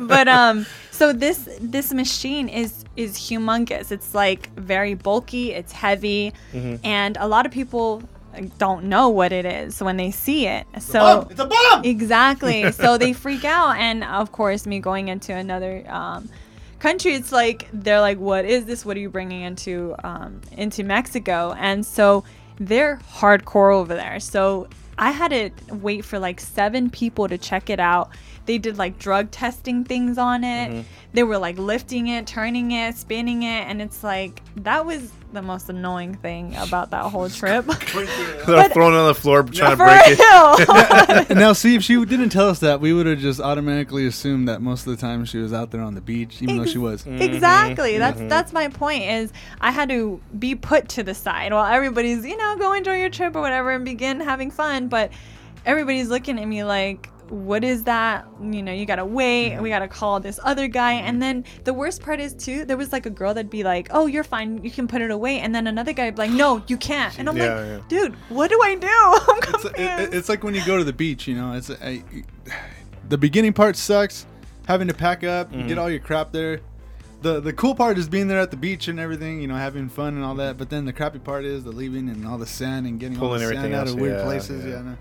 but 0.00 0.28
um 0.28 0.66
so 0.90 1.12
this 1.12 1.48
this 1.60 1.92
machine 1.92 2.48
is 2.48 2.84
is 2.96 3.16
humongous 3.16 3.90
it's 3.92 4.14
like 4.14 4.48
very 4.54 4.94
bulky 4.94 5.52
it's 5.52 5.72
heavy 5.72 6.32
and 6.82 7.16
a 7.18 7.26
lot 7.28 7.44
of 7.46 7.52
people 7.52 8.02
don't 8.58 8.84
know 8.84 9.08
what 9.08 9.30
it 9.30 9.44
is 9.44 9.80
when 9.82 9.96
they 9.96 10.10
see 10.10 10.46
it 10.46 10.66
so 10.78 11.26
it's 11.30 11.38
a 11.38 11.44
bomb. 11.46 11.84
exactly 11.84 12.70
so 12.72 12.98
they 12.98 13.12
freak 13.12 13.44
out 13.44 13.76
and 13.76 14.02
of 14.04 14.32
course 14.32 14.66
me 14.66 14.80
going 14.80 15.08
into 15.08 15.32
another 15.34 15.84
um 15.88 16.28
country 16.84 17.14
it's 17.14 17.32
like 17.32 17.66
they're 17.72 18.02
like 18.02 18.18
what 18.18 18.44
is 18.44 18.66
this? 18.66 18.84
What 18.84 18.98
are 18.98 19.00
you 19.00 19.08
bringing 19.08 19.40
into 19.40 19.94
um 20.04 20.42
into 20.52 20.84
mexico? 20.84 21.54
And 21.56 21.84
so 21.86 22.24
they're 22.60 23.00
hardcore 23.10 23.72
over 23.72 23.94
there. 23.94 24.20
So 24.20 24.68
I 24.98 25.10
had 25.10 25.30
to 25.30 25.74
wait 25.74 26.04
for 26.04 26.18
like 26.18 26.40
seven 26.40 26.90
people 26.90 27.26
to 27.26 27.38
check 27.38 27.70
it 27.70 27.80
out. 27.80 28.10
They 28.46 28.58
did 28.58 28.76
like 28.76 28.98
drug 28.98 29.30
testing 29.30 29.84
things 29.84 30.18
on 30.18 30.44
it. 30.44 30.70
Mm-hmm. 30.70 30.82
They 31.12 31.22
were 31.22 31.38
like 31.38 31.58
lifting 31.58 32.08
it, 32.08 32.26
turning 32.26 32.72
it, 32.72 32.96
spinning 32.96 33.42
it, 33.42 33.66
and 33.68 33.80
it's 33.80 34.02
like 34.04 34.42
that 34.56 34.84
was 34.84 35.12
the 35.34 35.42
most 35.42 35.68
annoying 35.68 36.14
thing 36.14 36.54
about 36.56 36.90
that 36.90 37.04
whole 37.04 37.28
trip. 37.28 37.66
They're 38.46 38.68
throwing 38.70 38.94
it 38.94 38.98
on 38.98 39.06
the 39.06 39.14
floor 39.14 39.42
trying 39.52 39.72
to 39.72 39.76
break 39.76 40.00
it. 40.06 40.18
real. 40.18 41.26
And 41.28 41.38
now, 41.38 41.52
see, 41.52 41.74
if 41.74 41.82
she 41.82 42.02
didn't 42.04 42.30
tell 42.30 42.48
us 42.48 42.60
that, 42.60 42.80
we 42.80 42.92
would 42.92 43.06
have 43.06 43.18
just 43.18 43.40
automatically 43.40 44.06
assumed 44.06 44.48
that 44.48 44.62
most 44.62 44.86
of 44.86 44.96
the 44.96 45.00
time 45.00 45.24
she 45.24 45.38
was 45.38 45.52
out 45.52 45.70
there 45.72 45.82
on 45.82 45.94
the 45.94 46.00
beach, 46.00 46.40
even 46.40 46.58
though 46.58 46.66
she 46.66 46.78
was. 46.78 47.04
Mm-hmm. 47.04 47.20
Exactly. 47.20 47.98
That's 47.98 48.20
that's 48.20 48.52
my 48.52 48.68
point. 48.68 49.04
Is 49.04 49.32
I 49.60 49.70
had 49.70 49.88
to 49.90 50.20
be 50.38 50.54
put 50.54 50.88
to 50.90 51.02
the 51.02 51.14
side 51.14 51.52
while 51.52 51.70
everybody's 51.70 52.24
you 52.24 52.36
know 52.36 52.56
go 52.56 52.72
enjoy 52.72 52.96
your 52.96 53.10
trip 53.10 53.36
or 53.36 53.40
whatever 53.40 53.72
and 53.72 53.84
begin 53.84 54.20
having 54.20 54.50
fun, 54.50 54.88
but 54.88 55.10
everybody's 55.66 56.08
looking 56.08 56.38
at 56.38 56.46
me 56.46 56.64
like. 56.64 57.10
What 57.30 57.64
is 57.64 57.84
that? 57.84 58.26
You 58.40 58.62
know, 58.62 58.72
you 58.72 58.84
gotta 58.86 59.04
wait. 59.04 59.58
We 59.60 59.70
gotta 59.70 59.88
call 59.88 60.20
this 60.20 60.38
other 60.42 60.68
guy. 60.68 60.92
And 60.94 61.22
then 61.22 61.44
the 61.64 61.72
worst 61.72 62.02
part 62.02 62.20
is 62.20 62.34
too, 62.34 62.64
there 62.64 62.76
was 62.76 62.92
like 62.92 63.06
a 63.06 63.10
girl 63.10 63.32
that'd 63.34 63.50
be 63.50 63.64
like, 63.64 63.88
"Oh, 63.90 64.06
you're 64.06 64.24
fine. 64.24 64.62
You 64.62 64.70
can 64.70 64.86
put 64.86 65.00
it 65.02 65.10
away." 65.10 65.40
And 65.40 65.54
then 65.54 65.66
another 65.66 65.92
guy 65.92 66.04
would 66.06 66.16
be 66.16 66.22
like, 66.22 66.30
"No, 66.30 66.62
you 66.68 66.76
can't." 66.76 67.18
And 67.18 67.28
I'm 67.28 67.36
Yeah, 67.36 67.54
like, 67.54 67.66
yeah. 67.66 67.80
"Dude, 67.88 68.14
what 68.28 68.50
do 68.50 68.60
I 68.62 68.74
do?" 68.74 68.86
I'm 68.88 69.54
It's, 69.54 69.64
it- 69.64 70.14
it's 70.18 70.28
like 70.28 70.44
when 70.44 70.54
you 70.54 70.64
go 70.66 70.76
to 70.78 70.84
the 70.84 70.92
beach, 70.92 71.26
you 71.26 71.34
know. 71.34 71.52
It's 71.54 71.70
I, 71.70 72.02
the 73.08 73.18
beginning 73.18 73.52
part 73.52 73.76
sucks, 73.76 74.26
having 74.66 74.88
to 74.88 74.94
pack 74.94 75.24
up, 75.24 75.48
and 75.50 75.60
Mm-hmm. 75.60 75.68
get 75.68 75.78
all 75.78 75.90
your 75.90 76.00
crap 76.00 76.32
there. 76.32 76.60
The 77.22 77.40
the 77.40 77.54
cool 77.54 77.74
part 77.74 77.96
is 77.96 78.06
being 78.06 78.28
there 78.28 78.38
at 78.40 78.50
the 78.50 78.56
beach 78.58 78.86
and 78.88 79.00
everything, 79.00 79.40
you 79.40 79.48
know, 79.48 79.54
having 79.56 79.88
fun 79.88 80.14
and 80.14 80.22
all 80.24 80.34
that. 80.34 80.58
But 80.58 80.68
then 80.68 80.84
the 80.84 80.92
crappy 80.92 81.18
part 81.20 81.46
is 81.46 81.64
the 81.64 81.72
leaving 81.72 82.10
and 82.10 82.26
all 82.26 82.36
the 82.36 82.46
sand 82.46 82.86
and 82.86 83.00
getting 83.00 83.18
all 83.18 83.30
the 83.30 83.38
sand 83.38 83.52
everything 83.56 83.74
out 83.74 83.86
else, 83.86 83.94
of 83.94 84.00
weird 84.00 84.18
yeah, 84.18 84.24
places. 84.24 84.64
yeah. 84.66 84.72
Yeah, 84.72 84.82
no. 84.82 84.96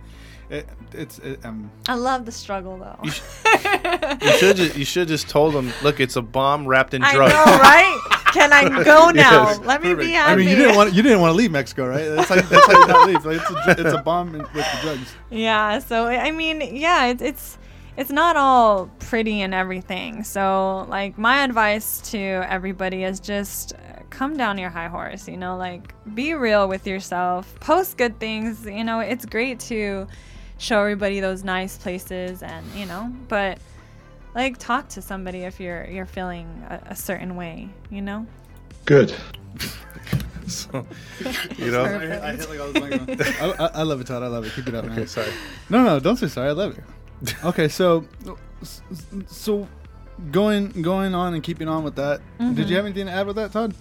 It, 0.50 0.68
it's 0.92 1.20
it, 1.20 1.44
um, 1.46 1.72
I 1.88 1.96
love 1.96 2.26
the 2.26 2.32
struggle 2.32 2.78
though. 2.78 3.00
You 3.04 3.12
should 4.38 4.58
just, 4.58 4.78
you 4.78 4.86
should 4.86 5.08
just 5.08 5.30
told 5.30 5.54
them, 5.54 5.72
look, 5.82 6.00
it's 6.00 6.16
a 6.16 6.22
bomb 6.22 6.68
wrapped 6.68 6.94
in 6.94 7.02
drugs. 7.02 7.34
I 7.36 7.46
know, 7.46 7.58
right? 7.60 8.24
Can 8.34 8.52
I 8.52 8.84
go 8.84 9.10
now? 9.10 9.48
Yes, 9.48 9.60
Let 9.60 9.82
me 9.82 9.90
be 9.90 9.96
perfect. 9.96 10.16
happy. 10.16 10.32
I 10.32 10.36
mean, 10.36 10.50
you 10.50 10.56
didn't 10.56 10.76
want 10.76 10.94
you 10.94 11.02
didn't 11.02 11.22
want 11.22 11.32
to 11.32 11.38
leave 11.38 11.52
Mexico, 11.52 11.88
right? 11.88 12.06
That's 12.10 12.30
how, 12.30 12.36
that's 12.36 12.66
how 12.66 12.80
you 12.80 12.88
not 12.88 13.08
leave. 13.08 13.26
Like, 13.26 13.42
it's, 13.42 13.80
a, 13.80 13.88
it's 13.88 13.94
a 13.94 14.02
bomb 14.02 14.34
with 14.34 14.52
the 14.54 14.80
drugs. 14.82 15.14
Yeah, 15.30 15.80
so 15.80 16.08
I 16.08 16.32
mean, 16.32 16.62
yeah, 16.76 17.08
it's 17.08 17.22
it's 17.22 17.58
it's 17.96 18.10
not 18.10 18.36
all 18.36 18.88
pretty 19.00 19.42
and 19.42 19.54
everything. 19.54 20.24
So 20.24 20.86
like 20.90 21.18
my 21.18 21.44
advice 21.44 22.02
to 22.12 22.20
everybody 22.20 23.04
is 23.04 23.20
just 23.20 23.74
uh, 23.74 24.02
come 24.10 24.36
down 24.36 24.58
your 24.58 24.70
high 24.70 24.88
horse, 24.88 25.28
you 25.28 25.38
know, 25.38 25.58
like 25.58 25.94
be 26.16 26.34
real 26.34 26.68
with 26.68 26.88
yourself. 26.88 27.60
Post 27.60 27.98
good 27.98 28.20
things, 28.20 28.66
you 28.66 28.84
know, 28.84 29.00
it's 29.00 29.26
great 29.26 29.60
to 29.62 30.08
show 30.58 30.80
everybody 30.80 31.20
those 31.20 31.44
nice 31.44 31.78
places 31.78 32.44
and, 32.44 32.66
you 32.76 32.86
know, 32.86 33.14
but 33.28 33.58
like 34.36 34.58
talk 34.58 34.90
to 34.90 35.02
somebody 35.02 35.40
if 35.40 35.60
you're 35.60 35.86
you're 35.86 36.06
feeling 36.06 36.48
a, 36.70 36.80
a 36.92 36.96
certain 36.96 37.36
way, 37.36 37.70
you 37.90 38.02
know? 38.02 38.26
Good. 38.86 39.14
So, 40.46 40.86
you 41.58 41.72
know. 41.72 41.86
Perfect. 41.86 42.24
I, 42.24 42.30
I 42.30 42.36
hit 42.36 42.50
like 42.50 42.60
all 42.60 43.06
this 43.06 43.42
I, 43.42 43.52
I, 43.52 43.68
I 43.80 43.84
love 43.84 44.02
it, 44.02 44.08
Todd. 44.08 44.24
I 44.24 44.28
love 44.28 44.46
it. 44.46 44.52
Keep 44.54 44.68
it 44.68 44.76
up, 44.76 44.84
man. 44.84 45.08
Sorry. 45.08 45.32
No, 45.70 45.84
no, 45.84 46.02
don't 46.02 46.18
say 46.18 46.28
sorry. 46.28 46.50
I 46.50 46.52
love 46.52 46.78
it. 46.78 47.46
Okay, 47.46 47.70
so 47.70 48.06
so 49.28 49.68
going 50.32 50.82
going 50.82 51.16
on 51.16 51.34
and 51.34 51.42
keeping 51.42 51.68
on 51.68 51.84
with 51.84 51.96
that. 51.96 52.22
Did 52.40 52.70
you 52.70 52.76
have 52.76 52.86
anything 52.86 53.06
to 53.06 53.12
add 53.14 53.26
with 53.26 53.38
that, 53.38 53.54
Todd? 53.54 53.74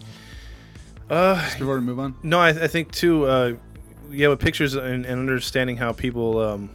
Uh, 1.10 1.34
Before 1.58 1.74
we 1.74 1.80
move 1.80 1.98
on. 1.98 2.14
No, 2.22 2.38
I, 2.38 2.50
I 2.50 2.68
think 2.68 2.92
too. 2.92 3.24
Uh, 3.26 3.54
yeah, 4.10 4.28
with 4.28 4.40
pictures 4.40 4.74
and, 4.74 5.04
and 5.06 5.20
understanding 5.20 5.76
how 5.76 5.92
people, 5.92 6.38
um, 6.40 6.70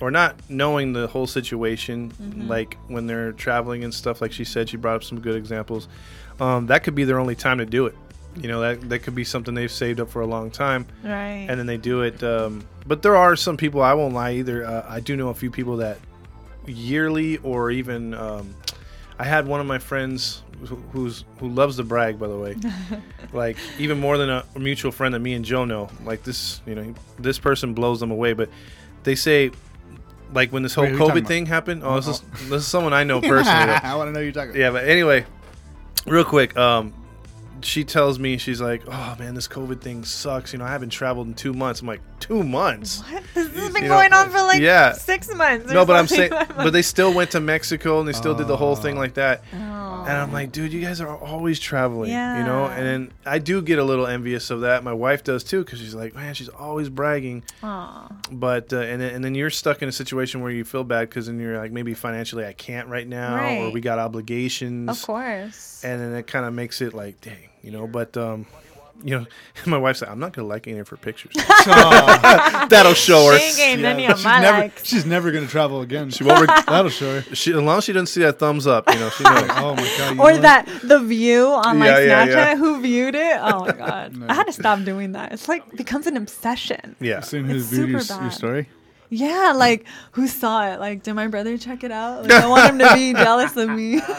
or 0.00 0.10
not 0.10 0.36
knowing 0.48 0.92
the 0.92 1.06
whole 1.06 1.26
situation, 1.26 2.12
like 2.48 2.76
when 2.88 3.06
they're 3.06 3.32
traveling 3.32 3.84
and 3.84 3.92
stuff. 3.92 4.20
Like 4.20 4.32
she 4.32 4.44
said, 4.44 4.68
she 4.68 4.76
brought 4.76 4.96
up 4.96 5.04
some 5.04 5.20
good 5.20 5.36
examples. 5.36 5.88
Um, 6.40 6.66
that 6.68 6.84
could 6.84 6.94
be 6.94 7.04
their 7.04 7.18
only 7.20 7.34
time 7.34 7.58
to 7.58 7.66
do 7.66 7.86
it. 7.86 7.94
You 8.36 8.48
know, 8.48 8.60
that 8.60 8.88
that 8.88 9.00
could 9.00 9.14
be 9.14 9.24
something 9.24 9.54
they've 9.54 9.70
saved 9.70 9.98
up 10.00 10.08
for 10.08 10.22
a 10.22 10.26
long 10.26 10.50
time, 10.52 10.86
Right. 11.02 11.46
and 11.48 11.58
then 11.58 11.66
they 11.66 11.76
do 11.76 12.02
it. 12.02 12.22
Um, 12.22 12.64
but 12.86 13.02
there 13.02 13.16
are 13.16 13.34
some 13.36 13.56
people. 13.56 13.82
I 13.82 13.92
won't 13.94 14.14
lie 14.14 14.34
either. 14.34 14.64
Uh, 14.64 14.86
I 14.88 15.00
do 15.00 15.16
know 15.16 15.28
a 15.30 15.34
few 15.34 15.50
people 15.50 15.78
that 15.78 15.98
yearly 16.66 17.38
or 17.38 17.70
even. 17.70 18.14
Um, 18.14 18.54
I 19.20 19.24
had 19.24 19.46
one 19.46 19.60
of 19.60 19.66
my 19.66 19.78
friends 19.78 20.42
who, 20.64 20.76
who's 20.92 21.26
who 21.40 21.50
loves 21.50 21.76
to 21.76 21.84
brag, 21.84 22.18
by 22.18 22.26
the 22.26 22.38
way. 22.38 22.56
like 23.34 23.58
even 23.78 24.00
more 24.00 24.16
than 24.16 24.30
a 24.30 24.44
mutual 24.58 24.92
friend 24.92 25.12
that 25.12 25.18
me 25.18 25.34
and 25.34 25.44
Joe 25.44 25.66
know. 25.66 25.90
Like 26.06 26.22
this, 26.22 26.62
you 26.64 26.74
know, 26.74 26.94
this 27.18 27.38
person 27.38 27.74
blows 27.74 28.00
them 28.00 28.10
away. 28.10 28.32
But 28.32 28.48
they 29.02 29.14
say, 29.14 29.50
like 30.32 30.52
when 30.52 30.62
this 30.62 30.72
whole 30.72 30.84
Wait, 30.84 30.92
who 30.92 30.94
you 30.94 30.98
talking 31.00 31.12
COVID 31.12 31.18
about? 31.18 31.28
thing 31.28 31.44
happened. 31.44 31.82
Oh, 31.84 31.96
this 31.96 32.08
is 32.08 32.20
this 32.48 32.62
is 32.62 32.66
someone 32.66 32.94
I 32.94 33.04
know 33.04 33.20
personally. 33.20 33.74
I 33.74 33.94
want 33.94 34.08
to 34.08 34.12
know 34.12 34.20
you're 34.20 34.32
talking. 34.32 34.56
Yeah, 34.56 34.70
but 34.70 34.88
anyway, 34.88 35.26
real 36.06 36.24
quick, 36.24 36.56
um, 36.56 36.94
she 37.62 37.84
tells 37.84 38.18
me 38.18 38.38
she's 38.38 38.60
like, 38.60 38.82
"Oh 38.86 39.16
man, 39.18 39.34
this 39.34 39.48
COVID 39.48 39.80
thing 39.80 40.04
sucks. 40.04 40.52
You 40.52 40.58
know, 40.58 40.64
I 40.64 40.70
haven't 40.70 40.90
traveled 40.90 41.26
in 41.28 41.34
two 41.34 41.52
months." 41.52 41.80
I'm 41.80 41.86
like, 41.86 42.00
two 42.20 42.42
months? 42.42 43.00
what? 43.10 43.22
This 43.34 43.48
has 43.48 43.72
been 43.72 43.82
You 43.82 43.88
know, 43.88 43.94
going 43.96 44.12
on 44.12 44.30
for 44.30 44.42
like 44.42 44.60
yeah. 44.60 44.92
six 44.92 45.32
months. 45.34 45.70
No, 45.72 45.84
but 45.86 45.96
I'm 45.96 46.06
saying, 46.06 46.30
but 46.56 46.70
they 46.70 46.82
still 46.82 47.12
went 47.14 47.30
to 47.32 47.40
Mexico 47.40 47.98
and 48.00 48.08
they 48.08 48.12
still 48.12 48.34
did 48.34 48.46
the 48.46 48.56
whole 48.56 48.76
thing 48.76 48.96
Oh. 48.96 49.00
like 49.00 49.14
that. 49.14 49.42
Oh. 49.52 49.56
And 50.06 50.16
I'm 50.16 50.32
like, 50.32 50.50
dude, 50.50 50.72
you 50.72 50.80
guys 50.80 51.00
are 51.02 51.14
always 51.16 51.60
traveling, 51.60 52.10
you 52.10 52.16
know. 52.16 52.66
And 52.66 52.86
then 52.86 53.12
I 53.26 53.38
do 53.38 53.60
get 53.62 53.78
a 53.78 53.84
little 53.84 54.06
envious 54.06 54.50
of 54.50 54.62
that. 54.62 54.82
My 54.82 54.92
wife 54.94 55.22
does 55.24 55.44
too, 55.44 55.62
because 55.62 55.78
she's 55.78 55.94
like, 55.94 56.14
man, 56.14 56.32
she's 56.34 56.48
always 56.48 56.88
bragging. 56.88 57.42
But 57.62 58.72
uh, 58.72 58.78
and 58.78 59.00
then, 59.00 59.14
and 59.14 59.24
then 59.24 59.34
you're 59.34 59.50
stuck 59.50 59.82
in 59.82 59.88
a 59.88 59.92
situation 59.92 60.40
where 60.40 60.50
you 60.50 60.64
feel 60.64 60.84
bad 60.84 61.08
because 61.08 61.26
then 61.26 61.38
you're 61.38 61.58
like, 61.58 61.72
maybe 61.72 61.94
financially 61.94 62.44
I 62.46 62.52
can't 62.54 62.88
right 62.88 63.06
now, 63.06 63.64
or 63.66 63.70
we 63.72 63.80
got 63.80 63.98
obligations. 63.98 64.88
Of 64.88 65.02
course. 65.06 65.82
And 65.84 66.00
then 66.00 66.14
it 66.14 66.26
kind 66.26 66.44
of 66.46 66.54
makes 66.54 66.80
it 66.80 66.94
like, 66.94 67.20
dang, 67.20 67.49
you 67.62 67.70
know. 67.70 67.86
But 67.86 68.16
um, 68.16 68.46
you 69.02 69.18
know, 69.18 69.26
my 69.66 69.78
wife's 69.78 70.02
like, 70.02 70.10
I'm 70.10 70.18
not 70.20 70.32
gonna 70.32 70.48
like 70.48 70.66
any 70.68 70.78
of 70.78 70.88
her 70.88 70.96
pictures. 70.96 71.32
That'll 71.66 72.94
show 72.94 73.30
her. 73.30 73.38
She 73.38 73.44
ain't 73.44 73.56
getting 73.56 73.84
any 73.84 74.06
of 74.06 74.18
she's 74.18 74.24
my 74.24 74.40
never 74.40 74.58
likes. 74.58 74.84
she's 74.86 75.06
never 75.06 75.30
gonna 75.32 75.46
travel 75.46 75.80
again. 75.80 76.10
She 76.10 76.24
won't. 76.24 76.46
Reg- 76.46 76.66
That'll 76.66 76.90
show 76.90 77.20
her. 77.20 77.34
she, 77.34 77.52
as 77.52 77.58
long 77.60 77.78
as 77.78 77.84
she 77.84 77.92
doesn't 77.92 78.06
see 78.08 78.20
that 78.20 78.38
thumbs 78.38 78.66
up, 78.66 78.88
you 78.92 78.98
know, 78.98 79.10
she 79.10 79.24
knows. 79.24 79.44
Oh 79.50 79.74
my 79.74 79.94
god. 79.98 80.14
you 80.16 80.20
Or 80.22 80.32
know 80.32 80.40
that 80.42 80.66
the 80.82 80.98
view 81.00 81.46
on 81.46 81.78
like 81.78 81.88
Yeah, 81.88 81.98
yeah, 82.00 82.26
Snapchat, 82.26 82.28
yeah. 82.34 82.56
who 82.56 82.80
viewed 82.80 83.14
it? 83.14 83.38
Oh 83.40 83.64
my 83.64 83.72
god, 83.72 84.16
No. 84.16 84.26
I 84.28 84.34
had 84.34 84.46
to 84.46 84.52
stop 84.52 84.84
doing 84.84 85.12
that. 85.12 85.32
It's 85.32 85.48
like 85.48 85.70
becomes 85.76 86.06
an 86.06 86.16
obsession. 86.16 86.96
yeah. 87.00 87.20
Seen 87.20 87.44
who's 87.44 87.64
It's 87.64 87.72
viewed 87.72 87.88
your, 87.90 88.00
your 88.00 88.06
bad. 88.06 88.32
story? 88.32 88.68
Yeah, 89.10 89.52
like 89.56 89.86
who 90.12 90.26
saw 90.28 90.72
it? 90.72 90.78
Like, 90.80 91.02
did 91.02 91.14
my 91.14 91.26
brother 91.26 91.58
check 91.58 91.82
it 91.84 91.90
out? 91.90 92.22
Like, 92.22 92.32
I 92.32 92.46
want 92.48 92.70
him 92.70 92.78
to 92.78 92.94
be 92.94 93.12
jealous 93.24 93.56
of 93.56 93.68
me. 93.68 94.00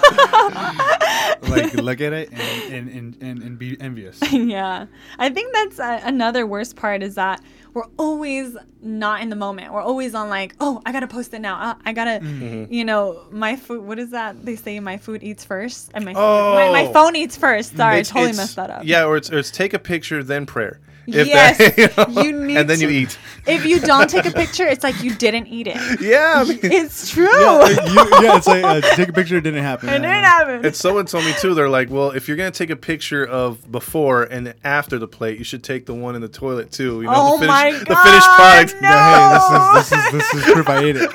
Like 1.43 1.73
look 1.73 2.01
at 2.01 2.13
it 2.13 2.29
and 2.31 2.71
and, 2.73 2.89
and, 2.89 3.17
and, 3.23 3.43
and 3.43 3.59
be 3.59 3.79
envious. 3.81 4.19
yeah, 4.31 4.85
I 5.19 5.29
think 5.29 5.53
that's 5.53 5.79
uh, 5.79 5.99
another 6.03 6.45
worst 6.45 6.75
part 6.75 7.03
is 7.03 7.15
that 7.15 7.41
we're 7.73 7.87
always 7.97 8.55
not 8.81 9.21
in 9.21 9.29
the 9.29 9.35
moment. 9.35 9.73
We're 9.73 9.81
always 9.81 10.13
on 10.15 10.29
like, 10.29 10.55
oh, 10.59 10.81
I 10.85 10.91
gotta 10.91 11.07
post 11.07 11.33
it 11.33 11.39
now. 11.39 11.55
Uh, 11.59 11.75
I 11.85 11.93
gotta, 11.93 12.19
Mm-hmm. 12.23 12.71
you 12.73 12.85
know, 12.85 13.23
my 13.31 13.55
food. 13.55 13.81
What 13.83 13.97
is 13.99 14.11
that? 14.11 14.45
They 14.45 14.55
say 14.55 14.79
my 14.79 14.97
food 14.97 15.23
eats 15.23 15.43
first, 15.43 15.91
and 15.93 16.05
my 16.05 16.13
Oh. 16.15 16.53
my, 16.53 16.83
my 16.85 16.93
phone 16.93 17.15
eats 17.15 17.35
first. 17.37 17.75
Sorry, 17.75 17.99
It's- 17.99 18.11
I 18.11 18.13
totally 18.19 18.37
messed 18.37 18.55
that 18.57 18.69
up. 18.69 18.83
Yeah, 18.85 19.05
or 19.05 19.17
it's, 19.17 19.31
or 19.31 19.39
it's 19.39 19.51
take 19.51 19.73
a 19.73 19.79
picture 19.79 20.23
then 20.23 20.45
prayer. 20.45 20.79
Yes, 21.05 21.59
know, 21.97 22.21
you 22.21 22.31
need 22.31 22.57
and 22.57 22.69
then 22.69 22.79
you 22.79 22.89
eat. 22.89 23.17
If 23.47 23.65
you 23.65 23.79
don't 23.79 24.09
take 24.09 24.25
a 24.25 24.31
picture, 24.43 24.65
it's 24.67 24.83
like 24.83 25.01
you 25.03 25.15
didn't 25.15 25.47
eat 25.47 25.67
it. 25.67 25.99
Yeah, 25.99 26.35
I 26.37 26.43
mean, 26.43 26.59
It's 26.63 27.09
true. 27.09 27.25
yeah, 27.25 27.67
you, 27.69 28.23
yeah, 28.23 28.37
it's 28.37 28.47
like 28.47 28.63
uh, 28.63 28.81
take 28.95 29.09
a 29.09 29.13
picture. 29.13 29.37
It 29.37 29.41
didn't 29.41 29.63
happen. 29.63 29.89
it 29.89 29.93
didn't 29.93 30.23
happen. 30.23 30.65
and 30.65 30.75
someone 30.75 31.05
told 31.07 31.25
me 31.25 31.33
too. 31.39 31.53
They're 31.53 31.69
like, 31.69 31.89
well, 31.89 32.11
if 32.11 32.27
you're 32.27 32.37
gonna 32.37 32.51
take 32.51 32.69
a 32.69 32.75
picture 32.75 33.25
of 33.25 33.71
before 33.71 34.23
and 34.23 34.53
after 34.63 34.99
the 34.99 35.07
plate, 35.07 35.37
you 35.37 35.43
should 35.43 35.63
take 35.63 35.85
the 35.85 35.93
one 35.93 36.15
in 36.15 36.21
the 36.21 36.29
toilet 36.29 36.71
too. 36.71 37.01
You 37.01 37.07
know, 37.07 37.13
oh 37.15 37.31
the 37.39 37.47
finished, 37.47 37.47
my 37.47 37.71
the 37.71 37.95
finished 38.03 38.27
product. 38.27 38.75
No. 38.81 38.89
Hey, 38.89 39.33
this 39.33 39.91
is 39.91 40.11
this 40.11 40.31
is 40.31 40.33
this 40.33 40.47
is 40.47 40.53
proof 40.53 40.69
I 40.69 40.79
ate 40.83 40.95
it. 40.97 41.11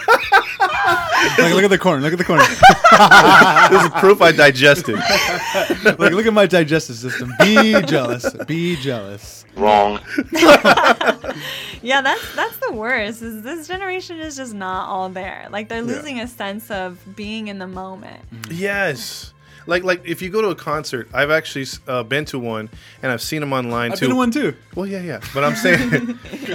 like, 1.38 1.54
look 1.54 1.64
at 1.64 1.70
the 1.70 1.78
corn. 1.78 2.02
Look 2.02 2.12
at 2.12 2.18
the 2.18 2.24
corn. 2.24 2.38
this 3.70 3.82
is 3.84 3.90
proof 4.00 4.22
I 4.22 4.32
digested. 4.32 4.96
like, 5.98 6.12
look 6.12 6.26
at 6.26 6.32
my 6.32 6.46
digestive 6.46 6.96
system. 6.96 7.32
Be 7.40 7.80
jealous. 7.82 8.32
Be 8.46 8.76
jealous. 8.76 9.44
Wrong. 9.56 10.00
Yeah, 11.82 12.00
that's 12.00 12.34
that's 12.34 12.56
the 12.58 12.72
worst. 12.72 13.22
Is 13.22 13.42
this 13.42 13.68
generation 13.68 14.18
is 14.18 14.36
just 14.36 14.54
not 14.54 14.88
all 14.88 15.08
there. 15.08 15.46
Like 15.50 15.68
they're 15.68 15.82
losing 15.82 16.18
a 16.18 16.26
sense 16.26 16.70
of 16.70 16.98
being 17.14 17.48
in 17.48 17.58
the 17.58 17.68
moment. 17.68 18.22
yes. 18.50 19.32
Like, 19.68 19.82
like 19.82 20.02
if 20.04 20.22
you 20.22 20.30
go 20.30 20.40
to 20.42 20.48
a 20.48 20.54
concert, 20.54 21.08
I've 21.12 21.30
actually 21.30 21.66
uh, 21.88 22.04
been 22.04 22.24
to 22.26 22.38
one, 22.38 22.70
and 23.02 23.10
I've 23.10 23.20
seen 23.20 23.40
them 23.40 23.52
online 23.52 23.92
I've 23.92 23.98
too. 23.98 24.06
been 24.06 24.10
to 24.10 24.16
one 24.16 24.30
too. 24.30 24.54
Well, 24.76 24.86
yeah, 24.86 25.00
yeah. 25.00 25.20
But 25.34 25.42
I'm 25.42 25.56
saying, 25.56 25.90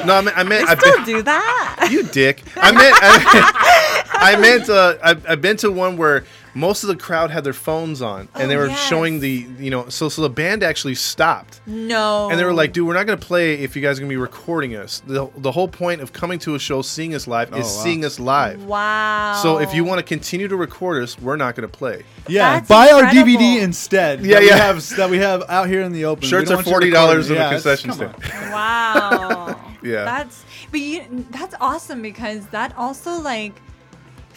no, 0.05 0.15
I 0.15 0.21
meant, 0.21 0.37
I 0.37 0.43
meant, 0.43 0.69
I've 0.69 0.79
Still 0.79 0.95
been, 0.95 1.05
do 1.05 1.21
that. 1.23 1.89
you 1.91 2.03
dick. 2.03 2.41
I 2.55 2.71
meant, 2.71 2.95
I, 3.01 3.80
I 4.35 4.35
meant, 4.39 4.69
uh, 4.69 4.95
I've, 5.03 5.27
I've 5.29 5.41
been 5.41 5.57
to 5.57 5.71
one 5.71 5.97
where 5.97 6.23
most 6.53 6.83
of 6.83 6.89
the 6.89 6.97
crowd 6.97 7.31
had 7.31 7.43
their 7.45 7.53
phones 7.53 8.01
on 8.01 8.27
and 8.35 8.51
they 8.51 8.55
Oh, 8.57 8.59
were 8.59 8.67
yes. 8.67 8.87
showing 8.89 9.21
the 9.21 9.47
you 9.57 9.69
know 9.71 9.87
so 9.87 10.09
so 10.09 10.21
the 10.21 10.29
band 10.29 10.63
actually 10.63 10.95
stopped 10.95 11.61
No. 11.65 12.29
and 12.29 12.37
they 12.37 12.43
were 12.43 12.51
like 12.53 12.73
dude 12.73 12.85
we're 12.85 12.93
not 12.93 13.05
going 13.07 13.17
to 13.17 13.25
play 13.25 13.53
if 13.53 13.73
you 13.73 13.81
guys 13.81 13.97
are 13.97 14.01
going 14.01 14.09
to 14.09 14.13
be 14.13 14.17
recording 14.17 14.75
us 14.75 15.01
the, 15.07 15.29
the 15.37 15.49
whole 15.53 15.69
point 15.69 16.01
of 16.01 16.11
coming 16.11 16.39
to 16.39 16.55
a 16.55 16.59
show 16.59 16.81
seeing 16.81 17.15
us 17.15 17.25
live 17.25 17.53
is 17.53 17.53
Oh, 17.53 17.77
wow. 17.77 17.83
seeing 17.83 18.03
us 18.03 18.19
live 18.19 18.65
Wow. 18.65 19.39
so 19.41 19.59
if 19.59 19.73
you 19.73 19.85
want 19.85 19.99
to 19.99 20.03
continue 20.03 20.49
to 20.49 20.57
record 20.57 21.01
us 21.03 21.17
we're 21.17 21.37
not 21.37 21.55
going 21.55 21.69
to 21.69 21.77
play 21.77 22.03
Yeah, 22.27 22.55
That's 22.55 22.67
buy 22.67 22.91
our. 22.91 23.03
DVD 23.03 23.61
instead. 23.61 24.19
Yeah, 24.25 24.39
that 24.39 24.43
yeah. 24.43 24.51
We 24.55 24.59
have, 24.59 24.89
that 24.97 25.09
we 25.09 25.17
have 25.19 25.43
out 25.49 25.69
here 25.69 25.81
in 25.83 25.93
the 25.93 26.03
open. 26.05 26.27
Shirts 26.27 26.51
are 26.51 26.55
don't 26.55 26.65
want 26.67 26.83
you 26.85 26.91
recording. 26.91 26.93
$40 26.93 27.21
in 27.23 27.27
the 27.29 27.33
Yeah, 27.35 27.47
it's- 27.47 27.63
concession 27.63 27.91
stand. 27.93 28.51
Wow. 28.51 29.57
Yeah. 29.83 30.03
That's 30.05 30.45
but 30.69 30.79
you 30.79 31.25
that's 31.31 31.55
awesome 31.59 32.03
because 32.03 32.45
that 32.47 32.77
also 32.77 33.19
like 33.19 33.59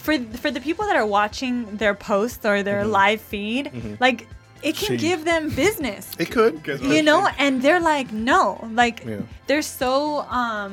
for 0.04 0.18
for 0.42 0.50
the 0.50 0.60
people 0.60 0.84
that 0.88 0.96
are 0.96 1.06
watching 1.20 1.76
their 1.82 1.94
posts 1.94 2.44
or 2.44 2.62
their 2.62 2.84
live 2.84 3.20
feed, 3.20 3.64
like 4.00 4.28
it 4.62 4.76
can 4.76 4.88
Shade. 4.96 5.00
give 5.00 5.24
them 5.24 5.50
business. 5.64 6.10
it 6.18 6.30
could 6.30 6.54
you 6.94 7.02
know, 7.02 7.20
and 7.38 7.60
they're 7.62 7.80
like, 7.94 8.08
no, 8.12 8.42
like 8.72 8.96
Yeah. 9.04 9.20
they're 9.46 9.62
so 9.82 10.20
um 10.42 10.72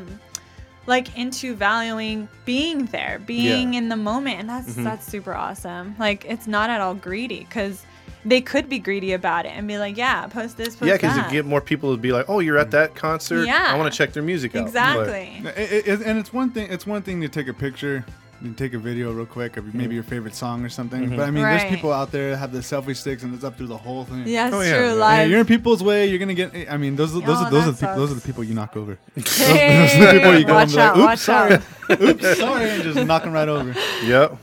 like 0.88 1.08
into 1.18 1.56
valuing 1.56 2.28
being 2.46 2.86
there, 2.88 3.20
being 3.26 3.46
Yeah. 3.46 3.56
Mm-hmm. 3.56 3.74
in 3.86 3.90
the 3.90 3.96
moment, 4.12 4.40
and 4.42 4.50
that's 4.50 4.76
that's 4.76 5.06
super 5.08 5.34
awesome. 5.34 5.96
Like 6.00 6.26
it's 6.34 6.48
not 6.48 6.70
at 6.70 6.82
all 6.82 6.96
greedy 6.96 7.42
because 7.48 7.76
they 8.24 8.42
could 8.42 8.68
be 8.70 8.80
greedy 8.80 9.14
about 9.14 9.46
it 9.48 9.54
and 9.58 9.68
be 9.68 9.78
like, 9.80 9.98
yeah, 9.98 10.28
post 10.28 10.56
this, 10.58 10.76
post 10.76 10.88
yeah 10.90 10.94
because 10.96 11.16
you 11.18 11.24
get 11.32 11.46
more 11.46 11.62
people 11.62 11.96
to 11.96 12.00
be 12.02 12.12
like 12.12 12.26
oh 12.30 12.40
you're 12.40 12.58
at 12.66 12.70
that 12.72 12.94
concert 12.96 13.46
Yeah. 13.48 13.66
i 13.74 13.78
want 13.78 13.92
to 13.92 13.98
check 13.98 14.14
their 14.14 14.22
music 14.32 14.56
out 14.56 14.62
exactly. 14.68 15.42
It- 15.58 15.88
it- 15.88 16.02
and 16.02 16.20
it's 16.20 16.32
one 16.34 16.50
thing. 16.52 16.68
It's 16.76 16.86
one 16.86 17.02
thing 17.02 17.22
to 17.22 17.30
take 17.30 17.48
a 17.48 17.54
picture 17.54 18.06
and 18.42 18.58
take 18.58 18.74
a 18.74 18.78
video 18.80 19.12
real 19.12 19.26
quick 19.26 19.58
of 19.58 19.74
maybe 19.76 19.94
your 19.96 20.04
favorite 20.04 20.34
song 20.36 20.64
or 20.66 20.70
something. 20.70 21.02
Mm-hmm. 21.04 21.16
But 21.16 21.28
I 21.28 21.32
mean, 21.32 21.44
Right. 21.44 21.60
there's 21.60 21.70
people 21.70 21.92
out 21.94 22.12
there 22.12 22.32
that 22.32 22.38
have 22.38 22.52
the 22.52 22.60
selfie 22.60 22.96
sticks 22.96 23.24
and 23.24 23.34
it's 23.34 23.44
up 23.44 23.58
through 23.58 23.68
the 23.68 23.78
whole 23.78 24.04
thing. 24.06 24.28
Yeah, 24.28 24.48
it's 24.48 24.56
Oh, 24.56 24.62
yeah. 24.62 24.78
true. 24.78 24.86
Yeah, 24.88 24.94
Yeah, 24.94 25.00
Live. 25.00 25.30
you're 25.30 25.40
in 25.42 25.46
people's 25.46 25.84
way. 25.84 26.08
You're 26.08 26.20
gonna 26.20 26.34
get. 26.34 26.54
I 26.72 26.78
mean, 26.78 26.96
those 26.96 27.16
are 27.16 27.22
those 27.22 27.38
Oh, 27.38 27.46
are 27.46 27.52
those 27.52 27.68
are 27.68 27.72
the 27.72 27.78
people. 27.78 27.96
Those 27.96 28.12
are 28.12 28.16
the 28.16 28.22
people 28.22 28.44
you 28.44 28.54
knock 28.56 28.76
over. 28.76 28.98
Hey, 29.16 29.78
Those 29.78 29.96
are 29.96 30.06
the 30.08 30.20
people 30.20 30.38
you 30.40 30.46
go 30.46 30.58
and 30.58 30.70
watch 30.72 30.74
like, 30.76 30.86
out, 30.86 30.98
"Oops, 30.98 31.06
watch 31.06 31.20
sorry, 31.20 31.54
out. 31.54 32.02
oops, 32.02 32.38
sorry," 32.40 32.70
and 32.70 32.84
just 32.84 33.06
knock 33.08 33.24
them 33.24 33.34
right 33.34 33.48
over. 33.48 33.76
yep 34.04 34.38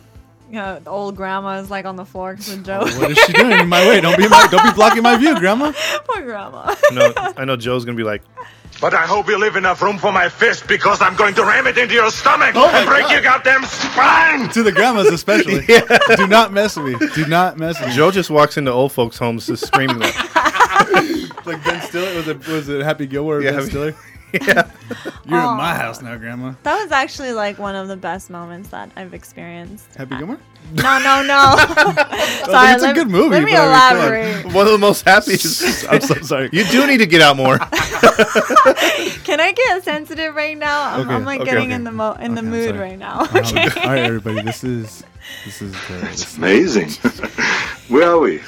You 0.48 0.54
know, 0.56 0.78
the 0.80 0.90
old 0.90 1.16
grandma 1.16 1.58
is 1.58 1.70
like 1.70 1.84
on 1.84 1.96
the 1.96 2.04
floor 2.04 2.32
because 2.34 2.52
of 2.52 2.62
Joe. 2.64 2.80
What 2.80 3.10
is 3.10 3.18
she 3.18 3.32
doing 3.32 3.52
in 3.58 3.68
my 3.68 3.86
way? 3.88 4.00
Don't 4.00 4.16
be 4.16 4.28
my, 4.28 4.46
don't 4.50 4.64
be 4.64 4.72
blocking 4.72 5.02
my 5.02 5.16
view, 5.16 5.38
Grandma. 5.38 5.72
Poor 6.08 6.22
grandma. 6.22 6.74
no 6.92 7.12
i 7.36 7.44
know 7.44 7.56
joe's 7.56 7.84
going 7.84 7.96
to 7.96 8.00
be 8.00 8.06
like 8.06 8.22
But 8.80 8.94
I 8.94 9.06
hope 9.06 9.26
you 9.28 9.36
leave 9.38 9.56
enough 9.56 9.82
room 9.82 9.98
for 9.98 10.12
my 10.12 10.28
fist 10.28 10.68
because 10.68 11.02
I'm 11.02 11.16
going 11.16 11.34
to 11.34 11.42
ram 11.44 11.66
it 11.66 11.76
into 11.78 11.94
your 11.94 12.10
stomach 12.12 12.52
Oh 12.54 12.68
and 12.72 12.88
break 12.88 13.02
God. 13.02 13.12
your 13.12 13.22
goddamn 13.22 13.64
spine! 13.64 14.48
To 14.50 14.62
the 14.62 14.70
grandmas 14.70 15.08
especially. 15.08 15.66
Do 16.16 16.26
not 16.28 16.52
mess 16.52 16.76
with 16.76 17.00
me. 17.00 17.08
Do 17.14 17.26
not 17.26 17.58
mess 17.58 17.80
with 17.80 17.88
me. 17.88 17.94
joe 17.96 18.12
just 18.12 18.30
walks 18.30 18.56
into 18.56 18.70
old 18.70 18.92
folks 18.92 19.18
homes 19.18 19.46
just 19.46 19.66
screaming 19.66 19.98
that 19.98 21.42
like 21.44 21.62
Ben 21.64 21.80
Stiller 21.88 22.14
was 22.14 22.28
it 22.28 22.46
was 22.46 22.68
it 22.68 22.82
Happy 22.82 23.06
Gilmore? 23.06 23.38
or 23.38 23.42
Yeah, 23.42 23.52
Ben 23.52 23.66
Stiller. 23.66 23.94
yeah 24.32 24.70
You're 25.26 25.38
in 25.40 25.56
my 25.56 25.74
house 25.74 26.00
now, 26.00 26.16
Grandma. 26.16 26.54
That 26.62 26.82
was 26.82 26.90
actually 26.92 27.32
like 27.32 27.58
one 27.58 27.74
of 27.74 27.88
the 27.88 27.96
best 27.96 28.30
moments 28.30 28.70
that 28.70 28.90
I've 28.96 29.12
experienced. 29.12 29.94
Happy 29.94 30.16
Gilmore. 30.16 30.38
No, 30.72 30.98
no, 30.98 31.22
no. 31.22 31.56
Sorry, 32.46 32.72
it's 32.72 32.82
a 32.82 32.86
let- 32.86 32.94
good 32.94 33.08
movie, 33.10 33.30
Let 33.36 33.44
me 33.44 33.52
but 33.52 33.60
I 33.60 33.92
mean, 33.94 34.02
elaborate. 34.02 34.54
one 34.54 34.66
of 34.66 34.72
the 34.72 34.78
most 34.78 35.04
happiest 35.06 35.86
I'm 35.90 36.00
so 36.00 36.14
sorry. 36.22 36.48
you 36.52 36.64
do 36.64 36.86
need 36.86 36.98
to 36.98 37.06
get 37.06 37.20
out 37.20 37.36
more 37.36 37.58
Can 37.58 39.40
I 39.40 39.52
get 39.54 39.84
sensitive 39.84 40.34
right 40.34 40.56
now? 40.56 40.94
I'm, 40.94 41.00
Okay, 41.02 41.14
I'm 41.14 41.24
like 41.24 41.40
okay, 41.42 41.50
getting 41.50 41.66
okay. 41.68 41.74
in 41.74 41.84
the 41.84 41.92
mo- 41.92 42.16
in 42.20 42.34
the 42.34 42.40
Okay, 42.40 42.46
I'm 42.48 42.50
mood 42.50 42.76
right 42.76 42.98
now. 42.98 43.20
Um, 43.20 43.28
Okay. 43.36 43.68
all 43.80 43.90
right, 43.90 44.04
everybody. 44.04 44.42
This 44.42 44.64
is 44.64 45.02
this 45.44 45.60
is 45.62 45.72
the. 45.72 45.94
This, 46.06 46.36
Amazing. 46.38 46.90
Where 47.88 48.10
are 48.10 48.18
we? 48.18 48.40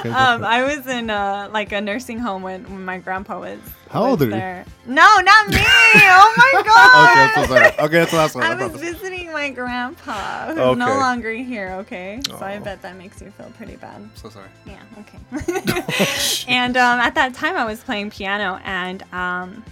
Okay, 0.00 0.08
Um. 0.10 0.44
I 0.44 0.62
was 0.64 0.86
in 0.86 1.10
uh, 1.10 1.48
like 1.52 1.72
a 1.72 1.80
nursing 1.80 2.18
home 2.18 2.42
when, 2.42 2.64
when 2.64 2.84
my 2.84 2.98
grandpa 2.98 3.38
was. 3.40 3.58
How 3.90 4.02
was 4.02 4.10
old 4.10 4.22
are 4.22 4.24
you? 4.26 4.30
there. 4.30 4.64
No, 4.86 5.02
not 5.02 5.48
me. 5.48 5.56
Oh 5.64 6.34
my 6.36 6.62
god. 6.64 7.10
okay, 7.10 7.20
I'm 7.40 7.46
so 7.48 7.54
sorry. 7.54 7.66
Okay, 7.80 7.98
that's 7.98 8.10
the 8.12 8.16
last 8.18 8.34
one. 8.36 8.44
I 8.44 8.52
I 8.52 8.54
was 8.54 8.80
visiting 8.80 9.32
my 9.32 9.50
grandpa, 9.50 10.46
who's 10.48 10.58
Okay. 10.58 10.78
no 10.78 10.96
longer 10.98 11.32
here. 11.32 11.70
Okay, 11.80 12.20
so 12.28 12.38
I 12.38 12.58
Oh. 12.58 12.60
bet 12.60 12.82
that 12.82 12.96
makes 12.96 13.20
you 13.20 13.30
feel 13.32 13.50
pretty 13.56 13.74
bad. 13.76 14.08
So 14.14 14.28
sorry. 14.28 14.48
Yeah. 14.64 14.78
Okay. 15.00 15.18
and 16.48 16.76
um, 16.76 17.00
at 17.00 17.14
that 17.16 17.34
time, 17.34 17.56
I 17.56 17.64
was 17.64 17.82
playing 17.82 18.10
piano, 18.10 18.60
and 18.64 19.02
um, 19.12 19.64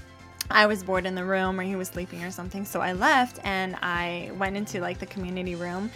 I 0.50 0.66
was 0.66 0.82
bored 0.82 1.06
in 1.06 1.14
the 1.14 1.24
room, 1.24 1.61
or 1.61 1.62
he 1.62 1.76
was 1.76 1.87
sleeping 1.88 2.24
or 2.24 2.32
something. 2.32 2.64
So 2.64 2.80
I 2.80 2.94
left, 2.94 3.38
and 3.44 3.76
I 3.82 4.32
went 4.37 4.56
into 4.56 4.80
like 4.80 4.98
the 4.98 5.06
community 5.06 5.54
room, 5.54 5.90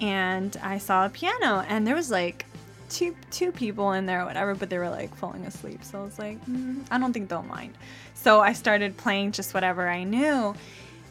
and 0.00 0.56
I 0.64 0.78
saw 0.78 1.06
a 1.06 1.10
piano, 1.10 1.64
and 1.68 1.86
there 1.86 1.94
was 1.94 2.10
like 2.10 2.44
two 2.88 3.14
two 3.30 3.52
people 3.52 3.92
in 3.92 4.06
there, 4.06 4.22
or 4.22 4.26
whatever, 4.26 4.54
but 4.54 4.70
they 4.70 4.78
were 4.78 4.90
like 4.90 5.14
falling 5.14 5.44
asleep. 5.44 5.84
So 5.84 6.00
I 6.00 6.04
was 6.04 6.18
like, 6.18 6.44
mm, 6.46 6.84
I 6.90 6.98
don't 6.98 7.12
think 7.12 7.28
they'll 7.28 7.42
mind. 7.42 7.76
So 8.14 8.40
I 8.40 8.52
started 8.52 8.96
playing 8.96 9.32
just 9.32 9.54
whatever 9.54 9.88
I 9.88 10.04
knew. 10.04 10.54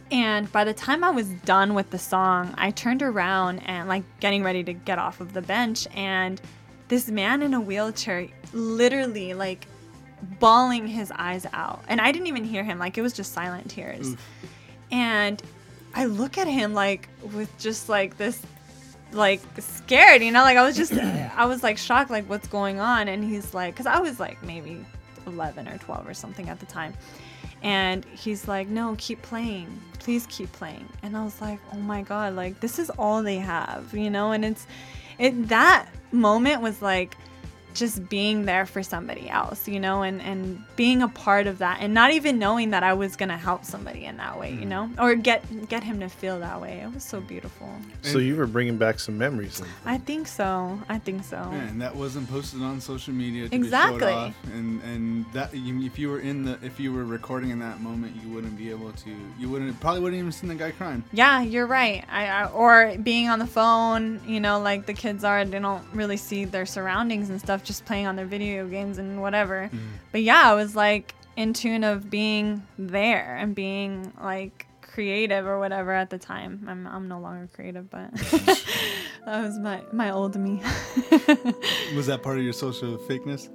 And 0.10 0.50
by 0.52 0.64
the 0.64 0.74
time 0.74 1.04
I 1.04 1.10
was 1.10 1.28
done 1.28 1.74
with 1.74 1.90
the 1.90 2.00
song, 2.00 2.54
I 2.58 2.72
turned 2.72 3.02
around 3.02 3.60
and 3.60 3.90
like 3.90 4.04
getting 4.20 4.44
ready 4.44 4.64
to 4.64 4.74
get 4.74 5.00
off 5.00 5.20
of 5.20 5.34
the 5.34 5.42
bench 5.42 5.88
and 5.94 6.42
this 6.88 7.10
man 7.10 7.42
in 7.42 7.54
a 7.54 7.60
wheelchair 7.60 8.28
literally 8.54 9.34
like 9.34 9.68
bawling 10.40 10.88
his 10.88 11.12
eyes 11.12 11.46
out. 11.52 11.84
And 11.90 12.00
I 12.00 12.12
didn't 12.12 12.28
even 12.28 12.46
hear 12.46 12.64
him, 12.64 12.80
like 12.80 12.98
it 12.98 13.02
was 13.02 13.14
just 13.14 13.34
silent 13.34 13.70
tears. 13.70 14.16
And 14.92 15.42
I 15.94 16.06
look 16.06 16.38
at 16.38 16.48
him 16.48 16.74
like 16.74 17.10
with 17.34 17.56
just 17.58 17.90
like 17.90 18.18
this 18.18 18.42
like 19.12 19.42
scared, 19.60 20.22
you 20.22 20.32
know, 20.32 20.42
like 20.42 20.58
I 20.58 20.64
was 20.64 20.76
just 20.76 20.94
I 20.94 21.46
was 21.46 21.64
like 21.64 21.78
shocked 21.78 22.10
like 22.10 22.26
what's 22.30 22.48
going 22.48 22.80
on 22.80 23.08
and 23.08 23.24
he's 23.24 23.54
like 23.54 23.76
cuz 23.76 23.86
I 23.86 24.00
was 24.00 24.20
like 24.20 24.42
maybe 24.44 24.86
11 25.26 25.68
or 25.68 25.78
12 25.78 26.08
or 26.08 26.14
something 26.14 26.50
at 26.50 26.60
the 26.60 26.66
time. 26.66 26.94
And 27.64 28.06
he's 28.06 28.48
like, 28.48 28.68
"No, 28.68 28.96
keep 29.00 29.22
playing. 29.24 29.82
Please 29.98 30.28
keep 30.30 30.52
playing." 30.52 30.88
And 31.02 31.18
I 31.18 31.24
was 31.24 31.42
like, 31.42 31.60
"Oh 31.74 31.78
my 31.78 32.04
god, 32.04 32.36
like 32.36 32.60
this 32.60 32.78
is 32.78 32.92
all 32.92 33.24
they 33.24 33.38
have." 33.38 33.96
You 33.96 34.12
know, 34.12 34.32
and 34.32 34.46
it's 34.46 34.68
it 35.18 35.48
that 35.48 35.88
moment 36.12 36.62
was 36.62 36.82
like 36.82 37.18
just 37.74 38.10
being 38.10 38.46
there 38.46 38.66
for 38.66 38.82
somebody 38.84 39.30
else, 39.30 39.68
you 39.68 39.80
know, 39.80 40.02
and 40.02 40.22
and 40.22 40.64
being 40.76 41.02
a 41.02 41.08
part 41.08 41.48
of 41.48 41.60
that 41.60 41.80
and 41.82 41.94
not 41.94 42.12
even 42.12 42.40
knowing 42.40 42.72
that 42.72 42.84
I 42.84 42.94
was 42.94 43.16
going 43.16 43.30
to 43.30 43.38
help 43.38 43.66
somebody 43.66 44.06
in 44.06 44.18
that 44.18 44.40
way, 44.40 44.52
you 44.52 44.62
mm. 44.62 44.68
know, 44.68 44.90
or 45.00 45.16
get 45.16 45.70
get 45.70 45.84
him 45.84 46.00
to 46.00 46.10
feel 46.10 46.40
that 46.40 46.62
way. 46.62 46.80
It 46.80 46.94
was 46.94 47.04
so 47.04 47.22
beautiful. 47.22 47.70
so 48.02 48.18
you 48.18 48.36
were 48.36 48.48
bringing 48.48 48.78
back 48.78 49.00
some 49.00 49.18
memories 49.18 49.60
then. 49.60 49.70
I 49.86 49.98
think 49.98 50.28
so. 50.28 50.80
I 50.90 51.00
think 51.00 51.24
so. 51.24 51.38
Yeah, 51.38 51.68
and 51.68 51.82
that 51.82 51.96
wasn't 51.96 52.30
posted 52.30 52.62
on 52.62 52.82
social 52.82 53.14
media 53.14 53.50
to 53.50 53.56
Exactly. 53.56 54.00
be 54.00 54.06
off. 54.06 54.36
And 54.54 54.82
and 54.84 55.26
that 55.34 55.52
if 55.54 56.00
you 56.00 56.10
were 56.10 56.20
in 56.20 56.44
the 56.44 56.58
if 56.62 56.80
you 56.80 56.94
were 56.94 57.06
recording 57.06 57.52
in 57.52 57.60
that 57.60 57.82
moment, 57.82 58.16
you 58.24 58.30
wouldn't 58.30 58.58
be 58.58 58.70
able 58.70 58.92
to. 58.92 59.12
You 59.40 59.50
wouldn't 59.50 59.80
probably 59.80 60.02
wouldn't 60.02 60.20
even 60.20 60.32
seen 60.32 60.50
the 60.50 60.56
guy 60.56 60.72
crying. 60.72 61.04
Yeah, 61.12 61.42
you're 61.42 61.68
right. 61.68 62.04
I, 62.10 62.28
I 62.28 62.46
or 62.48 62.98
being 62.98 63.30
on 63.30 63.40
the 63.40 63.48
phone, 63.48 64.22
you 64.26 64.40
know, 64.40 64.60
like 64.60 64.86
the 64.86 64.94
kids 64.94 65.24
are, 65.24 65.44
they 65.46 65.60
don't 65.60 65.84
really 65.94 66.18
see 66.18 66.46
their 66.46 66.66
surroundings 66.66 67.30
and 67.30 67.40
stuff, 67.40 67.64
just 67.68 67.86
playing 67.86 68.08
on 68.08 68.16
their 68.16 68.26
video 68.26 68.68
games 68.68 68.98
and 68.98 69.22
whatever. 69.22 69.70
But 70.12 70.24
yeah, 70.24 70.50
I 70.50 70.54
was 70.54 70.76
like 70.76 71.14
in 71.36 71.54
tune 71.54 71.84
of 71.84 72.10
being 72.10 72.66
there 72.80 73.38
and 73.38 73.54
being 73.54 74.12
like 74.22 74.66
creative 74.82 75.46
or 75.46 75.60
whatever 75.60 75.92
at 75.94 76.10
the 76.10 76.18
time. 76.18 76.66
I'm 76.68 76.88
I'm 76.88 77.08
no 77.08 77.20
longer 77.20 77.48
creative, 77.54 77.90
but 77.90 78.12
that 79.26 79.44
was 79.44 79.60
my 79.60 79.84
my 79.92 80.10
old 80.10 80.36
me. 80.36 80.62
Was 81.96 82.08
that 82.08 82.22
part 82.24 82.38
of 82.38 82.44
your 82.44 82.54
social 82.54 82.98
fakeness? 82.98 83.50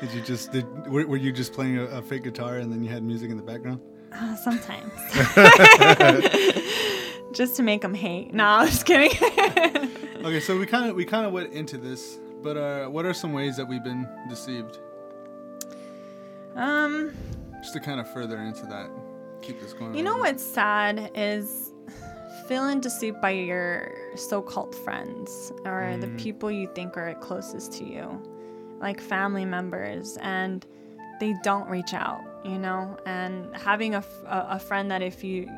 Did 0.00 0.12
you 0.12 0.20
just 0.22 0.50
did 0.50 0.66
were, 0.88 1.06
were 1.06 1.16
you 1.16 1.30
just 1.30 1.52
playing 1.52 1.78
a, 1.78 1.84
a 1.84 2.02
fake 2.02 2.24
guitar 2.24 2.56
and 2.56 2.72
then 2.72 2.82
you 2.82 2.90
had 2.90 3.04
music 3.04 3.30
in 3.30 3.36
the 3.36 3.42
background? 3.42 3.80
Uh, 4.12 4.34
sometimes. 4.34 4.92
just 7.32 7.54
to 7.56 7.62
make 7.62 7.82
them 7.82 7.94
hate. 7.94 8.34
No, 8.34 8.44
I'm 8.44 8.66
just 8.66 8.84
kidding. 8.84 9.12
Okay, 10.24 10.40
so 10.40 10.58
we 10.58 10.66
kind 10.66 10.90
of 10.90 10.96
we 10.96 11.04
kind 11.04 11.24
of 11.24 11.32
went 11.32 11.52
into 11.52 11.78
this, 11.78 12.18
but 12.42 12.56
uh, 12.56 12.86
what 12.88 13.04
are 13.04 13.14
some 13.14 13.32
ways 13.32 13.56
that 13.56 13.66
we've 13.66 13.84
been 13.84 14.08
deceived? 14.28 14.78
um 16.56 17.12
Just 17.62 17.74
to 17.74 17.80
kind 17.80 18.00
of 18.00 18.10
further 18.12 18.38
into 18.38 18.66
that, 18.66 18.90
keep 19.42 19.60
this 19.60 19.72
going. 19.72 19.94
You 19.94 20.02
a 20.02 20.02
know 20.02 20.16
what's 20.16 20.42
sad 20.42 21.10
is 21.14 21.72
feeling 22.48 22.80
deceived 22.80 23.20
by 23.20 23.30
your 23.30 23.92
so-called 24.16 24.74
friends 24.74 25.52
or 25.64 25.96
the 25.98 26.08
people 26.16 26.50
you 26.50 26.68
think 26.74 26.96
are 26.96 27.14
closest 27.20 27.72
to 27.74 27.84
you, 27.84 28.20
like 28.80 29.00
family 29.00 29.44
members, 29.44 30.16
and 30.20 30.66
they 31.20 31.34
don't 31.44 31.68
reach 31.68 31.94
out. 31.94 32.22
You 32.44 32.58
know, 32.58 32.96
and 33.06 33.54
having 33.54 33.94
a 33.94 34.02
a 34.26 34.58
friend 34.58 34.90
that 34.90 35.02
if 35.02 35.22
you 35.22 35.48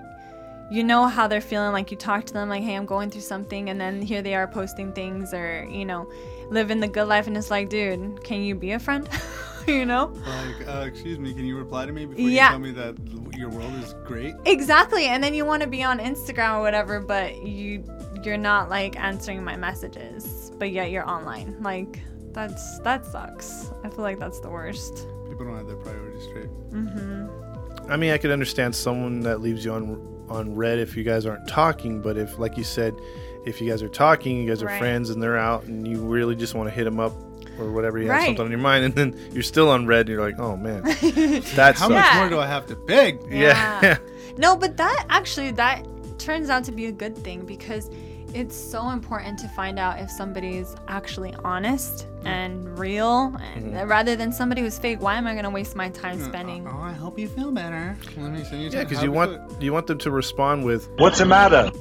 you 0.73 0.83
know 0.85 1.07
how 1.07 1.27
they're 1.29 1.41
feeling 1.41 1.73
like 1.73 1.91
you 1.91 1.97
talk 1.97 2.25
to 2.25 2.33
them 2.33 2.49
like 2.49 2.63
hey 2.63 2.75
i'm 2.75 2.87
going 2.87 3.11
through 3.11 3.21
something 3.21 3.69
and 3.71 3.81
then 3.81 4.01
here 4.01 4.23
they 4.23 4.35
are 4.35 4.47
posting 4.47 4.93
things 4.93 5.35
or 5.35 5.67
you 5.71 5.85
know 5.85 6.11
living 6.51 6.81
the 6.81 6.89
good 6.89 7.07
life 7.09 7.27
and 7.27 7.37
it's 7.37 7.51
like 7.51 7.69
dude 7.69 8.23
can 8.25 8.41
you 8.43 8.55
be 8.55 8.73
a 8.73 8.79
friend 8.79 9.09
you 9.67 9.85
know 9.85 10.07
Like, 10.27 10.69
uh, 10.69 10.81
excuse 10.87 11.19
me, 11.19 11.33
can 11.35 11.45
you 11.45 11.57
reply 11.57 11.87
to 11.87 11.93
me 11.93 12.07
before 12.07 12.23
Yeah. 12.29 12.47
you 12.47 12.51
tell 12.51 12.59
me 12.59 12.71
that 12.73 12.95
your 13.39 13.49
world 13.51 13.73
is 13.75 13.95
great? 14.05 14.35
Exactly. 14.45 15.07
And 15.07 15.23
then 15.23 15.35
you 15.35 15.45
want 15.45 15.63
to 15.63 15.69
be 15.69 15.83
on 15.85 15.99
Instagram 16.01 16.59
or 16.59 16.61
whatever, 16.63 16.99
but 17.01 17.43
you 17.45 17.85
you're 18.25 18.37
not 18.37 18.69
like 18.69 18.99
answering 18.99 19.43
my 19.45 19.57
messages, 19.57 20.51
but 20.59 20.71
yet 20.73 20.91
you're 20.91 21.09
online. 21.09 21.57
Like 21.63 22.01
that's 22.33 22.79
that 22.81 23.07
sucks. 23.07 23.71
I 23.85 23.89
feel 23.89 24.03
like 24.03 24.19
that's 24.19 24.41
the 24.41 24.51
worst. 24.51 25.07
People 25.29 25.45
don't 25.47 25.57
have 25.57 25.67
their 25.69 25.77
priorities 25.77 26.25
straight. 26.25 26.51
Mhm. 26.71 27.91
I 27.91 27.97
mean, 27.97 28.11
I 28.13 28.19
could 28.19 28.31
understand 28.33 28.75
someone 28.75 29.21
that 29.21 29.41
leaves 29.41 29.65
you 29.65 29.73
on 29.73 30.12
on 30.29 30.55
read 30.55 30.79
if 30.79 30.97
you 30.97 31.05
guys 31.05 31.27
aren't 31.27 31.47
talking, 31.49 32.01
but 32.01 32.17
if, 32.17 32.39
like 32.39 32.57
you 32.57 32.65
said, 32.65 32.95
if 33.45 33.61
you 33.61 33.69
guys 33.69 33.83
are 33.83 33.89
talking, 33.89 34.37
you 34.39 34.49
guys 34.49 34.63
are 34.63 34.67
Right. 34.67 34.79
friends, 34.79 35.11
and 35.11 35.23
they're 35.23 35.37
out, 35.39 35.65
and 35.65 35.87
you 35.87 35.99
really 35.99 36.35
just 36.37 36.55
want 36.55 36.69
to 36.69 36.75
hit 36.75 36.85
them 36.85 37.01
up 37.01 37.13
or 37.59 37.71
whatever, 37.71 37.99
you 37.99 38.09
have 38.09 38.25
something 38.25 38.45
on 38.47 38.51
your 38.51 38.61
mind, 38.61 38.85
and 38.85 38.95
then 38.95 39.19
you're 39.33 39.43
still 39.43 39.69
on 39.69 39.87
read, 39.87 40.01
and 40.01 40.09
you're 40.11 40.25
like, 40.25 40.39
oh 40.39 40.57
man, 40.57 40.83
that's 41.55 41.79
How 41.81 41.89
Yeah. 41.91 42.01
much 42.01 42.15
more 42.15 42.29
do 42.31 42.39
I 42.39 42.47
have 42.47 42.67
to 42.69 42.77
beg? 42.77 43.19
yeah. 43.31 43.99
No, 44.39 44.57
but 44.57 44.79
that 44.79 45.05
actually 45.11 45.51
that 45.53 45.85
turns 46.19 46.49
out 46.49 46.65
to 46.65 46.73
be 46.73 46.87
a 46.87 46.93
good 46.93 47.15
thing 47.19 47.45
because 47.45 47.91
it's 48.35 48.57
so 48.57 48.91
important 48.91 49.39
to 49.39 49.49
find 49.49 49.79
out 49.79 49.99
if 50.01 50.11
somebody's 50.11 50.75
actually 50.89 51.35
honest 51.45 52.07
and 52.25 52.79
real 52.79 53.35
and 53.55 53.73
Mm-hmm. 53.73 53.89
rather 53.89 54.17
than 54.17 54.33
somebody 54.33 54.61
who's 54.63 54.79
fake 54.79 55.01
why 55.01 55.17
am 55.17 55.27
i 55.27 55.33
going 55.33 55.45
to 55.45 55.51
waste 55.51 55.75
my 55.77 55.89
time 55.91 56.21
spending 56.23 56.67
Oh, 56.67 56.79
I 56.81 56.93
hope 56.93 57.19
you 57.19 57.29
feel 57.29 57.51
better. 57.53 57.97
Let 58.17 58.33
me 58.33 58.45
send 58.45 58.63
you. 58.63 58.71
Yeah, 58.71 58.85
because 58.85 59.03
you 59.03 59.11
want 59.13 59.33
feel. 59.53 59.63
you 59.63 59.73
want 59.73 59.87
them 59.87 59.99
to 59.99 60.11
respond 60.11 60.65
with 60.65 60.89
What's 60.99 61.19
the 61.19 61.27
matter? 61.27 61.71
but, 61.73 61.81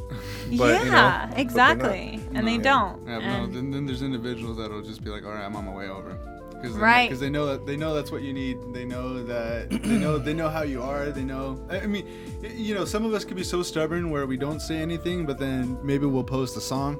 you 0.51 0.57
know, 0.57 0.65
yeah 0.65 0.67
but 0.67 0.67
they're 0.83 0.91
not. 0.91 1.39
exactly 1.39 2.19
and 2.33 2.47
they 2.47 2.57
No. 2.57 2.63
don't 2.63 3.07
Yeah, 3.07 3.19
no. 3.19 3.47
Then, 3.47 3.71
then 3.71 3.85
there's 3.85 4.01
individuals 4.01 4.57
that'll 4.57 4.81
just 4.81 5.03
be 5.03 5.09
like, 5.09 5.23
"All 5.25 5.31
right, 5.31 5.43
I'm 5.45 5.55
on 5.55 5.65
my 5.65 5.73
way 5.73 5.89
over," 5.89 6.17
because 6.61 6.77
Right. 6.77 7.09
because 7.09 7.19
they 7.19 7.29
know 7.29 7.45
that 7.47 7.65
they 7.65 7.75
know 7.77 7.93
that's 7.93 8.11
what 8.11 8.21
you 8.21 8.33
need. 8.33 8.57
They 8.73 8.85
know 8.85 9.23
that 9.23 9.69
they 9.69 9.97
know 9.97 10.17
they 10.17 10.33
know 10.33 10.49
how 10.49 10.63
you 10.63 10.81
are. 10.81 11.09
They 11.11 11.23
know. 11.23 11.59
I 11.69 11.81
I 11.81 11.87
mean, 11.87 12.05
you 12.55 12.75
know, 12.75 12.85
some 12.85 13.03
of 13.05 13.13
us 13.13 13.25
could 13.25 13.37
be 13.37 13.43
so 13.43 13.63
stubborn 13.63 14.09
where 14.09 14.25
we 14.27 14.37
don't 14.37 14.59
say 14.61 14.77
anything, 14.77 15.25
but 15.25 15.37
then 15.39 15.77
maybe 15.83 16.05
we'll 16.05 16.23
post 16.23 16.55
a 16.57 16.61
song, 16.61 16.95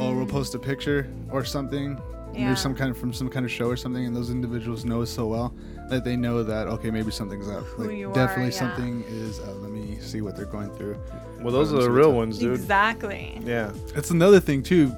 or 0.00 0.14
we'll 0.16 0.26
post 0.26 0.54
a 0.54 0.58
picture 0.58 1.08
or 1.30 1.44
something. 1.44 1.96
Mm. 1.96 2.00
Yeah. 2.34 2.46
There's 2.46 2.60
some 2.60 2.74
kind 2.74 2.90
of 2.90 2.96
from 2.96 3.12
some 3.12 3.28
kind 3.28 3.44
of 3.44 3.52
show 3.52 3.66
or 3.66 3.76
something, 3.76 4.06
and 4.06 4.16
those 4.16 4.30
individuals 4.30 4.86
know 4.86 5.02
us 5.02 5.10
so 5.10 5.26
well 5.26 5.52
that 5.90 6.02
they 6.02 6.16
know 6.16 6.42
that 6.42 6.66
okay, 6.68 6.90
maybe 6.90 7.10
something's 7.10 7.46
up. 7.48 7.64
Who 7.64 7.84
Like, 7.88 7.96
you 7.98 8.10
are, 8.10 8.14
definitely 8.14 8.52
yeah. 8.52 8.58
something 8.58 9.04
is 9.08 9.38
up. 9.40 9.60
Let 9.60 9.70
me 9.70 9.98
see 10.00 10.22
what 10.22 10.34
they're 10.36 10.46
going 10.46 10.70
through. 10.70 10.96
well, 11.42 11.52
those 11.52 11.72
Um, 11.72 11.78
are 11.78 11.82
the 11.82 11.90
real 11.90 12.06
it's- 12.06 12.16
ones, 12.16 12.38
dude. 12.38 12.54
exactly 12.54 13.38
Yeah, 13.44 13.70
That's 13.94 14.10
another 14.10 14.40
thing 14.40 14.62
too. 14.62 14.92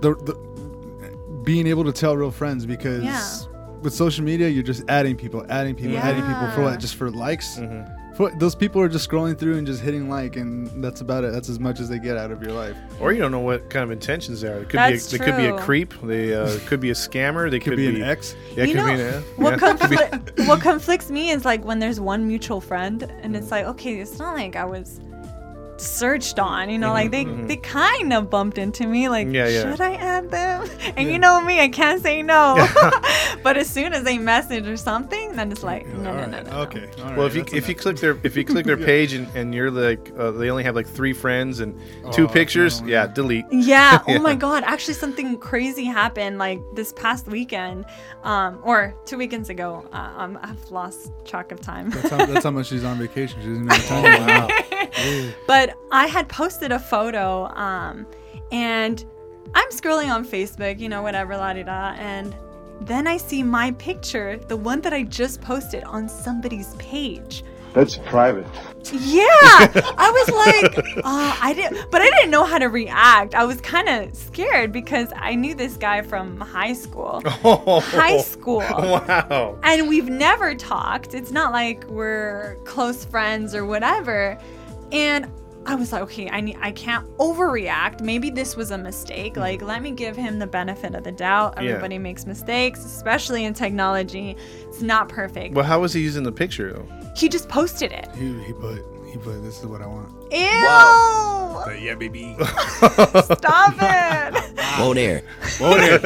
The, 0.00 0.14
the 0.14 0.34
being 1.48 1.66
able 1.66 1.82
to 1.84 1.92
tell 1.92 2.14
real 2.14 2.30
friends 2.30 2.66
because 2.66 3.02
Yeah. 3.02 3.26
with 3.80 3.94
social 3.94 4.22
media 4.22 4.48
you're 4.50 4.62
just 4.74 4.82
adding 4.88 5.16
people, 5.16 5.46
adding 5.48 5.74
people, 5.74 5.96
adding 5.96 6.20
people 6.30 6.48
for 6.50 6.60
Yeah. 6.60 6.70
what? 6.72 6.78
Just 6.78 6.96
for 6.96 7.10
likes. 7.10 7.56
Mm-hmm. 7.56 7.90
For, 8.16 8.30
those 8.36 8.54
people 8.56 8.82
are 8.82 8.88
just 8.88 9.08
scrolling 9.08 9.38
through 9.38 9.56
and 9.58 9.66
just 9.66 9.80
hitting 9.80 10.10
like, 10.10 10.36
and 10.36 10.82
that's 10.84 11.00
about 11.00 11.22
it. 11.24 11.32
That's 11.32 11.48
as 11.48 11.58
much 11.60 11.78
as 11.80 11.88
they 11.88 11.98
get 12.00 12.16
out 12.18 12.30
of 12.32 12.42
your 12.42 12.52
life. 12.52 12.76
or 13.00 13.12
you 13.12 13.18
don't 13.20 13.30
know 13.30 13.38
what 13.50 13.70
kind 13.70 13.82
of 13.84 13.90
intentions 13.92 14.40
they 14.42 14.48
are. 14.48 14.58
It 14.58 14.68
could 14.68 14.78
That's 14.80 15.08
be 15.10 15.16
a, 15.16 15.18
they 15.18 15.24
could 15.24 15.36
be 15.38 15.46
a 15.46 15.56
creep. 15.58 15.94
They 16.02 16.34
uh, 16.34 16.58
could 16.66 16.80
be 16.80 16.90
a 16.90 16.94
scammer. 16.94 17.48
They 17.50 17.60
Could, 17.60 17.76
be, 17.76 17.86
an 17.86 18.02
ex. 18.02 18.34
Yeah, 18.56 18.64
you 18.64 18.74
could 18.74 18.84
know, 18.84 18.96
be 18.96 19.00
an 19.02 19.22
what, 19.36 19.50
yeah, 19.52 19.56
could 19.58 19.78
confli- 19.80 20.48
what 20.48 20.60
conflicts 20.60 21.10
me 21.10 21.30
is 21.30 21.44
like 21.46 21.64
when 21.64 21.78
there's 21.78 21.98
one 22.00 22.26
mutual 22.28 22.60
friend 22.60 23.04
and 23.22 23.34
it's 23.36 23.50
like 23.52 23.64
okay 23.66 23.94
it's 24.00 24.18
not 24.18 24.34
like 24.34 24.54
i 24.56 24.64
was 24.64 25.00
searched 25.80 26.38
on 26.38 26.68
you 26.70 26.78
know 26.78 26.92
like 26.92 27.10
they 27.10 27.24
they 27.24 27.56
kind 27.56 28.12
of 28.12 28.28
bumped 28.30 28.58
into 28.58 28.86
me 28.86 29.08
like 29.08 29.26
Mm-hmm, 29.26 29.34
Yeah, 29.34 29.48
yeah. 29.48 29.62
should 29.70 29.80
i 29.80 29.94
add 29.94 30.30
them 30.30 30.68
and 30.96 31.10
you 31.10 31.18
know 31.18 31.40
me 31.40 31.60
i 31.60 31.68
can't 31.68 32.02
say 32.02 32.22
no 32.22 32.56
but 33.42 33.56
as 33.56 33.68
soon 33.68 33.92
as 33.92 34.02
they 34.04 34.18
message 34.18 34.66
or 34.66 34.76
something 34.76 35.36
then 35.36 35.52
it's 35.52 35.62
like 35.62 35.86
no 35.86 36.12
no 36.14 36.26
no 36.26 36.26
no, 36.26 36.42
no. 36.42 36.50
Okay. 36.62 36.88
all 37.02 37.04
Well, 37.14 37.16
right, 37.16 37.26
if 37.26 37.34
you 37.36 37.42
that's 37.42 37.54
if 37.54 37.68
you 37.68 37.74
click 37.74 37.96
their 37.98 38.18
if 38.22 38.36
you 38.36 38.44
click 38.44 38.66
their 38.66 38.76
page 38.76 39.12
and, 39.12 39.26
and 39.36 39.54
you're 39.54 39.70
like 39.70 40.10
uh, 40.18 40.30
they 40.32 40.50
only 40.50 40.64
have 40.64 40.74
like 40.74 40.86
three 40.88 41.12
friends 41.12 41.60
and 41.60 41.78
two 42.12 42.24
Oh, 42.24 42.28
pictures, 42.28 42.80
no, 42.80 42.88
yeah, 42.88 43.04
yeah. 43.04 43.12
delete. 43.12 43.44
Yeah. 43.50 44.02
Oh 44.08 44.18
my 44.18 44.34
God. 44.34 44.64
Actually, 44.64 44.94
something 44.94 45.38
crazy 45.38 45.84
happened 45.84 46.38
like 46.38 46.60
this 46.74 46.92
past 46.94 47.26
weekend, 47.26 47.84
um, 48.24 48.58
or 48.62 48.94
two 49.04 49.16
weekends 49.18 49.48
ago. 49.50 49.86
Uh, 49.92 50.12
um, 50.16 50.38
I've 50.42 50.70
lost 50.70 51.12
track 51.24 51.52
of 51.52 51.60
time. 51.60 51.90
that's, 51.90 52.10
how, 52.10 52.26
that's 52.26 52.44
how 52.44 52.50
much 52.50 52.66
she's 52.68 52.84
on 52.84 52.98
vacation. 52.98 53.40
She 53.42 53.48
doesn't 53.48 53.68
have 53.68 53.86
time. 53.86 54.26
Wow. 54.26 55.32
but 55.46 55.67
I 55.90 56.06
had 56.06 56.28
posted 56.28 56.72
a 56.72 56.78
photo, 56.78 57.46
um, 57.54 58.06
and 58.52 59.04
I'm 59.54 59.70
scrolling 59.70 60.12
on 60.12 60.24
Facebook, 60.24 60.78
you 60.78 60.88
know, 60.88 61.02
whatever, 61.02 61.36
la 61.36 61.52
di 61.52 61.62
da, 61.62 61.94
and 61.98 62.34
then 62.80 63.06
I 63.06 63.16
see 63.16 63.42
my 63.42 63.72
picture, 63.72 64.36
the 64.36 64.56
one 64.56 64.80
that 64.82 64.92
I 64.92 65.02
just 65.02 65.40
posted, 65.40 65.84
on 65.84 66.08
somebody's 66.08 66.74
page. 66.76 67.44
That's 67.74 67.96
private. 67.96 68.46
Yeah, 68.92 69.26
I 69.98 70.10
was 70.10 70.28
like, 70.34 70.96
uh, 70.98 71.36
I 71.40 71.52
didn't, 71.54 71.90
but 71.90 72.00
I 72.00 72.08
didn't 72.10 72.30
know 72.30 72.44
how 72.44 72.58
to 72.58 72.66
react. 72.66 73.34
I 73.34 73.44
was 73.44 73.60
kind 73.60 73.88
of 73.88 74.14
scared 74.14 74.72
because 74.72 75.12
I 75.14 75.34
knew 75.34 75.54
this 75.54 75.76
guy 75.76 76.02
from 76.02 76.40
high 76.40 76.72
school. 76.72 77.22
High 77.26 78.18
school. 78.18 78.58
Wow. 78.58 79.58
And 79.62 79.88
we've 79.88 80.08
never 80.08 80.54
talked. 80.54 81.14
It's 81.14 81.30
not 81.30 81.52
like 81.52 81.84
we're 81.84 82.56
close 82.64 83.04
friends 83.04 83.54
or 83.54 83.66
whatever. 83.66 84.38
And 84.90 85.30
I 85.68 85.74
was 85.74 85.92
like, 85.92 86.00
okay, 86.02 86.30
I 86.30 86.40
need, 86.40 86.56
I 86.62 86.72
can't 86.72 87.06
overreact. 87.18 88.00
Maybe 88.00 88.30
this 88.30 88.56
was 88.56 88.70
a 88.70 88.78
mistake. 88.78 89.32
Mm-hmm. 89.32 89.40
Like, 89.40 89.62
let 89.62 89.82
me 89.82 89.90
give 89.90 90.16
him 90.16 90.38
the 90.38 90.46
benefit 90.46 90.94
of 90.94 91.04
the 91.04 91.12
doubt. 91.12 91.54
Yeah. 91.56 91.72
Everybody 91.72 91.98
makes 91.98 92.24
mistakes, 92.24 92.86
especially 92.86 93.44
in 93.44 93.52
technology. 93.52 94.34
It's 94.62 94.80
not 94.80 95.10
perfect. 95.10 95.54
Well, 95.54 95.66
how 95.66 95.80
was 95.80 95.92
he 95.92 96.00
using 96.00 96.22
the 96.22 96.32
picture 96.32 96.72
though? 96.72 96.88
He 97.14 97.28
just 97.28 97.50
posted 97.50 97.92
it. 97.92 98.08
He, 98.16 98.32
he 98.44 98.54
put 98.54 98.82
he 99.12 99.18
put 99.18 99.42
this 99.42 99.58
is 99.58 99.66
what 99.66 99.82
I 99.82 99.86
want. 99.86 100.10
Ew! 100.32 100.38
yeah, 101.84 101.94
baby. 101.94 102.34
Stop 102.78 103.74
it! 103.78 104.34
Whoa 104.78 104.94
there. 104.94 105.22
No, 105.60 105.76
and 105.76 106.02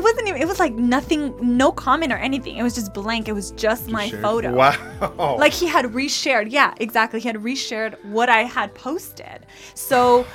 it 0.00 0.02
wasn't 0.02 0.28
even. 0.28 0.40
It 0.40 0.48
was 0.48 0.58
like 0.58 0.72
nothing, 0.72 1.34
no 1.56 1.70
comment 1.72 2.12
or 2.12 2.16
anything. 2.16 2.56
It 2.56 2.62
was 2.62 2.74
just 2.74 2.94
blank. 2.94 3.28
It 3.28 3.32
was 3.32 3.50
just 3.52 3.88
my 3.88 4.08
shared. 4.08 4.22
photo. 4.22 4.54
Wow. 4.54 5.36
Like 5.38 5.52
he 5.52 5.66
had 5.66 5.84
reshared. 5.86 6.50
Yeah, 6.50 6.74
exactly. 6.78 7.20
He 7.20 7.28
had 7.28 7.36
reshared 7.36 8.02
what 8.06 8.28
I 8.28 8.44
had 8.44 8.74
posted. 8.74 9.46
So 9.74 10.26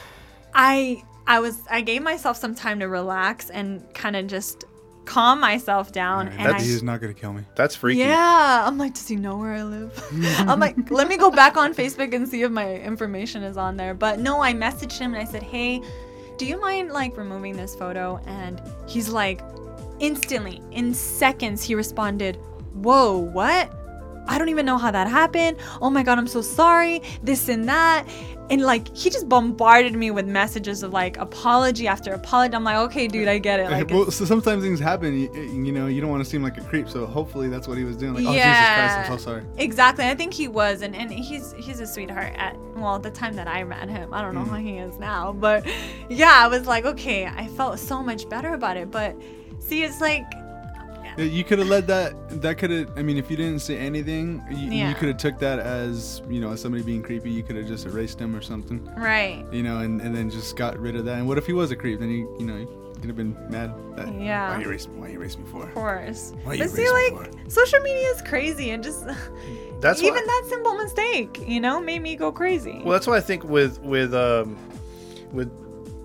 I 0.53 1.03
I 1.27 1.39
was 1.39 1.61
I 1.69 1.81
gave 1.81 2.03
myself 2.03 2.37
some 2.37 2.53
time 2.53 2.79
to 2.79 2.87
relax 2.87 3.49
and 3.49 3.91
kind 3.93 4.15
of 4.15 4.27
just 4.27 4.65
calm 5.05 5.39
myself 5.39 5.91
down. 5.91 6.27
and 6.29 6.53
I, 6.53 6.61
He's 6.61 6.83
not 6.83 7.01
gonna 7.01 7.13
kill 7.13 7.33
me. 7.33 7.43
That's 7.55 7.75
freaky. 7.75 7.99
yeah, 7.99 8.63
I'm 8.65 8.77
like, 8.77 8.93
does 8.93 9.07
he 9.07 9.15
know 9.15 9.37
where 9.37 9.53
I 9.53 9.63
live? 9.63 9.91
I'm 10.39 10.59
like, 10.59 10.91
let 10.91 11.07
me 11.07 11.17
go 11.17 11.31
back 11.31 11.57
on 11.57 11.73
Facebook 11.73 12.13
and 12.13 12.27
see 12.27 12.41
if 12.41 12.51
my 12.51 12.75
information 12.75 13.43
is 13.43 13.57
on 13.57 13.77
there. 13.77 13.93
But 13.93 14.19
no, 14.19 14.41
I 14.41 14.53
messaged 14.53 14.97
him 14.99 15.13
and 15.13 15.21
I 15.21 15.25
said, 15.25 15.43
hey, 15.43 15.81
do 16.37 16.45
you 16.45 16.59
mind 16.59 16.91
like 16.91 17.17
removing 17.17 17.55
this 17.55 17.75
photo? 17.75 18.19
And 18.25 18.61
he's 18.87 19.09
like, 19.09 19.41
instantly, 19.99 20.61
in 20.71 20.93
seconds, 20.93 21.63
he 21.63 21.75
responded, 21.75 22.37
whoa, 22.73 23.17
what? 23.17 23.71
I 24.27 24.37
don't 24.37 24.49
even 24.49 24.65
know 24.65 24.77
how 24.77 24.91
that 24.91 25.07
happened. 25.07 25.57
Oh 25.81 25.89
my 25.89 26.03
God, 26.03 26.17
I'm 26.17 26.27
so 26.27 26.41
sorry. 26.41 27.01
This 27.23 27.47
and 27.49 27.67
that. 27.67 28.05
And 28.47 28.61
like, 28.61 28.95
he 28.95 29.09
just 29.09 29.27
bombarded 29.27 29.95
me 29.95 30.11
with 30.11 30.27
messages 30.27 30.83
of 30.83 30.93
like 30.93 31.17
apology 31.17 31.87
after 31.87 32.13
apology. 32.13 32.55
I'm 32.55 32.63
like, 32.63 32.77
okay, 32.77 33.07
dude, 33.07 33.27
I 33.27 33.39
get 33.39 33.59
it. 33.59 33.71
Like, 33.71 33.89
well, 33.89 34.11
so 34.11 34.23
sometimes 34.23 34.63
things 34.63 34.79
happen. 34.79 35.17
You, 35.17 35.33
you 35.33 35.71
know, 35.71 35.87
you 35.87 35.99
don't 35.99 36.11
want 36.11 36.23
to 36.23 36.29
seem 36.29 36.43
like 36.43 36.57
a 36.57 36.61
creep. 36.61 36.87
So 36.87 37.07
hopefully 37.07 37.49
that's 37.49 37.67
what 37.67 37.77
he 37.77 37.83
was 37.83 37.97
doing. 37.97 38.13
Like, 38.13 38.25
oh 38.25 38.33
Jesus 38.33 38.43
Christ, 38.43 38.97
I'm 38.97 39.17
so 39.17 39.17
sorry. 39.17 39.43
Exactly. 39.57 40.05
I 40.05 40.13
think 40.13 40.31
he 40.31 40.47
was, 40.47 40.83
and, 40.83 40.95
and 40.95 41.11
he's 41.11 41.53
he's 41.53 41.79
a 41.79 41.87
sweetheart 41.87 42.33
at 42.35 42.55
well 42.75 42.99
the 42.99 43.09
time 43.09 43.35
that 43.35 43.47
I 43.47 43.63
met 43.63 43.89
him. 43.89 44.13
I 44.13 44.21
don't 44.21 44.35
know 44.35 44.43
mm. 44.43 44.49
how 44.49 44.57
he 44.57 44.77
is 44.77 44.99
now, 44.99 45.33
but 45.33 45.65
yeah, 46.09 46.33
I 46.33 46.47
was 46.47 46.67
like, 46.67 46.85
okay, 46.85 47.25
I 47.25 47.47
felt 47.47 47.79
so 47.79 48.03
much 48.03 48.29
better 48.29 48.53
about 48.53 48.77
it. 48.77 48.91
But 48.91 49.15
see, 49.59 49.83
it's 49.83 50.01
like 50.01 50.25
Yeah, 50.31 50.44
You 51.17 51.43
could 51.45 51.59
have 51.59 51.67
led 51.69 51.87
that. 51.87 52.41
That 52.41 52.57
could 52.57 52.71
have. 52.71 52.97
I 52.97 53.01
mean, 53.01 53.17
if 53.17 53.31
you 53.31 53.37
didn't 53.37 53.59
say 53.61 53.77
anything, 53.77 54.43
you, 54.51 54.69
Yeah. 54.71 54.89
you 54.89 54.95
could 54.95 55.07
have 55.07 55.17
took 55.17 55.39
that 55.39 55.59
as 55.59 56.21
you 56.29 56.41
know, 56.41 56.51
as 56.51 56.61
somebody 56.61 56.83
being 56.83 57.01
creepy. 57.01 57.31
You 57.31 57.41
could 57.43 57.55
have 57.55 57.67
just 57.67 57.85
erased 57.85 58.19
him 58.19 58.35
or 58.35 58.41
something. 58.41 58.83
right. 58.97 59.45
You 59.51 59.63
know, 59.63 59.79
and, 59.79 60.01
and 60.01 60.13
then 60.15 60.29
just 60.29 60.55
got 60.57 60.77
rid 60.77 60.95
of 60.95 61.05
that. 61.05 61.17
And 61.19 61.27
what 61.27 61.37
if 61.37 61.45
he 61.45 61.53
was 61.53 61.71
a 61.71 61.75
creep? 61.75 61.99
Then 61.99 62.09
you 62.09 62.35
you 62.39 62.45
know 62.45 62.57
you 62.57 62.67
could 62.99 63.07
have 63.07 63.15
been 63.15 63.35
mad. 63.49 63.73
That, 63.95 64.13
Yeah. 64.19 64.49
Why 64.55 64.61
you 64.61 64.67
erased 64.67 64.89
me? 64.89 64.99
Why 64.99 65.07
you 65.09 65.15
erased 65.19 65.39
me 65.39 65.45
for? 65.49 65.63
Of 65.63 65.73
course. 65.73 66.33
Why 66.43 66.53
you 66.55 66.59
But 66.63 66.69
see, 66.71 66.81
erase 66.83 67.11
me 67.11 67.17
like 67.17 67.31
social 67.51 67.79
media 67.79 68.07
is 68.09 68.21
crazy, 68.21 68.71
and 68.71 68.83
just 68.83 69.05
That's 69.79 70.01
even 70.01 70.15
why- 70.15 70.25
that 70.25 70.43
simple 70.49 70.75
mistake, 70.75 71.43
you 71.47 71.59
know, 71.61 71.79
made 71.79 72.01
me 72.01 72.15
go 72.17 72.31
crazy. 72.31 72.81
Well, 72.83 72.91
that's 72.93 73.07
why 73.07 73.17
I 73.17 73.21
think 73.21 73.43
with 73.45 73.79
with 73.81 74.13
um, 74.13 74.57
with 75.31 75.49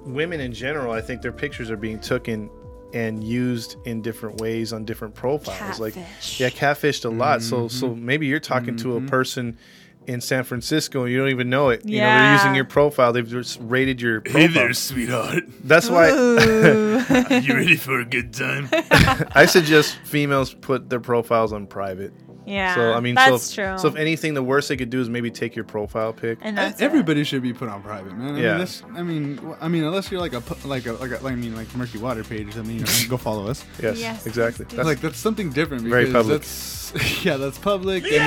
women 0.07 0.41
in 0.41 0.53
general, 0.53 0.93
I 0.93 1.01
think 1.01 1.21
their 1.23 1.33
pictures 1.33 1.71
are 1.71 1.77
being 1.77 1.99
taken 1.99 2.49
and 2.93 3.23
used 3.23 3.77
in 3.85 4.03
different 4.03 4.41
ways 4.41 4.73
on 4.73 4.85
different 4.85 5.15
profiles. 5.15 5.81
Like 5.81 5.97
yeah, 5.97 6.51
catfished 6.51 7.05
a 7.05 7.09
lot. 7.09 7.43
So 7.43 7.69
so 7.69 7.91
mm-hmm. 7.91 8.05
maybe 8.05 8.27
you're 8.27 8.41
talking 8.41 8.77
to 8.77 8.97
a 8.97 8.99
mm-hmm. 8.99 9.07
person 9.07 9.59
in 10.07 10.21
San 10.21 10.45
Francisco 10.45 11.03
and 11.05 11.13
you 11.13 11.19
don't 11.19 11.29
even 11.29 11.51
know 11.51 11.69
it. 11.69 11.85
You 11.85 12.01
know, 12.01 12.07
they're 12.07 12.33
using 12.35 12.55
your 12.55 12.65
profile. 12.65 13.13
They've 13.13 13.29
just 13.29 13.59
rated 13.63 14.01
your 14.01 14.21
profile. 14.23 14.75
sweetheart. 14.75 15.45
That's 15.63 15.89
why 15.89 16.09
you 16.11 17.55
ready 17.55 17.77
for 17.77 18.01
a 18.01 18.05
good 18.05 18.33
time? 18.33 18.69
I 18.73 19.47
suggest 19.47 19.97
females 20.05 20.55
put 20.55 20.89
their 20.91 21.01
profiles 21.01 21.53
on 21.53 21.67
private. 21.67 22.13
Yeah, 22.51 22.75
So 22.75 22.93
I 22.95 23.01
mean, 23.01 23.15
that's 23.15 23.45
so, 23.45 23.55
true. 23.55 23.79
So 23.79 23.89
if 23.89 23.97
anything, 23.97 24.35
the 24.35 24.43
worst 24.43 24.69
they 24.69 24.77
could 24.77 24.91
do 24.91 25.01
is 25.01 25.09
maybe 25.09 25.31
take 25.31 25.55
your 25.55 25.65
profile 25.65 26.13
pic. 26.13 26.39
and 26.43 26.59
that's 26.59 26.81
it. 26.81 26.85
Everybody 26.85 27.23
should 27.25 27.43
be 27.43 27.53
put 27.53 27.69
on 27.69 27.83
private, 27.83 28.17
man. 28.17 28.35
I 28.35 28.41
Yeah. 28.41 28.49
Mean, 28.51 28.59
that's, 28.59 28.83
I 28.97 29.03
mean, 29.03 29.37
w- 29.37 29.57
I 29.61 29.69
mean, 29.69 29.85
unless 29.85 30.11
you're 30.11 30.21
like 30.21 30.33
a 30.33 30.41
pu- 30.41 30.67
like 30.69 30.87
a 30.87 30.93
like 30.95 31.23
I 31.25 31.35
mean 31.35 31.55
like 31.55 31.75
murky 31.77 31.99
water 31.99 32.25
page 32.25 32.57
I 32.57 32.63
mean, 32.63 32.79
you 32.81 32.85
know, 32.85 32.93
go 33.09 33.17
follow 33.17 33.47
us. 33.49 33.65
Yes, 33.83 33.99
Yes, 33.99 34.27
exactly. 34.27 34.67
That's 34.69 34.87
like 34.87 35.01
that's 35.01 35.19
something 35.19 35.51
different 35.51 35.85
because 35.85 36.09
Very 36.09 36.13
public. 36.13 36.41
that's 36.43 36.93
yeah, 37.25 37.37
that's 37.37 37.59
public. 37.59 38.05
I 38.07 38.19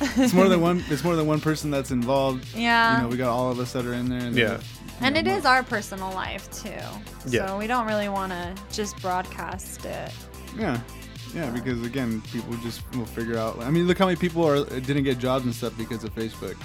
mean, 0.00 0.22
it's 0.24 0.32
more 0.32 0.48
than 0.48 0.60
one. 0.60 0.82
It's 0.88 1.04
more 1.04 1.16
than 1.16 1.26
one 1.26 1.40
person 1.40 1.70
that's 1.70 1.90
involved. 1.90 2.46
Yeah. 2.56 2.96
You 2.96 3.02
know, 3.02 3.08
we 3.08 3.16
got 3.18 3.28
all 3.30 3.50
of 3.50 3.58
us 3.58 3.72
that 3.74 3.84
are 3.84 3.92
in 3.94 4.08
there. 4.08 4.20
And 4.20 4.36
Yeah. 4.36 4.56
then, 5.00 5.14
And 5.14 5.16
you 5.16 5.20
it 5.20 5.26
know, 5.26 5.36
is 5.36 5.44
our 5.44 5.62
personal 5.62 6.10
life 6.14 6.48
too. 6.50 6.70
Yeah. 7.28 7.46
So 7.46 7.58
we 7.58 7.66
don't 7.66 7.86
really 7.86 8.08
want 8.08 8.32
to 8.32 8.54
just 8.72 9.00
broadcast 9.02 9.84
it. 9.84 10.12
Yeah. 10.58 10.80
Yeah, 11.34 11.50
because 11.50 11.84
again, 11.84 12.20
people 12.32 12.54
just 12.58 12.82
will 12.96 13.06
figure 13.06 13.36
out. 13.38 13.58
I 13.60 13.70
mean, 13.70 13.86
look 13.86 13.98
how 13.98 14.06
many 14.06 14.16
people 14.16 14.46
are 14.46 14.64
didn't 14.64 15.04
get 15.04 15.18
jobs 15.18 15.44
and 15.44 15.54
stuff 15.54 15.76
because 15.76 16.04
of 16.04 16.14
Facebook, 16.14 16.56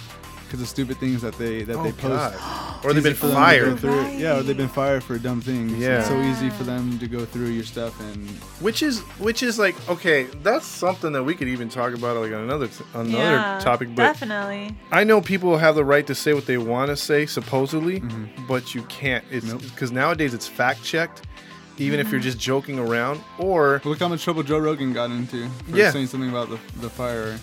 because 0.45 0.61
of 0.61 0.67
stupid 0.67 0.97
things 0.97 1.21
that 1.21 1.33
they 1.37 1.63
that 1.63 1.75
oh 1.77 1.83
they 1.83 1.91
post. 1.91 2.33
god, 2.37 2.85
or 2.85 2.93
they've 2.93 3.03
been 3.03 3.13
Easy 3.13 3.19
for 3.21 3.27
them 3.27 3.35
to 3.35 3.39
go 3.39 3.45
fired, 3.45 3.79
through 3.79 4.01
it. 4.05 4.19
Yeah, 4.19 4.37
or 4.37 4.43
they've 4.43 4.57
been 4.57 4.67
fired 4.69 5.03
for 5.03 5.17
dumb 5.17 5.41
things. 5.41 5.73
Yeah. 5.73 5.99
It's 5.99 6.07
so 6.07 6.21
easy 6.21 6.49
for 6.49 6.63
them 6.63 6.99
to 6.99 7.07
go 7.07 7.25
through 7.25 7.47
your 7.47 7.63
stuff 7.63 7.99
and 8.01 8.27
which 8.61 8.83
is 8.83 8.99
which 9.19 9.41
is 9.43 9.57
like 9.59 9.75
okay, 9.89 10.23
that's 10.43 10.65
something 10.65 11.11
that 11.13 11.23
we 11.23 11.33
could 11.35 11.47
even 11.47 11.69
talk 11.69 11.93
about 11.93 12.17
like 12.17 12.31
on 12.33 12.41
another 12.41 12.69
another 12.93 13.09
yeah, 13.35 13.59
topic. 13.61 13.89
But 13.89 14.03
definitely. 14.03 14.75
I 14.91 15.03
know 15.03 15.21
people 15.21 15.57
have 15.57 15.75
the 15.75 15.85
right 15.85 16.05
to 16.07 16.15
say 16.15 16.33
what 16.33 16.45
they 16.45 16.57
want 16.57 16.89
to 16.89 16.95
say, 16.97 17.25
supposedly, 17.25 17.99
Mm-hmm. 18.01 18.47
but 18.47 18.73
you 18.75 18.83
can't. 18.83 19.23
It's 19.31 19.51
because 19.53 19.91
nowadays 19.91 20.33
it's 20.33 20.47
fact 20.47 20.83
checked, 20.83 21.23
even 21.77 21.99
if 21.99 22.11
you're 22.11 22.19
just 22.21 22.37
joking 22.39 22.77
around, 22.79 23.21
or 23.39 23.81
look 23.85 23.99
how 23.99 24.07
much 24.07 24.23
trouble 24.23 24.43
Joe 24.43 24.59
Rogan 24.59 24.93
got 24.93 25.11
into 25.11 25.47
for 25.69 25.77
Yeah. 25.77 25.91
saying 25.91 26.07
something 26.07 26.29
about 26.29 26.49
the 26.49 26.59
the 26.81 26.89
fire. 26.89 27.37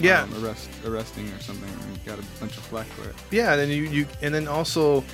yeah, 0.00 0.22
um, 0.22 0.44
arrest 0.44 0.68
arresting 0.86 1.28
or 1.30 1.38
something. 1.40 1.68
And 1.68 1.96
he 1.98 2.04
got 2.10 2.18
a 2.18 2.22
bunch 2.40 2.56
of 2.56 2.62
flack 2.64 2.86
for 2.88 3.08
it. 3.08 3.14
yeah. 3.30 3.52
And 3.52 3.60
then 3.60 3.68
you, 3.70 3.84
you 3.84 4.06
and 4.20 4.34
then 4.34 4.48
also, 4.48 5.04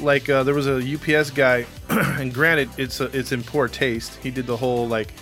like 0.00 0.28
uh, 0.28 0.42
there 0.44 0.54
was 0.54 0.66
a 0.68 0.76
UPS 0.94 1.30
guy, 1.30 1.66
and 1.88 2.32
granted, 2.32 2.70
it's 2.78 3.00
a, 3.00 3.06
it's 3.16 3.32
in 3.32 3.42
poor 3.42 3.68
taste. 3.68 4.14
He 4.22 4.30
did 4.30 4.46
the 4.46 4.56
whole 4.56 4.86
like, 4.86 5.12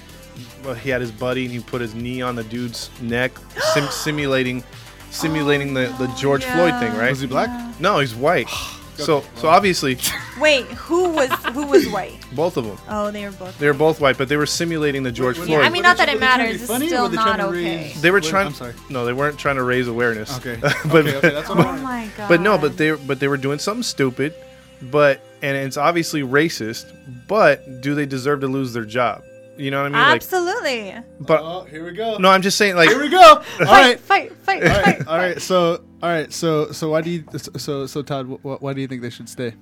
well, 0.64 0.74
he 0.74 0.90
had 0.90 1.00
his 1.00 1.10
buddy 1.12 1.44
and 1.44 1.52
he 1.52 1.60
put 1.60 1.80
his 1.80 1.94
knee 1.94 2.20
on 2.20 2.36
the 2.36 2.44
dude's 2.44 2.90
neck, 3.00 3.32
sim- 3.74 3.88
simulating, 3.90 4.62
simulating 5.10 5.72
the 5.74 5.94
the 5.98 6.06
George 6.18 6.44
Floyd 6.44 6.78
thing, 6.78 6.94
right? 6.96 7.10
Was 7.10 7.20
he 7.20 7.26
black? 7.26 7.48
No, 7.80 7.98
he's 8.00 8.14
white. 8.14 8.48
So 8.98 9.22
so 9.34 9.48
obviously 9.48 9.98
Wait, 10.40 10.66
who 10.66 11.08
was 11.10 11.30
who 11.52 11.66
was 11.66 11.88
white? 11.96 12.14
both 12.34 12.56
of 12.56 12.64
them. 12.66 12.78
Oh, 12.88 13.10
they 13.10 13.24
were 13.24 13.30
both. 13.32 13.58
They 13.58 13.66
were 13.66 13.72
both 13.74 14.00
white, 14.00 14.18
but 14.18 14.28
they 14.28 14.36
were 14.36 14.46
simulating 14.46 15.02
the 15.02 15.12
George 15.12 15.36
Were- 15.38 15.42
were 15.42 15.46
Floyd. 15.46 15.64
I 15.64 15.70
mean, 15.70 15.82
not 15.82 15.96
that 15.98 16.08
it 16.08 16.14
were 16.14 16.20
they 16.20 16.26
trying 16.26 16.38
to 16.38 16.44
be 16.44 16.48
matters, 16.48 16.62
it's 16.62 16.70
funny, 16.70 16.86
still 16.88 17.02
were 17.04 17.08
they 17.08 17.16
not 17.16 17.24
trying 17.26 17.38
to 17.38 17.44
okay. 17.46 17.76
raise- 17.88 18.02
they 18.02 18.10
were 18.10 18.20
trying. 18.20 18.46
I'm 18.48 18.54
sorry. 18.54 18.74
No, 18.90 19.04
they 19.06 19.12
weren't 19.12 19.38
trying 19.38 19.56
to 19.56 19.62
raise 19.62 19.88
awareness. 19.88 20.36
Okay. 20.38 20.56
but 20.60 21.06
okay, 21.06 21.16
okay, 21.16 21.30
that's 21.30 21.48
what 21.48 21.58
Oh 21.58 21.76
my 21.78 22.08
god. 22.16 22.28
but 22.28 22.40
no, 22.40 22.58
but 22.58 22.76
they 22.76 22.92
but 22.92 23.18
they 23.20 23.28
were 23.28 23.36
doing 23.38 23.58
something 23.58 23.82
stupid, 23.82 24.34
but 24.82 25.20
and 25.42 25.56
it's 25.56 25.76
obviously 25.76 26.22
racist. 26.22 26.94
But 27.28 27.80
do 27.80 27.94
they 27.94 28.06
deserve 28.06 28.40
to 28.40 28.46
lose 28.48 28.72
their 28.72 28.84
job? 28.84 29.22
You 29.56 29.70
know 29.70 29.82
what 29.84 29.94
I 29.94 30.10
mean? 30.10 30.14
absolutely. 30.16 30.92
Like, 30.92 31.04
but 31.18 31.40
Oh, 31.42 31.64
here 31.64 31.82
we 31.82 31.92
go. 31.92 32.18
no, 32.18 32.28
I'm 32.28 32.42
just 32.42 32.58
saying 32.58 32.76
like 32.76 32.90
Here 32.90 33.00
we 33.00 33.08
go. 33.08 33.18
All 33.22 33.42
right. 33.60 33.98
Fight, 33.98 34.36
fight, 34.36 34.62
All 34.62 34.68
fight. 34.68 34.84
right. 34.98 35.06
All 35.08 35.16
right. 35.16 35.40
So, 35.40 35.82
all 36.02 36.10
right. 36.10 36.30
So, 36.30 36.72
so 36.72 36.90
why 36.90 37.00
do 37.00 37.08
you? 37.08 37.24
So, 37.56 37.86
so 37.86 38.02
Todd, 38.02 38.26
wh- 38.42 38.62
why 38.62 38.74
do 38.74 38.82
you 38.82 38.86
think 38.86 39.00
they 39.00 39.08
should 39.08 39.30
stay? 39.30 39.54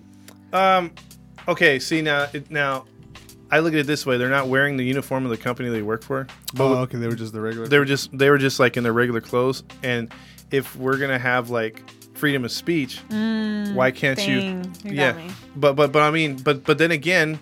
Um, 0.54 0.92
okay. 1.48 1.78
See 1.78 2.00
now, 2.00 2.28
it, 2.32 2.50
now, 2.50 2.86
I 3.50 3.58
look 3.58 3.72
at 3.74 3.80
it 3.80 3.86
this 3.86 4.06
way: 4.06 4.16
they're 4.16 4.30
not 4.30 4.48
wearing 4.48 4.76
the 4.76 4.84
uniform 4.84 5.24
of 5.24 5.30
the 5.30 5.36
company 5.36 5.68
they 5.68 5.82
work 5.82 6.02
for. 6.02 6.26
Oh, 6.58 6.76
okay. 6.82 6.96
They 6.98 7.08
were 7.08 7.14
just 7.16 7.32
the 7.32 7.40
regular. 7.40 7.66
They 7.66 7.78
were 7.78 7.84
just 7.84 8.16
they 8.16 8.30
were 8.30 8.38
just 8.38 8.58
like 8.60 8.76
in 8.76 8.82
their 8.84 8.92
regular 8.92 9.20
clothes. 9.20 9.62
And 9.82 10.12
if 10.50 10.74
we're 10.76 10.96
gonna 10.96 11.18
have 11.18 11.50
like 11.50 11.82
freedom 12.14 12.44
of 12.44 12.52
speech, 12.52 13.00
why 13.08 13.90
can't 13.90 14.18
Mm, 14.18 14.26
Dang, 14.26 14.64
you? 14.84 14.90
you 14.90 14.96
yeah. 14.96 15.12
me. 15.12 15.30
But 15.56 15.74
but 15.74 15.92
but 15.92 16.02
I 16.02 16.10
mean, 16.10 16.36
but 16.36 16.64
but 16.64 16.78
then 16.78 16.90
again, 16.92 17.38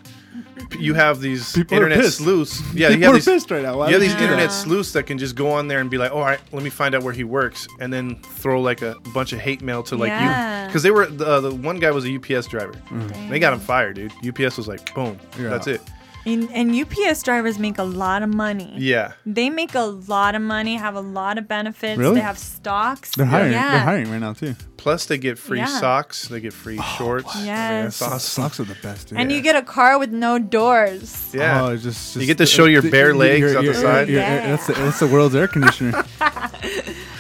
you 0.79 0.95
have 0.95 1.21
these 1.21 1.53
People 1.53 1.77
internet 1.77 2.05
sleuths. 2.07 2.61
Yeah, 2.75 2.88
People 2.88 2.99
you 3.01 3.05
have 3.05 3.12
are 3.12 3.16
these. 3.16 3.25
pissed 3.27 3.51
right 3.51 3.62
now. 3.62 3.77
Why 3.79 3.88
You 3.88 3.95
have 3.95 4.01
would 4.01 4.09
these 4.09 4.12
do 4.14 4.18
that? 4.21 4.25
internet 4.25 4.53
sleuths 4.53 4.92
that 4.92 5.05
can 5.07 5.18
just 5.18 5.35
go 5.37 5.51
on 5.51 5.68
there 5.68 5.81
and 5.81 5.90
be 5.90 5.99
like, 5.99 6.11
"Oh, 6.12 6.18
all 6.18 6.25
right, 6.25 6.40
let 6.53 6.62
me 6.62 6.71
find 6.71 6.95
out 6.95 7.03
where 7.03 7.12
he 7.12 7.25
works," 7.25 7.66
and 7.81 7.92
then 7.92 8.16
throw 8.23 8.61
like 8.61 8.83
a 8.83 8.97
bunch 9.12 9.33
of 9.33 9.40
hate 9.40 9.61
mail 9.62 9.83
to 9.85 9.97
like 9.97 10.09
Yeah. 10.09 10.62
you, 10.62 10.68
because 10.68 10.83
they 10.83 10.90
were 10.90 11.07
the, 11.07 11.27
uh, 11.27 11.40
the 11.40 11.55
one 11.55 11.79
guy 11.79 11.90
was 11.90 12.05
a 12.07 12.14
UPS 12.16 12.47
driver. 12.47 12.73
Mm. 12.90 13.29
They 13.31 13.38
got 13.38 13.53
him 13.53 13.61
fired, 13.61 13.97
dude. 13.97 14.12
UPS 14.27 14.57
was 14.57 14.68
like, 14.68 14.95
"Boom, 14.95 15.18
You're 15.38 15.51
that's 15.51 15.66
it." 15.66 15.81
And, 16.25 16.51
and 16.53 16.75
UPS 16.75 17.23
drivers 17.25 17.59
make 17.59 17.79
a 17.79 17.83
lot 17.83 18.23
of 18.23 18.33
money. 18.33 18.75
Yeah, 18.79 19.13
They 19.27 19.51
make 19.51 19.75
a 19.75 19.81
lot 19.83 20.35
of 20.35 20.43
money, 20.43 20.77
have 20.77 20.95
a 20.95 21.01
lot 21.01 21.37
of 21.39 21.49
benefits. 21.49 21.99
Really? 21.99 22.17
They 22.17 22.21
have 22.21 22.39
stocks. 22.39 23.11
They're 23.17 23.27
hiring. 23.27 23.53
Yeah. 23.53 23.71
They're 23.73 23.81
hiring 23.81 24.11
right 24.11 24.21
now 24.21 24.33
too. 24.33 24.55
plus 24.77 25.07
they 25.07 25.17
get 25.19 25.39
free 25.39 25.59
Yeah. 25.59 25.81
socks, 25.81 26.27
they 26.29 26.41
get 26.41 26.53
free 26.53 26.77
oh, 26.81 26.95
shorts. 26.99 27.37
I 27.37 27.45
Yes. 27.45 27.99
that's 27.99 28.03
awesome. 28.03 28.43
Socks 28.43 28.61
are 28.61 28.65
the 28.65 28.77
best. 28.83 29.09
Dude. 29.09 29.19
And 29.19 29.31
you 29.33 29.41
get 29.41 29.55
a 29.57 29.63
car 29.63 29.99
with 29.99 30.11
no 30.11 30.39
doors. 30.39 31.31
Yeah. 31.33 31.63
Oh, 31.63 31.73
it's 31.73 31.83
just, 31.85 32.17
You 32.17 32.27
get 32.27 32.39
to 32.39 32.47
show 32.47 32.65
your 32.67 32.83
bare 32.83 33.15
legs 33.15 33.41
your- 33.53 33.59
out 33.59 33.65
the 33.65 33.75
side. 33.75 34.09
Yeah. 34.09 34.47
That's 34.49 34.67
the, 34.67 34.73
that's 34.75 34.99
the 35.01 35.07
world's 35.07 35.35
air 35.35 35.49
conditioner. 35.49 36.05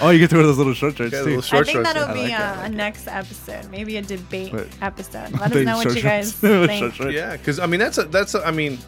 oh, 0.02 0.10
you 0.10 0.18
get 0.18 0.30
to 0.30 0.36
wear 0.36 0.44
those 0.46 0.58
little 0.58 0.74
short 0.74 0.96
shorts 0.96 1.12
Yeah, 1.12 1.20
too. 1.20 1.36
little 1.36 1.58
I 1.58 1.62
think 1.64 1.68
shorts. 1.68 1.92
that'll 1.92 2.04
I 2.10 2.12
be 2.14 2.20
like 2.20 2.28
a, 2.32 2.36
that. 2.36 2.70
a 2.70 2.74
next 2.74 3.08
episode, 3.08 3.70
maybe 3.70 3.96
a 3.96 4.02
debate 4.02 4.52
What? 4.52 4.68
episode. 4.82 5.32
Let 5.32 5.52
us 5.56 5.64
know 5.64 5.76
what 5.78 5.94
you 5.94 6.02
guys 6.02 6.38
shorts. 6.38 6.96
Think. 6.98 7.12
Yeah, 7.12 7.36
because 7.36 7.58
I 7.58 7.66
mean 7.66 7.80
that's 7.80 7.98
a 7.98 8.04
that's 8.04 8.34
a, 8.34 8.46
I 8.46 8.50
mean, 8.50 8.78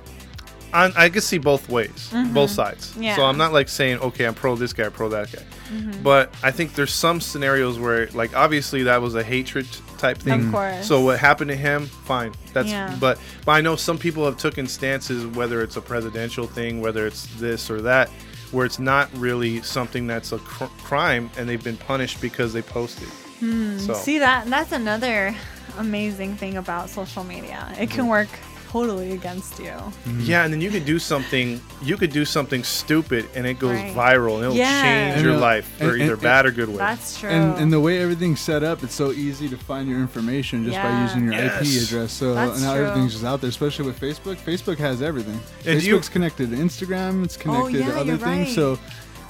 I, 0.72 0.90
I 0.96 1.08
can 1.08 1.20
see 1.22 1.38
both 1.38 1.68
ways, 1.68 2.10
both 2.32 2.50
sides. 2.50 2.90
Mm-hmm. 2.92 3.02
Yeah. 3.04 3.16
So 3.16 3.24
I'm 3.24 3.38
not 3.38 3.52
like 3.52 3.68
saying 3.68 3.98
okay, 4.00 4.24
I'm 4.26 4.34
pro 4.34 4.56
this 4.56 4.72
guy, 4.72 4.88
pro 4.88 5.08
that 5.10 5.30
guy. 5.32 5.42
Mm-hmm. 5.72 6.02
But 6.02 6.34
I 6.42 6.50
think 6.50 6.74
there's 6.74 6.92
some 6.92 7.20
scenarios 7.20 7.78
where 7.78 8.08
like 8.08 8.36
obviously 8.36 8.82
that 8.84 9.00
was 9.00 9.14
a 9.14 9.22
hatred 9.22 9.66
type 9.98 10.18
thing. 10.18 10.46
Of 10.46 10.52
course. 10.52 10.86
So 10.86 11.00
what 11.00 11.18
happened 11.18 11.48
to 11.50 11.56
him? 11.56 11.86
Fine. 11.86 12.34
That's 12.52 12.68
Yeah. 12.68 12.94
but 13.00 13.18
but 13.46 13.52
I 13.52 13.60
know 13.60 13.76
some 13.76 13.98
people 13.98 14.24
have 14.24 14.36
taken 14.36 14.66
stances 14.66 15.24
whether 15.26 15.62
it's 15.62 15.76
a 15.76 15.80
presidential 15.80 16.46
thing, 16.46 16.80
whether 16.80 17.06
it's 17.06 17.26
this 17.36 17.70
or 17.70 17.80
that. 17.82 18.10
Where 18.54 18.64
it's 18.64 18.78
not 18.78 19.10
really 19.16 19.60
something 19.62 20.06
that's 20.06 20.30
a 20.32 20.38
cr- 20.38 20.64
crime, 20.84 21.28
and 21.36 21.48
they've 21.48 21.62
been 21.62 21.76
punished 21.76 22.20
because 22.20 22.52
they 22.52 22.62
posted. 22.62 23.08
so 23.08 23.14
Hmm. 23.46 23.78
See 23.94 24.18
that? 24.20 24.48
That's 24.48 24.70
another 24.72 25.34
amazing 25.76 26.36
thing 26.36 26.56
about 26.56 26.88
social 26.88 27.24
media. 27.24 27.66
It 27.72 27.88
Mm-hmm. 27.88 27.94
can 27.96 28.06
work 28.06 28.28
totally 28.74 29.12
against 29.12 29.60
you. 29.60 29.72
Yeah, 30.18 30.42
and 30.44 30.52
then 30.52 30.60
you 30.60 30.68
could 30.70 30.84
do 30.84 30.98
something. 30.98 31.60
You 31.80 31.96
could 31.96 32.10
do 32.12 32.24
something 32.24 32.64
stupid, 32.64 33.28
and 33.36 33.46
it 33.46 33.60
goes 33.60 33.76
Right. 33.76 33.94
viral, 33.94 34.34
and 34.34 34.42
it'll 34.44 34.56
Yeah. 34.56 34.82
change 34.82 35.16
And, 35.18 35.24
your 35.24 35.36
uh, 35.36 35.38
life 35.38 35.66
for 35.78 35.90
and- 35.92 36.02
either 36.02 36.14
and- 36.14 36.22
bad 36.22 36.44
or 36.46 36.50
good 36.50 36.68
way. 36.68 36.78
That's 36.78 37.20
true. 37.20 37.30
And, 37.30 37.56
and 37.60 37.72
the 37.72 37.78
way 37.78 37.98
everything's 38.02 38.40
set 38.40 38.64
up, 38.64 38.82
it's 38.82 38.94
so 38.94 39.12
easy 39.12 39.48
to 39.48 39.56
find 39.56 39.88
your 39.88 40.00
information 40.00 40.64
just 40.64 40.76
by 40.82 41.02
using 41.04 41.24
your 41.24 41.34
IP 41.34 41.76
address. 41.84 42.12
So 42.12 42.34
That's 42.34 42.60
now 42.60 42.74
true. 42.74 42.84
everything's 42.86 43.12
just 43.12 43.24
out 43.24 43.40
there, 43.40 43.48
especially 43.50 43.86
with 43.86 44.00
Facebook. 44.00 44.36
Facebook 44.44 44.78
has 44.78 45.00
everything. 45.02 45.38
And 45.64 45.80
do 45.80 45.86
you- 45.86 45.96
Facebook's 45.96 46.08
connected 46.08 46.50
to 46.50 46.56
Instagram. 46.56 47.22
It's 47.24 47.36
connected 47.36 47.76
Oh, 47.76 47.78
yeah, 47.78 47.86
to 47.92 48.00
other 48.00 48.04
you're 48.06 48.18
things. 48.18 48.46
right. 48.48 48.54
So 48.56 48.78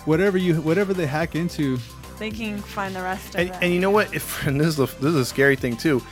whatever 0.07 0.39
you 0.39 0.55
whatever 0.57 0.95
they 0.95 1.07
hack 1.07 1.35
into, 1.35 1.79
they 2.19 2.31
can 2.31 2.61
find 2.63 2.95
the 2.97 3.03
rest 3.03 3.35
of 3.35 3.41
and, 3.41 3.51
it. 3.51 3.57
and 3.61 3.75
you 3.75 3.81
know 3.81 3.91
what? 3.91 4.15
If 4.15 4.47
and 4.47 4.59
this 4.59 4.69
is 4.69 4.79
a, 4.79 4.87
this 4.87 5.11
is 5.11 5.17
a 5.17 5.25
scary 5.27 5.57
thing 5.57 5.77
too. 5.77 6.03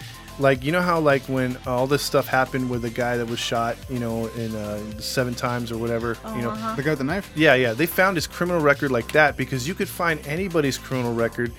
Like 0.42 0.64
you 0.64 0.72
know 0.72 0.82
how 0.82 0.98
like 1.00 1.22
when 1.28 1.56
all 1.66 1.86
this 1.86 2.02
stuff 2.02 2.26
happened 2.26 2.68
with 2.68 2.82
the 2.82 2.90
guy 2.90 3.16
that 3.16 3.26
was 3.26 3.38
shot, 3.38 3.76
you 3.88 3.98
know, 4.00 4.26
in 4.36 4.54
uh, 4.54 5.00
seven 5.00 5.34
times 5.34 5.70
or 5.72 5.78
whatever, 5.78 6.18
you 6.36 6.42
know. 6.42 6.50
uh-huh. 6.50 6.74
the 6.74 6.82
guy 6.82 6.90
with 6.90 6.98
the 6.98 7.04
knife. 7.04 7.30
Yeah, 7.36 7.54
yeah. 7.54 7.72
They 7.74 7.86
found 7.86 8.16
his 8.16 8.26
criminal 8.26 8.60
record 8.60 8.90
like 8.90 9.10
that 9.12 9.36
because 9.36 9.66
you 9.68 9.74
could 9.74 9.88
find 9.88 10.18
anybody's 10.26 10.76
criminal 10.78 11.14
record, 11.14 11.52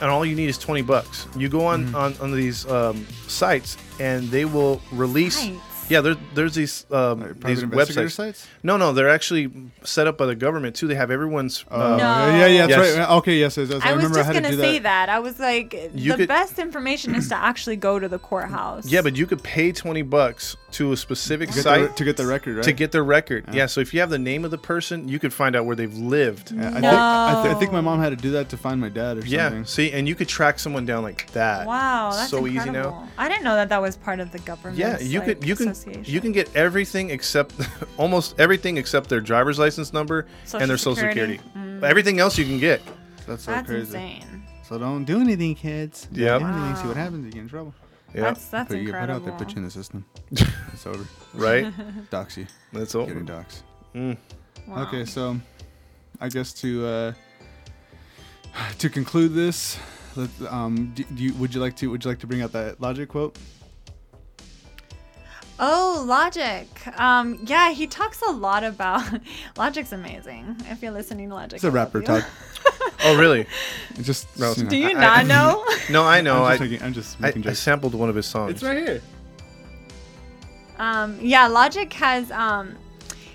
and 0.00 0.10
all 0.10 0.24
you 0.24 0.34
need 0.34 0.48
is 0.48 0.58
twenty 0.58 0.82
bucks. 0.82 1.26
You 1.36 1.48
go 1.48 1.64
on 1.66 1.84
Mm-hmm. 1.84 1.94
on, 1.96 2.16
on 2.18 2.32
these 2.32 2.66
um, 2.70 3.06
sites, 3.28 3.76
and 4.00 4.28
they 4.30 4.46
will 4.46 4.80
release. 4.90 5.36
Sites? 5.38 5.60
Yeah, 5.88 6.00
there, 6.00 6.16
there's 6.34 6.54
these 6.54 6.86
um, 6.90 7.36
these 7.44 7.62
websites. 7.64 8.12
sites? 8.12 8.46
No, 8.62 8.76
no, 8.78 8.92
they're 8.92 9.10
actually 9.10 9.52
set 9.82 10.06
up 10.06 10.16
by 10.16 10.24
the 10.26 10.34
government 10.34 10.74
too. 10.76 10.86
They 10.86 10.94
have 10.94 11.10
everyone's. 11.10 11.64
Oh, 11.70 11.78
Uh, 11.94 11.96
No. 11.96 12.04
yeah, 12.36 12.46
yeah, 12.46 12.66
that's 12.66 12.88
Yes. 12.88 12.98
right. 12.98 13.10
Okay, 13.18 13.38
yes, 13.38 13.56
yes, 13.58 13.68
yes. 13.68 13.82
I, 13.84 13.90
I 13.90 13.92
was 13.94 14.04
just 14.04 14.18
I 14.18 14.22
had 14.22 14.32
gonna 14.34 14.50
to 14.50 14.56
do 14.56 14.60
say 14.62 14.78
that. 14.78 15.06
that. 15.06 15.08
I 15.10 15.18
was 15.18 15.38
like, 15.38 15.74
You 15.94 16.12
the 16.12 16.18
could- 16.18 16.28
best 16.28 16.58
information 16.58 17.14
is 17.14 17.28
to 17.28 17.36
actually 17.36 17.76
go 17.76 17.98
to 17.98 18.08
the 18.08 18.18
courthouse. 18.18 18.86
yeah, 18.86 19.02
but 19.02 19.14
you 19.16 19.26
could 19.26 19.42
pay 19.42 19.72
twenty 19.72 20.02
bucks 20.02 20.56
to 20.74 20.92
a 20.92 20.96
specific 20.96 21.50
To 21.50 21.62
site 21.62 21.90
the, 21.90 21.94
to 21.96 22.04
get 22.04 22.16
the 22.16 22.26
record, 22.26 22.56
right? 22.56 22.64
to 22.64 22.72
get 22.72 22.92
their 22.92 23.04
record. 23.04 23.44
Yeah. 23.52 23.66
so 23.66 23.80
if 23.80 23.94
you 23.94 24.00
have 24.00 24.10
the 24.10 24.18
name 24.18 24.44
of 24.44 24.50
the 24.50 24.58
person, 24.58 25.08
you 25.08 25.18
could 25.18 25.32
find 25.32 25.54
out 25.56 25.64
where 25.66 25.76
they've 25.76 25.92
lived. 25.96 26.52
Yeah, 26.52 26.68
I, 26.68 26.72
think, 26.72 26.84
I, 26.84 27.42
th- 27.44 27.54
I 27.56 27.58
think 27.58 27.72
my 27.72 27.80
mom 27.80 28.00
had 28.00 28.10
to 28.10 28.16
do 28.16 28.30
that 28.32 28.48
to 28.50 28.56
find 28.56 28.80
my 28.80 28.88
dad 28.88 29.18
or 29.18 29.20
Yeah, 29.26 29.48
something. 29.48 29.64
see, 29.64 29.92
and 29.92 30.06
you 30.08 30.14
could 30.14 30.28
track 30.28 30.58
someone 30.58 30.84
down 30.86 31.02
like 31.02 31.30
that. 31.32 31.66
Wow, 31.66 32.10
that's 32.12 32.30
so 32.30 32.44
incredible. 32.44 32.62
easy 32.62 32.70
now. 32.90 33.08
I 33.18 33.28
didn't 33.28 33.44
know 33.44 33.54
that 33.54 33.68
that 33.70 33.80
was 33.80 33.96
part 33.96 34.20
of 34.20 34.32
the 34.32 34.38
government. 34.40 34.78
Yeah, 34.78 34.98
you 35.00 35.20
like, 35.20 35.40
could 35.40 35.44
you 35.46 35.56
can 35.56 35.74
you 36.04 36.20
can 36.20 36.32
get 36.32 36.54
everything 36.56 37.10
except 37.10 37.54
almost 37.96 38.34
everything 38.38 38.76
except 38.76 39.08
their 39.08 39.20
driver's 39.20 39.58
license 39.58 39.92
number 39.92 40.26
Social 40.44 40.60
and 40.62 40.70
their 40.70 40.76
social 40.78 40.96
Security. 40.96 41.38
security. 41.38 41.60
Mm. 41.80 41.82
Everything 41.84 42.18
else 42.20 42.36
you 42.38 42.44
can 42.44 42.58
get. 42.58 42.82
That's 43.26 43.44
so 43.44 43.52
That's 43.52 43.66
crazy. 43.68 43.82
insane. 43.96 44.42
So 44.68 44.78
don't 44.78 45.04
do 45.04 45.20
anything, 45.20 45.54
kids. 45.54 46.08
Don't 46.12 46.20
Yep. 46.22 46.40
do 46.40 46.46
anything. 46.46 46.76
See 46.76 46.86
what 46.88 46.96
Wow. 46.96 47.02
happens. 47.02 47.24
You 47.26 47.32
get 47.32 47.40
in 47.42 47.48
trouble. 47.48 47.74
Yeah, 48.14 48.20
That's 48.22 48.46
that's 48.46 48.68
Put 48.68 48.78
you 48.78 48.86
get 48.86 49.00
put 49.00 49.10
out 49.10 49.24
there. 49.24 49.34
Put 49.34 49.50
you 49.50 49.56
in 49.58 49.64
the 49.64 49.70
system. 49.70 50.04
it's 50.30 50.86
over. 50.86 51.04
right. 51.34 51.72
Dox 52.10 52.36
you. 52.36 52.46
That's 52.72 52.92
Getting 52.92 53.10
over. 53.10 53.20
docs. 53.20 53.62
Mm. 53.94 54.16
Wow. 54.68 54.82
Okay, 54.86 55.04
so 55.04 55.36
I 56.20 56.28
guess 56.28 56.52
to 56.54 56.86
uh, 56.86 57.12
to 58.78 58.88
conclude 58.88 59.34
this, 59.34 59.78
let, 60.14 60.30
um, 60.48 60.92
do, 60.94 61.02
do 61.04 61.24
you, 61.24 61.34
would 61.34 61.52
you 61.54 61.60
like 61.60 61.74
to 61.76 61.90
would 61.90 62.04
you 62.04 62.10
like 62.10 62.20
to 62.20 62.26
bring 62.28 62.40
out 62.42 62.52
that 62.52 62.80
logic 62.80 63.08
quote? 63.08 63.36
Oh, 65.58 66.04
Logic. 66.06 66.66
Um, 67.00 67.38
yeah, 67.46 67.70
he 67.70 67.86
talks 67.86 68.20
a 68.22 68.30
lot 68.30 68.64
about 68.64 69.04
Logic's 69.56 69.92
amazing. 69.92 70.56
If 70.68 70.82
you're 70.82 70.90
listening 70.90 71.28
to 71.28 71.34
Logic, 71.36 71.54
It's 71.54 71.64
a 71.64 71.70
rapper 71.70 72.02
talk. 72.02 72.24
Oh, 73.04 73.16
really? 73.18 73.46
It 73.98 74.02
just 74.02 74.26
No, 74.38 74.52
you 74.56 74.64
know, 74.64 74.70
Do 74.70 74.76
you 74.76 74.88
I- 74.88 74.92
not 74.92 75.26
know? 75.26 75.64
No, 75.90 76.02
I 76.04 76.20
know. 76.20 76.44
I'm 76.44 76.58
just 76.58 76.60
I, 76.60 76.64
making, 76.64 76.82
I'm 76.86 76.92
just 76.94 77.16
I, 77.18 77.22
making 77.26 77.42
I 77.42 77.44
jokes. 77.46 77.58
sampled 77.60 77.94
one 77.94 78.08
of 78.08 78.14
his 78.16 78.26
songs. 78.26 78.52
it's 78.52 78.62
right 78.62 78.78
here. 78.78 79.00
um, 80.78 81.18
yeah, 81.20 81.46
Logic 81.46 81.92
has 81.94 82.30
um, 82.30 82.74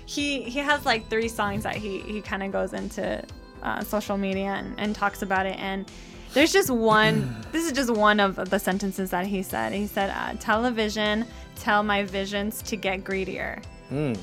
he 0.06 0.42
he 0.42 0.58
has 0.58 0.84
like 0.84 1.08
three 1.08 1.28
songs 1.28 1.62
that 1.62 1.76
he 1.76 2.00
he 2.00 2.20
kind 2.20 2.42
of 2.42 2.52
goes 2.52 2.72
into 2.72 3.22
uh, 3.62 3.82
social 3.84 4.16
media 4.18 4.50
and, 4.50 4.78
and 4.78 4.94
talks 4.94 5.22
about 5.22 5.46
it 5.46 5.58
and. 5.58 5.90
There's 6.32 6.52
just 6.52 6.70
one. 6.70 7.34
this 7.50 7.66
is 7.66 7.72
just 7.72 7.90
one 7.90 8.20
of 8.20 8.36
the 8.50 8.58
sentences 8.60 9.10
that 9.10 9.26
he 9.26 9.42
said. 9.42 9.72
He 9.72 9.88
said, 9.88 10.10
uh, 10.10 10.34
"Television, 10.38 11.26
tell 11.56 11.82
my 11.82 12.04
visions 12.04 12.62
to 12.62 12.76
get 12.76 13.02
greedier." 13.02 13.60
Mm. 13.90 14.16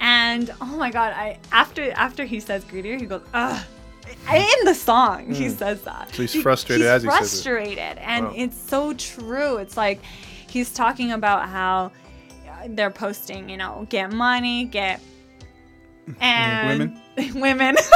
And 0.00 0.50
oh 0.62 0.76
my 0.78 0.90
god, 0.90 1.12
I 1.12 1.38
after 1.52 1.90
after 1.92 2.24
he 2.24 2.40
says 2.40 2.64
greedier, 2.64 2.96
he 2.96 3.04
goes, 3.04 3.20
ugh. 3.34 3.62
In 4.32 4.64
the 4.64 4.74
song, 4.74 5.32
he 5.32 5.48
says 5.48 5.82
that. 5.82 6.08
Hmm. 6.10 6.14
So 6.16 6.22
he's 6.22 6.32
He- 6.32 6.42
frustrated 6.42 6.86
he's 6.86 6.90
as 6.90 7.02
he 7.02 7.08
says 7.10 7.18
it. 7.18 7.20
frustrated, 7.20 7.98
and 7.98 8.26
Wow. 8.26 8.32
it's 8.36 8.56
so 8.60 8.92
true. 8.94 9.56
It's 9.58 9.76
like 9.76 10.00
he's 10.48 10.72
talking 10.72 11.12
about 11.12 11.48
how 11.48 11.92
they're 12.68 12.90
posting, 12.90 13.48
you 13.48 13.56
know, 13.56 13.86
get 13.90 14.12
money, 14.12 14.64
get 14.64 15.00
and 16.20 16.80
women. 17.16 17.40
Women. 17.40 17.76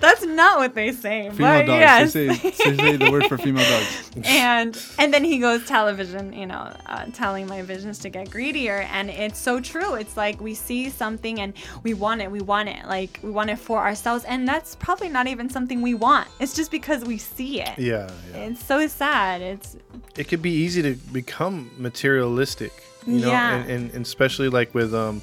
That's 0.00 0.24
not 0.24 0.58
what 0.58 0.74
they 0.74 0.92
say. 0.92 1.28
Female 1.30 1.60
but 1.62 1.66
dogs. 1.66 1.80
Yes. 1.80 2.12
They, 2.12 2.28
say, 2.34 2.50
they 2.50 2.76
say 2.76 2.96
the 2.96 3.10
word 3.10 3.26
for 3.26 3.36
female 3.36 3.68
dogs. 3.68 4.10
and 4.24 4.78
and 4.98 5.12
then 5.12 5.24
he 5.24 5.38
goes 5.38 5.66
television 5.66 6.32
you 6.32 6.46
know 6.46 6.72
uh, 6.86 7.06
telling 7.14 7.46
my 7.48 7.62
visions 7.62 7.98
to 8.00 8.08
get 8.08 8.30
greedier 8.30 8.86
and 8.92 9.10
it's 9.10 9.38
so 9.38 9.58
true 9.60 9.94
it's 9.94 10.16
like 10.16 10.40
we 10.40 10.54
see 10.54 10.88
something 10.88 11.40
and 11.40 11.52
we 11.82 11.94
want 11.94 12.20
it 12.20 12.30
we 12.30 12.40
want 12.40 12.68
it 12.68 12.86
like 12.86 13.18
we 13.22 13.30
want 13.30 13.50
it 13.50 13.58
for 13.58 13.78
ourselves 13.78 14.24
and 14.24 14.46
that's 14.46 14.76
probably 14.76 15.08
not 15.08 15.26
even 15.26 15.50
something 15.50 15.82
we 15.82 15.94
want 15.94 16.28
it's 16.40 16.54
just 16.54 16.70
because 16.70 17.04
we 17.04 17.18
see 17.18 17.60
it 17.60 17.76
Yeah, 17.78 18.08
yeah. 18.32 18.36
it's 18.44 18.64
so 18.64 18.86
sad 18.86 19.42
it's 19.42 19.76
It 20.16 20.28
could 20.28 20.42
be 20.42 20.52
easy 20.52 20.80
to 20.82 20.94
become 21.12 21.70
materialistic, 21.76 22.72
you 23.06 23.20
know, 23.20 23.28
Yeah. 23.28 23.56
and, 23.56 23.70
and, 23.70 23.90
and 23.92 24.06
especially 24.06 24.48
like 24.48 24.74
with 24.74 24.94
um, 24.94 25.20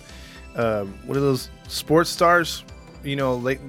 uh, 0.56 0.86
what 1.06 1.18
are 1.18 1.22
those 1.22 1.50
sports 1.68 2.10
stars? 2.10 2.64
You 3.04 3.16
know, 3.16 3.36
like 3.36 3.60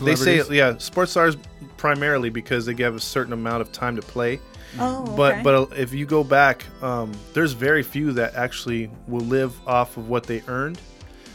they 0.00 0.14
say, 0.14 0.42
yeah, 0.50 0.76
sports 0.78 1.12
stars 1.12 1.36
primarily 1.76 2.30
because 2.30 2.66
they 2.66 2.74
have 2.82 2.94
a 2.94 3.00
certain 3.00 3.32
amount 3.32 3.62
of 3.62 3.72
time 3.72 3.96
to 3.96 4.02
play. 4.02 4.40
oh 4.78 5.04
But 5.16 5.34
okay. 5.34 5.42
but 5.42 5.54
uh, 5.54 5.66
if 5.76 5.92
you 5.94 6.06
go 6.06 6.22
back, 6.22 6.64
um, 6.82 7.12
there's 7.32 7.52
very 7.52 7.82
few 7.82 8.12
that 8.12 8.34
actually 8.34 8.90
will 9.06 9.24
live 9.24 9.54
off 9.66 9.96
of 9.96 10.08
what 10.08 10.24
they 10.24 10.42
earned. 10.48 10.80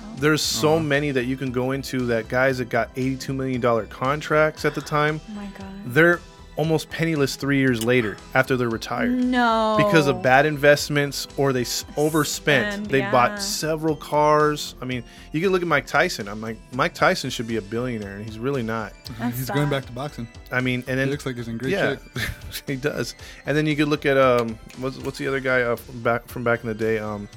Oh. 0.01 0.15
There's 0.17 0.41
so 0.41 0.79
many 0.79 1.11
that 1.11 1.25
you 1.25 1.37
can 1.37 1.51
go 1.51 1.71
into 1.71 2.05
that 2.07 2.27
guys 2.27 2.59
that 2.59 2.69
got 2.69 2.89
82 2.95 3.33
million 3.33 3.61
dollar 3.61 3.85
contracts 3.85 4.65
at 4.65 4.75
the 4.75 4.81
time, 4.81 5.19
oh 5.29 5.33
my 5.33 5.47
god 5.57 5.73
they're 5.85 6.19
almost 6.55 6.89
penniless 6.89 7.35
three 7.35 7.57
years 7.57 7.83
later 7.83 8.15
after 8.35 8.55
they're 8.55 8.69
retired 8.69 9.11
no 9.11 9.75
because 9.77 10.07
of 10.07 10.21
bad 10.21 10.45
investments 10.45 11.27
or 11.37 11.51
they 11.53 11.61
s- 11.61 11.85
overspent. 11.97 12.73
Spend, 12.73 12.85
they 12.87 12.99
yeah. 12.99 13.11
bought 13.11 13.41
several 13.41 13.95
cars. 13.95 14.75
I 14.81 14.85
mean, 14.85 15.03
you 15.31 15.41
can 15.41 15.49
look 15.51 15.61
at 15.61 15.67
Mike 15.67 15.87
Tyson. 15.87 16.27
I'm 16.27 16.41
like, 16.41 16.57
Mike 16.73 16.93
Tyson 16.93 17.29
should 17.29 17.47
be 17.47 17.57
a 17.57 17.61
billionaire, 17.61 18.15
and 18.15 18.25
he's 18.25 18.37
really 18.39 18.63
not. 18.63 18.93
That's 19.19 19.37
He's 19.37 19.49
going 19.49 19.69
back 19.69 19.85
to 19.85 19.91
boxing. 19.91 20.27
I 20.51 20.61
mean, 20.61 20.81
and 20.87 20.89
He 20.89 20.95
then 20.95 21.09
looks 21.09 21.25
like 21.25 21.35
he's 21.35 21.47
in 21.47 21.57
great 21.57 21.71
yeah, 21.71 21.95
shape. 21.95 22.29
he 22.67 22.75
does. 22.75 23.15
And 23.45 23.57
then 23.57 23.65
you 23.65 23.75
could 23.75 23.87
look 23.87 24.05
at 24.05 24.17
um, 24.17 24.57
what's 24.77 24.97
what's 24.97 25.17
the 25.17 25.27
other 25.27 25.39
guy 25.39 25.61
uh, 25.61 25.75
from 25.75 26.01
back 26.01 26.27
from 26.27 26.43
back 26.43 26.61
in 26.61 26.67
the 26.67 26.75
day? 26.75 26.99
Um, 26.99 27.27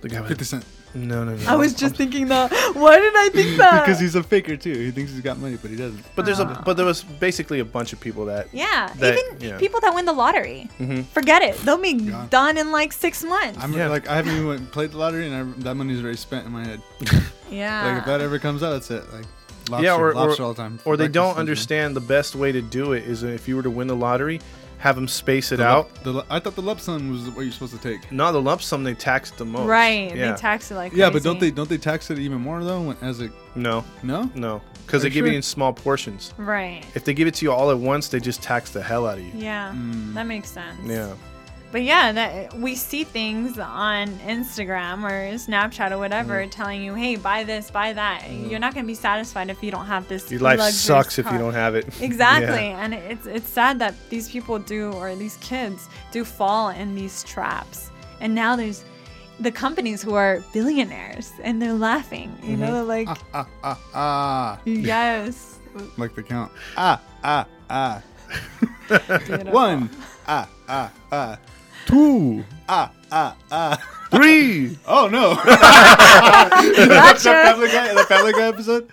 the 0.00 0.08
guy 0.08 0.20
with 0.20 0.28
50 0.28 0.44
Cent. 0.44 0.64
No, 0.96 1.24
no, 1.24 1.36
no. 1.36 1.46
i 1.50 1.54
was 1.54 1.74
just 1.74 1.94
thinking 1.96 2.28
that 2.28 2.50
why 2.74 2.98
did 2.98 3.12
i 3.16 3.28
think 3.28 3.56
that 3.62 3.84
because 3.84 4.00
he's 4.00 4.14
a 4.14 4.22
faker 4.22 4.56
too. 4.56 4.72
He 4.72 4.90
thinks 4.90 5.12
he's 5.12 5.20
got 5.20 5.38
money, 5.38 5.56
but 5.60 5.70
he 5.70 5.76
doesn't. 5.76 6.02
But 6.16 6.24
there's 6.24 6.38
a 6.40 6.62
but 6.64 6.76
there 6.76 6.86
was 6.86 7.02
basically 7.04 7.60
a 7.60 7.64
bunch 7.64 7.92
of 7.92 8.00
people 8.00 8.24
that 8.26 8.48
yeah 8.52 8.92
that- 8.98 9.18
even 9.18 9.40
yeah. 9.40 9.58
people 9.58 9.80
that 9.80 9.94
win 9.94 10.04
the 10.06 10.12
lottery 10.12 10.68
Mhm. 10.80 11.04
forget 11.06 11.42
it 11.42 11.56
they'll 11.58 11.76
be 11.78 11.90
Yeah. 11.90 12.26
done 12.30 12.56
in 12.56 12.72
like 12.72 12.92
six 12.92 13.22
months 13.22 13.58
I'm 13.60 13.72
Yeah. 13.72 13.88
like 13.88 14.08
I 14.08 14.16
haven't 14.16 14.32
even 14.34 14.46
went, 14.46 14.72
played 14.72 14.92
the 14.92 14.98
lottery, 14.98 15.26
and 15.30 15.34
I, 15.34 15.62
that 15.62 15.74
money's 15.74 16.00
already 16.02 16.16
spent 16.16 16.46
in 16.46 16.52
my 16.52 16.64
head. 16.64 16.80
yeah 17.50 17.86
Like 17.88 17.98
if 18.00 18.04
that 18.06 18.20
ever 18.20 18.38
comes 18.38 18.62
out, 18.62 18.70
that's 18.72 18.90
it. 18.90 19.04
Like 19.12 19.24
lobster, 19.68 19.84
yeah, 19.84 19.96
or, 19.96 20.14
lobster 20.14 20.42
or, 20.42 20.46
all 20.46 20.54
the 20.54 20.62
time. 20.62 20.78
or 20.84 20.96
they 20.96 21.04
Breakfast, 21.04 21.14
don't 21.14 21.26
lunch, 21.28 21.38
understand 21.38 21.96
the 21.96 22.00
best 22.00 22.34
way 22.36 22.52
to 22.52 22.62
do 22.62 22.92
it 22.92 23.04
is 23.04 23.22
if 23.22 23.48
you 23.48 23.56
were 23.56 23.62
to 23.62 23.70
win 23.70 23.86
the 23.88 23.96
lottery, 23.96 24.40
have 24.78 24.94
them 24.96 25.08
space 25.08 25.52
it 25.52 25.56
The 25.56 25.66
out. 25.66 25.90
lump- 26.04 26.26
the 26.28 26.34
I 26.34 26.38
thought 26.38 26.54
the 26.54 26.62
lump 26.62 26.80
sum 26.80 27.10
was 27.10 27.28
what 27.30 27.42
you're 27.42 27.52
supposed 27.52 27.72
to 27.74 27.80
take. 27.80 28.10
Not 28.12 28.32
the 28.32 28.42
lump 28.42 28.62
sum 28.62 28.84
they 28.84 28.94
taxed 28.94 29.38
the 29.38 29.44
most. 29.44 29.66
Right, 29.66 30.14
Yeah. 30.14 30.32
they 30.32 30.38
tax 30.38 30.70
it 30.70 30.74
like 30.74 30.92
Yeah, 30.92 31.10
but 31.10 31.22
don't 31.22 31.40
they 31.40 31.50
don't 31.50 31.68
they 31.68 31.78
tax 31.78 32.10
it 32.10 32.18
even 32.18 32.40
more 32.40 32.62
though? 32.62 32.80
When, 32.82 32.96
as 33.00 33.20
a 33.20 33.30
No, 33.54 33.84
no, 34.02 34.30
no, 34.34 34.60
because 34.84 35.02
they 35.02 35.08
you 35.08 35.14
give 35.14 35.22
sure? 35.24 35.30
you 35.32 35.36
in 35.36 35.42
small 35.42 35.72
portions. 35.72 36.34
Right. 36.36 36.84
If 36.94 37.04
they 37.04 37.14
give 37.14 37.26
it 37.26 37.34
to 37.36 37.44
you 37.46 37.52
all 37.52 37.70
at 37.70 37.78
once, 37.78 38.08
they 38.08 38.20
just 38.20 38.42
tax 38.42 38.70
the 38.70 38.82
hell 38.82 39.06
out 39.06 39.18
of 39.18 39.24
you. 39.24 39.32
Yeah, 39.34 39.72
Mm. 39.74 40.12
that 40.14 40.26
makes 40.26 40.50
sense. 40.50 40.78
Yeah. 40.84 41.12
But 41.72 41.82
yeah, 41.82 42.12
that 42.12 42.54
we 42.54 42.74
see 42.74 43.04
things 43.04 43.58
on 43.58 44.08
Instagram 44.20 45.02
or 45.04 45.34
Snapchat 45.36 45.90
or 45.90 45.98
whatever 45.98 46.34
Mm. 46.44 46.50
telling 46.50 46.80
you, 46.82 46.94
"Hey, 46.94 47.16
buy 47.16 47.44
this, 47.44 47.70
buy 47.70 47.92
that." 47.92 48.30
You're 48.30 48.60
not 48.60 48.72
gonna 48.74 48.86
be 48.86 48.94
satisfied 48.94 49.50
if 49.50 49.62
you 49.62 49.70
don't 49.70 49.86
have 49.86 50.06
this. 50.08 50.30
Your 50.30 50.40
life 50.40 50.58
luxurious 50.58 50.80
sucks 50.80 51.18
if 51.18 51.30
you 51.30 51.38
don't 51.38 51.54
have 51.54 51.74
it. 51.74 51.86
Exactly, 52.00 52.68
Yeah. 52.70 52.82
and 52.84 52.94
it's 52.94 53.26
it's 53.26 53.48
sad 53.48 53.78
that 53.80 53.94
these 54.10 54.28
people 54.30 54.58
do 54.58 54.92
or 54.92 55.14
these 55.16 55.36
kids 55.40 55.88
do 56.12 56.24
fall 56.24 56.68
in 56.70 56.94
these 56.94 57.22
traps. 57.24 57.90
And 58.20 58.34
now 58.34 58.54
there's 58.56 58.84
the 59.40 59.50
companies 59.50 60.00
who 60.02 60.14
are 60.14 60.42
billionaires 60.54 61.32
and 61.44 61.60
they're 61.60 61.74
laughing. 61.74 62.30
You 62.42 62.56
know, 62.56 62.72
they're 62.72 62.82
like, 62.96 63.08
ah 63.34 63.46
ah 63.64 63.78
ah, 63.94 64.58
yes. 64.64 65.58
like 65.98 66.14
the 66.14 66.22
count. 66.22 66.50
Ah 66.76 67.00
ah 67.24 67.44
ah. 67.68 68.00
One. 69.50 69.90
Ah 70.28 70.48
ah 70.68 70.90
ah. 71.12 71.36
Two. 71.86 72.44
Ah 72.68 72.92
ah 73.10 73.36
ah. 73.50 73.92
Three. 74.10 74.78
Oh 74.86 75.08
no! 75.08 75.34
the 75.34 76.86
Gotcha. 76.88 77.22
Family 77.24 77.66
Guy, 77.68 77.92
the 77.92 78.04
Family 78.04 78.32
Guy 78.32 78.46
episode. 78.48 78.88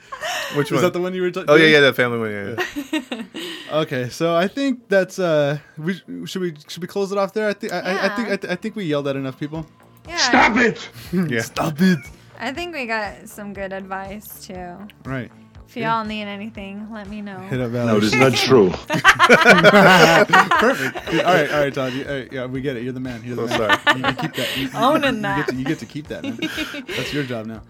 Which 0.56 0.68
Is 0.68 0.74
one? 0.74 0.82
that 0.82 0.94
the 0.94 1.00
one 1.02 1.14
you 1.14 1.22
were 1.22 1.30
talking? 1.32 1.50
oh 1.50 1.56
yeah, 1.56 1.68
yeah, 1.68 1.80
the 1.82 1.94
family 1.94 2.18
one. 2.20 2.32
Yeah, 2.32 2.56
yeah. 3.12 3.24
Okay, 3.82 4.10
so 4.10 4.36
I 4.36 4.48
think 4.48 4.88
that's 4.90 5.20
uh, 5.20 5.60
we 5.78 5.94
should 6.26 6.42
we 6.42 6.54
should 6.68 6.82
we 6.82 6.88
close 6.88 7.12
it 7.12 7.18
off 7.18 7.34
there? 7.34 7.48
I 7.48 7.54
think 7.54 7.74
I, 7.74 7.80
I, 7.80 8.06
I 8.06 8.10
think 8.16 8.30
I, 8.30 8.36
th- 8.38 8.52
I 8.54 8.56
think 8.56 8.76
we 8.76 8.86
yelled 8.86 9.08
at 9.08 9.16
enough 9.16 9.40
people. 9.40 9.66
Yeah. 10.08 10.18
Stop 10.18 10.58
it! 10.58 10.90
yeah. 11.32 11.42
Stop 11.54 11.80
it! 11.82 12.00
I 12.40 12.52
think 12.52 12.74
we 12.76 12.86
got 12.88 13.28
some 13.30 13.54
good 13.54 13.72
advice 13.72 14.46
too. 14.48 14.78
Right, 15.06 15.32
If 15.76 15.78
y'all 15.82 16.06
need 16.06 16.24
anything, 16.24 16.88
let 16.92 17.10
me 17.10 17.22
know. 17.22 17.40
hit 17.40 17.60
up 17.60 17.72
No, 17.72 17.98
it 17.98 18.04
is 18.04 18.14
not 18.14 18.34
true. 18.34 18.70
Perfect. 20.60 21.08
all 21.08 21.24
right, 21.34 21.52
all 21.52 21.60
right, 21.64 21.74
Todd. 21.74 21.94
You, 21.94 22.06
all 22.06 22.12
right, 22.14 22.32
yeah, 22.32 22.46
we 22.46 22.62
get 22.62 22.78
it. 22.78 22.84
You're 22.84 22.94
the 22.94 23.00
man. 23.00 23.24
You're 23.24 23.36
the 23.36 23.48
So 23.48 23.58
man. 23.58 23.80
sorry. 23.86 24.00
You, 24.00 24.08
you 24.08 24.14
keep 24.16 24.34
that. 24.36 24.58
You, 24.58 24.64
you- 24.66 24.70
Owning 24.76 25.16
you 25.16 25.22
that. 25.22 25.38
Get 25.38 25.48
to, 25.50 25.56
you 25.56 25.66
get 25.66 25.80
to 25.80 25.86
keep 25.86 26.08
that. 26.08 26.24
Man. 26.24 26.38
That's 26.88 27.14
your 27.14 27.24
job 27.24 27.46
now. 27.48 27.62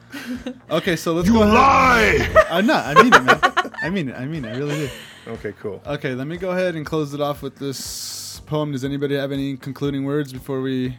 Okay, 0.69 0.95
so 0.95 1.13
let's 1.13 1.27
You 1.27 1.35
go 1.35 1.43
ahead. 1.43 1.53
lie! 1.53 2.45
I'm 2.49 2.65
not. 2.65 2.85
I 2.97 3.01
mean 3.01 3.13
it, 3.13 3.23
man. 3.23 3.39
I 3.81 3.89
mean 3.89 4.09
it. 4.09 4.15
I 4.17 4.25
mean 4.25 4.45
it. 4.45 4.49
I 4.53 4.57
really 4.57 4.75
do. 4.87 4.89
Okay, 5.27 5.53
cool. 5.61 5.81
Okay, 5.85 6.13
let 6.13 6.27
me 6.27 6.37
go 6.37 6.51
ahead 6.51 6.75
and 6.75 6.85
close 6.85 7.13
it 7.13 7.21
off 7.21 7.41
with 7.41 7.55
this 7.55 8.41
poem. 8.45 8.71
Does 8.73 8.83
anybody 8.83 9.15
have 9.15 9.31
any 9.31 9.55
concluding 9.57 10.03
words 10.03 10.33
before 10.33 10.61
we 10.61 10.97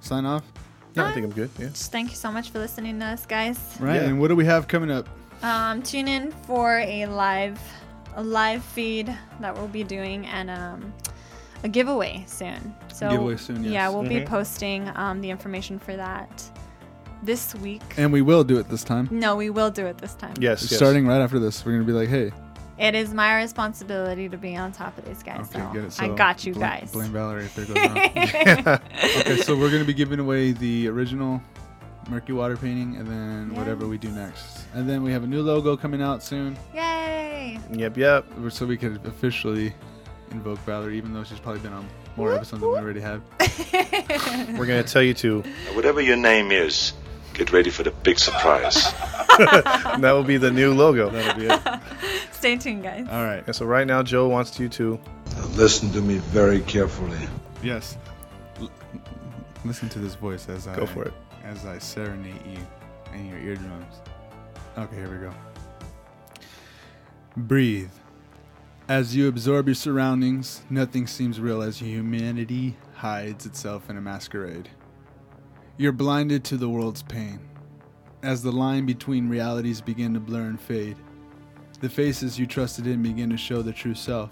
sign 0.00 0.24
off? 0.24 0.44
Yeah, 0.94 1.06
I 1.06 1.12
think 1.12 1.26
I'm 1.26 1.32
good. 1.32 1.50
Yeah. 1.58 1.66
Just 1.68 1.90
thank 1.92 2.10
you 2.10 2.16
so 2.16 2.30
much 2.30 2.50
for 2.50 2.60
listening 2.60 2.98
to 3.00 3.06
us, 3.06 3.26
guys. 3.26 3.58
Right. 3.80 3.96
Yeah. 3.96 4.02
And 4.08 4.20
what 4.20 4.28
do 4.28 4.36
we 4.36 4.44
have 4.44 4.68
coming 4.68 4.90
up? 4.90 5.08
Um, 5.42 5.82
tune 5.82 6.08
in 6.08 6.30
for 6.30 6.78
a 6.78 7.06
live, 7.06 7.60
a 8.16 8.22
live 8.22 8.64
feed 8.64 9.14
that 9.40 9.54
we'll 9.54 9.68
be 9.68 9.84
doing 9.84 10.24
and 10.26 10.48
um, 10.50 10.92
a 11.62 11.68
giveaway 11.68 12.24
soon. 12.26 12.74
So 12.92 13.10
Giveaway 13.10 13.36
soon, 13.36 13.64
Yeah, 13.64 13.70
yes. 13.70 13.92
we'll 13.92 14.04
Mhm. 14.04 14.08
be 14.08 14.20
posting 14.24 14.90
um, 14.96 15.20
the 15.20 15.30
information 15.30 15.78
for 15.78 15.96
that 15.96 16.42
this 17.22 17.54
week. 17.56 17.82
And 17.96 18.12
we 18.12 18.22
will 18.22 18.44
do 18.44 18.58
it 18.58 18.68
this 18.68 18.84
time. 18.84 19.08
No, 19.10 19.36
we 19.36 19.50
will 19.50 19.70
do 19.70 19.86
it 19.86 19.98
this 19.98 20.14
time. 20.14 20.34
Yes. 20.38 20.62
yes. 20.62 20.76
Starting 20.76 21.06
right 21.06 21.20
after 21.20 21.38
this, 21.38 21.64
we're 21.64 21.72
gonna 21.72 21.84
be 21.84 21.92
like, 21.92 22.08
hey, 22.08 22.32
It 22.76 22.94
is 22.96 23.14
my 23.14 23.36
responsibility 23.36 24.28
to 24.28 24.36
be 24.36 24.56
on 24.56 24.72
top 24.72 24.98
of 24.98 25.04
these 25.06 25.22
guys. 25.22 25.48
okay, 25.54 25.60
so 25.64 25.72
get 25.72 25.84
it. 25.84 26.02
I 26.02 26.08
got 26.08 26.44
you 26.44 26.54
blame, 26.54 26.68
guys. 26.80 26.90
Blame 26.92 27.12
Valerie 27.12 27.44
if 27.44 27.54
there 27.54 27.66
goes 27.66 27.76
wrong. 28.66 28.78
okay, 29.20 29.36
so 29.42 29.56
we're 29.56 29.70
gonna 29.70 29.84
be 29.84 29.94
giving 29.94 30.18
away 30.18 30.50
the 30.52 30.88
original 30.88 31.40
murky 32.08 32.32
water 32.32 32.56
painting, 32.56 32.96
and 32.96 33.06
then 33.06 33.54
whatever 33.54 33.86
we 33.86 33.98
do 33.98 34.10
next, 34.10 34.64
and 34.74 34.88
then 34.88 35.02
we 35.02 35.12
have 35.12 35.24
a 35.24 35.26
new 35.26 35.42
logo 35.42 35.76
coming 35.76 36.02
out 36.02 36.22
soon, 36.22 36.56
Yay! 36.74 37.58
Yep. 37.70 37.96
Yep. 37.96 38.26
so 38.50 38.66
we 38.66 38.76
could 38.76 39.04
officially 39.06 39.74
invoke 40.30 40.58
Valerie, 40.60 40.96
even 40.96 41.12
though 41.12 41.24
she's 41.24 41.40
probably 41.40 41.60
been 41.60 41.72
on 41.72 41.86
more 42.16 42.32
episodes 42.32 42.60
than 42.62 42.70
we 42.70 42.76
already 42.76 43.00
have. 43.00 43.22
We're 44.58 44.66
gonna 44.66 44.82
tell 44.82 45.02
you 45.02 45.14
to 45.14 45.42
Whatever 45.74 46.00
your 46.00 46.16
name 46.16 46.52
is, 46.52 46.92
Get 47.34 47.52
ready 47.52 47.68
for 47.68 47.82
the 47.82 47.90
big 47.90 48.20
surprise. 48.20 48.74
that 49.38 50.12
will 50.12 50.22
be 50.22 50.36
the 50.36 50.52
new 50.52 50.72
logo. 50.72 51.10
That'll 51.10 51.34
be 51.34 51.46
it. 51.46 51.80
Stay 52.32 52.56
tuned, 52.56 52.84
guys. 52.84 53.08
All 53.10 53.24
right. 53.24 53.42
And 53.44 53.56
so 53.56 53.66
right 53.66 53.86
now, 53.86 54.04
Joe 54.04 54.28
wants 54.28 54.60
you 54.60 54.68
to. 54.68 55.00
Listen 55.56 55.90
to 55.92 56.00
me 56.00 56.18
very 56.18 56.60
carefully. 56.60 57.18
Yes. 57.60 57.98
L- 58.60 58.70
listen 59.64 59.88
to 59.90 59.98
this 59.98 60.14
voice 60.14 60.48
as 60.48 60.68
I 60.68 60.76
Go 60.76 60.86
for 60.86 61.02
it. 61.06 61.12
As 61.44 61.66
I 61.66 61.78
serenade 61.78 62.40
you 62.46 62.58
in 63.14 63.28
your 63.28 63.38
eardrums. 63.38 64.00
Okay, 64.76 64.96
here 64.96 65.10
we 65.10 65.18
go. 65.18 65.32
Breathe. 67.36 67.90
As 68.88 69.14
you 69.14 69.28
absorb 69.28 69.66
your 69.66 69.74
surroundings, 69.74 70.62
nothing 70.68 71.06
seems 71.06 71.40
real 71.40 71.62
as 71.62 71.78
humanity 71.78 72.76
hides 72.94 73.46
itself 73.46 73.88
in 73.88 73.96
a 73.96 74.00
masquerade. 74.00 74.68
You're 75.76 75.92
blinded 75.92 76.44
to 76.44 76.56
the 76.56 76.68
world's 76.68 77.02
pain. 77.02 77.40
As 78.22 78.42
the 78.42 78.52
line 78.52 78.86
between 78.86 79.28
realities 79.28 79.80
begin 79.80 80.14
to 80.14 80.20
blur 80.20 80.42
and 80.42 80.60
fade, 80.60 80.96
the 81.80 81.88
faces 81.88 82.38
you 82.38 82.46
trusted 82.46 82.86
in 82.86 83.02
begin 83.02 83.30
to 83.30 83.36
show 83.36 83.62
the 83.62 83.72
true 83.72 83.94
self. 83.94 84.30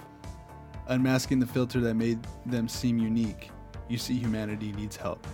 Unmasking 0.89 1.41
the 1.41 1.47
filter 1.47 1.81
that 1.81 1.95
made 1.95 2.19
them 2.47 2.69
seem 2.69 2.99
unique, 2.99 3.51
you 3.89 3.99
see 3.99 4.15
humanity 4.15 4.73
needs 4.73 4.97
help. 4.97 5.27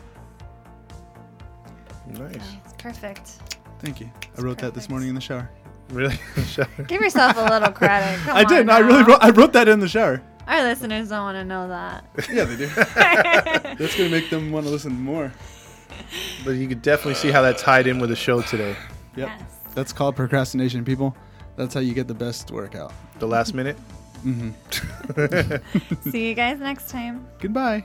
Nice. 2.15 2.37
It's 2.65 2.75
perfect. 2.79 3.39
Thank 3.81 4.01
you. 4.01 4.11
I 4.37 4.41
wrote 4.41 4.59
that 4.59 4.75
this 4.75 4.89
morning 4.89 5.09
in 5.09 5.15
the 5.15 5.21
shower. 5.21 5.51
Really? 5.91 6.17
Give 6.87 7.01
yourself 7.01 7.37
a 7.37 7.45
little 7.45 7.71
credit. 7.73 8.19
Come 8.25 8.37
I 8.37 8.45
did. 8.45 8.69
on 8.69 8.71
I 8.71 8.79
really 8.81 9.03
wrote. 9.05 9.19
I 9.23 9.31
wrote 9.31 9.53
that 9.55 9.69
in 9.69 9.81
the 9.81 9.89
shower. 9.89 10.23
Our 10.47 10.63
listeners 10.63 11.11
don't 11.11 11.23
want 11.23 11.37
to 11.37 11.45
know 11.45 11.69
that. 11.69 12.05
Yeah, 12.33 12.45
they 12.45 12.57
do. 12.57 12.67
That's 12.67 13.97
gonna 13.97 14.09
make 14.09 14.31
them 14.31 14.51
want 14.51 14.65
to 14.65 14.73
listen 14.73 14.93
more. 14.93 15.31
but 16.45 16.53
you 16.53 16.67
could 16.67 16.81
definitely 16.81 17.15
see 17.15 17.31
how 17.31 17.43
that 17.43 17.59
tied 17.59 17.87
in 17.87 17.99
with 17.99 18.09
the 18.11 18.17
show 18.17 18.41
today. 18.41 18.75
Yep. 19.17 19.29
Yes. 19.29 19.43
That's 19.75 19.93
called 19.93 20.17
procrastination, 20.17 20.85
people. 20.85 21.15
That's 21.57 21.75
how 21.75 21.81
you 21.81 21.93
get 21.93 22.09
the 22.09 22.15
best 22.15 22.51
workout. 22.51 22.93
The 23.19 23.27
last 23.29 23.53
minute. 23.55 23.77
Mm-hmm. 24.25 26.11
See 26.11 26.29
you 26.29 26.35
guys 26.35 26.59
next 26.59 26.89
time. 26.89 27.27
Goodbye. 27.41 27.85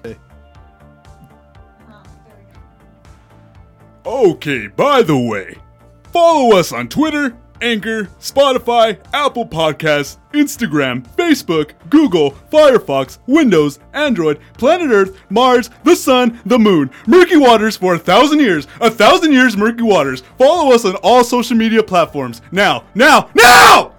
Okay, 4.06 4.68
by 4.68 5.02
the 5.02 5.18
way, 5.18 5.56
follow 6.12 6.58
us 6.58 6.74
on 6.74 6.90
Twitter, 6.90 7.38
Anchor, 7.62 8.06
Spotify, 8.20 9.00
Apple 9.14 9.46
Podcasts, 9.46 10.18
Instagram, 10.34 11.08
Facebook, 11.16 11.72
Google, 11.90 12.32
Firefox, 12.52 13.20
Windows, 13.28 13.80
Android, 13.94 14.42
Planet 14.58 14.92
Earth, 14.92 15.18
Mars, 15.30 15.70
the 15.86 15.96
Sun, 15.96 16.42
the 16.46 16.60
Moon, 16.60 16.92
Murky 17.08 17.38
Waters 17.38 17.78
for 17.78 17.96
a 17.96 18.00
thousand 18.00 18.42
years, 18.42 18.68
a 18.82 18.92
thousand 18.92 19.32
years 19.32 19.56
Murky 19.56 19.84
Waters. 19.84 20.22
Follow 20.38 20.74
us 20.74 20.84
on 20.84 20.96
all 20.98 21.24
social 21.24 21.56
media 21.56 21.82
platforms. 21.82 22.42
Now, 22.52 22.84
now, 22.96 23.30
now! 23.34 23.93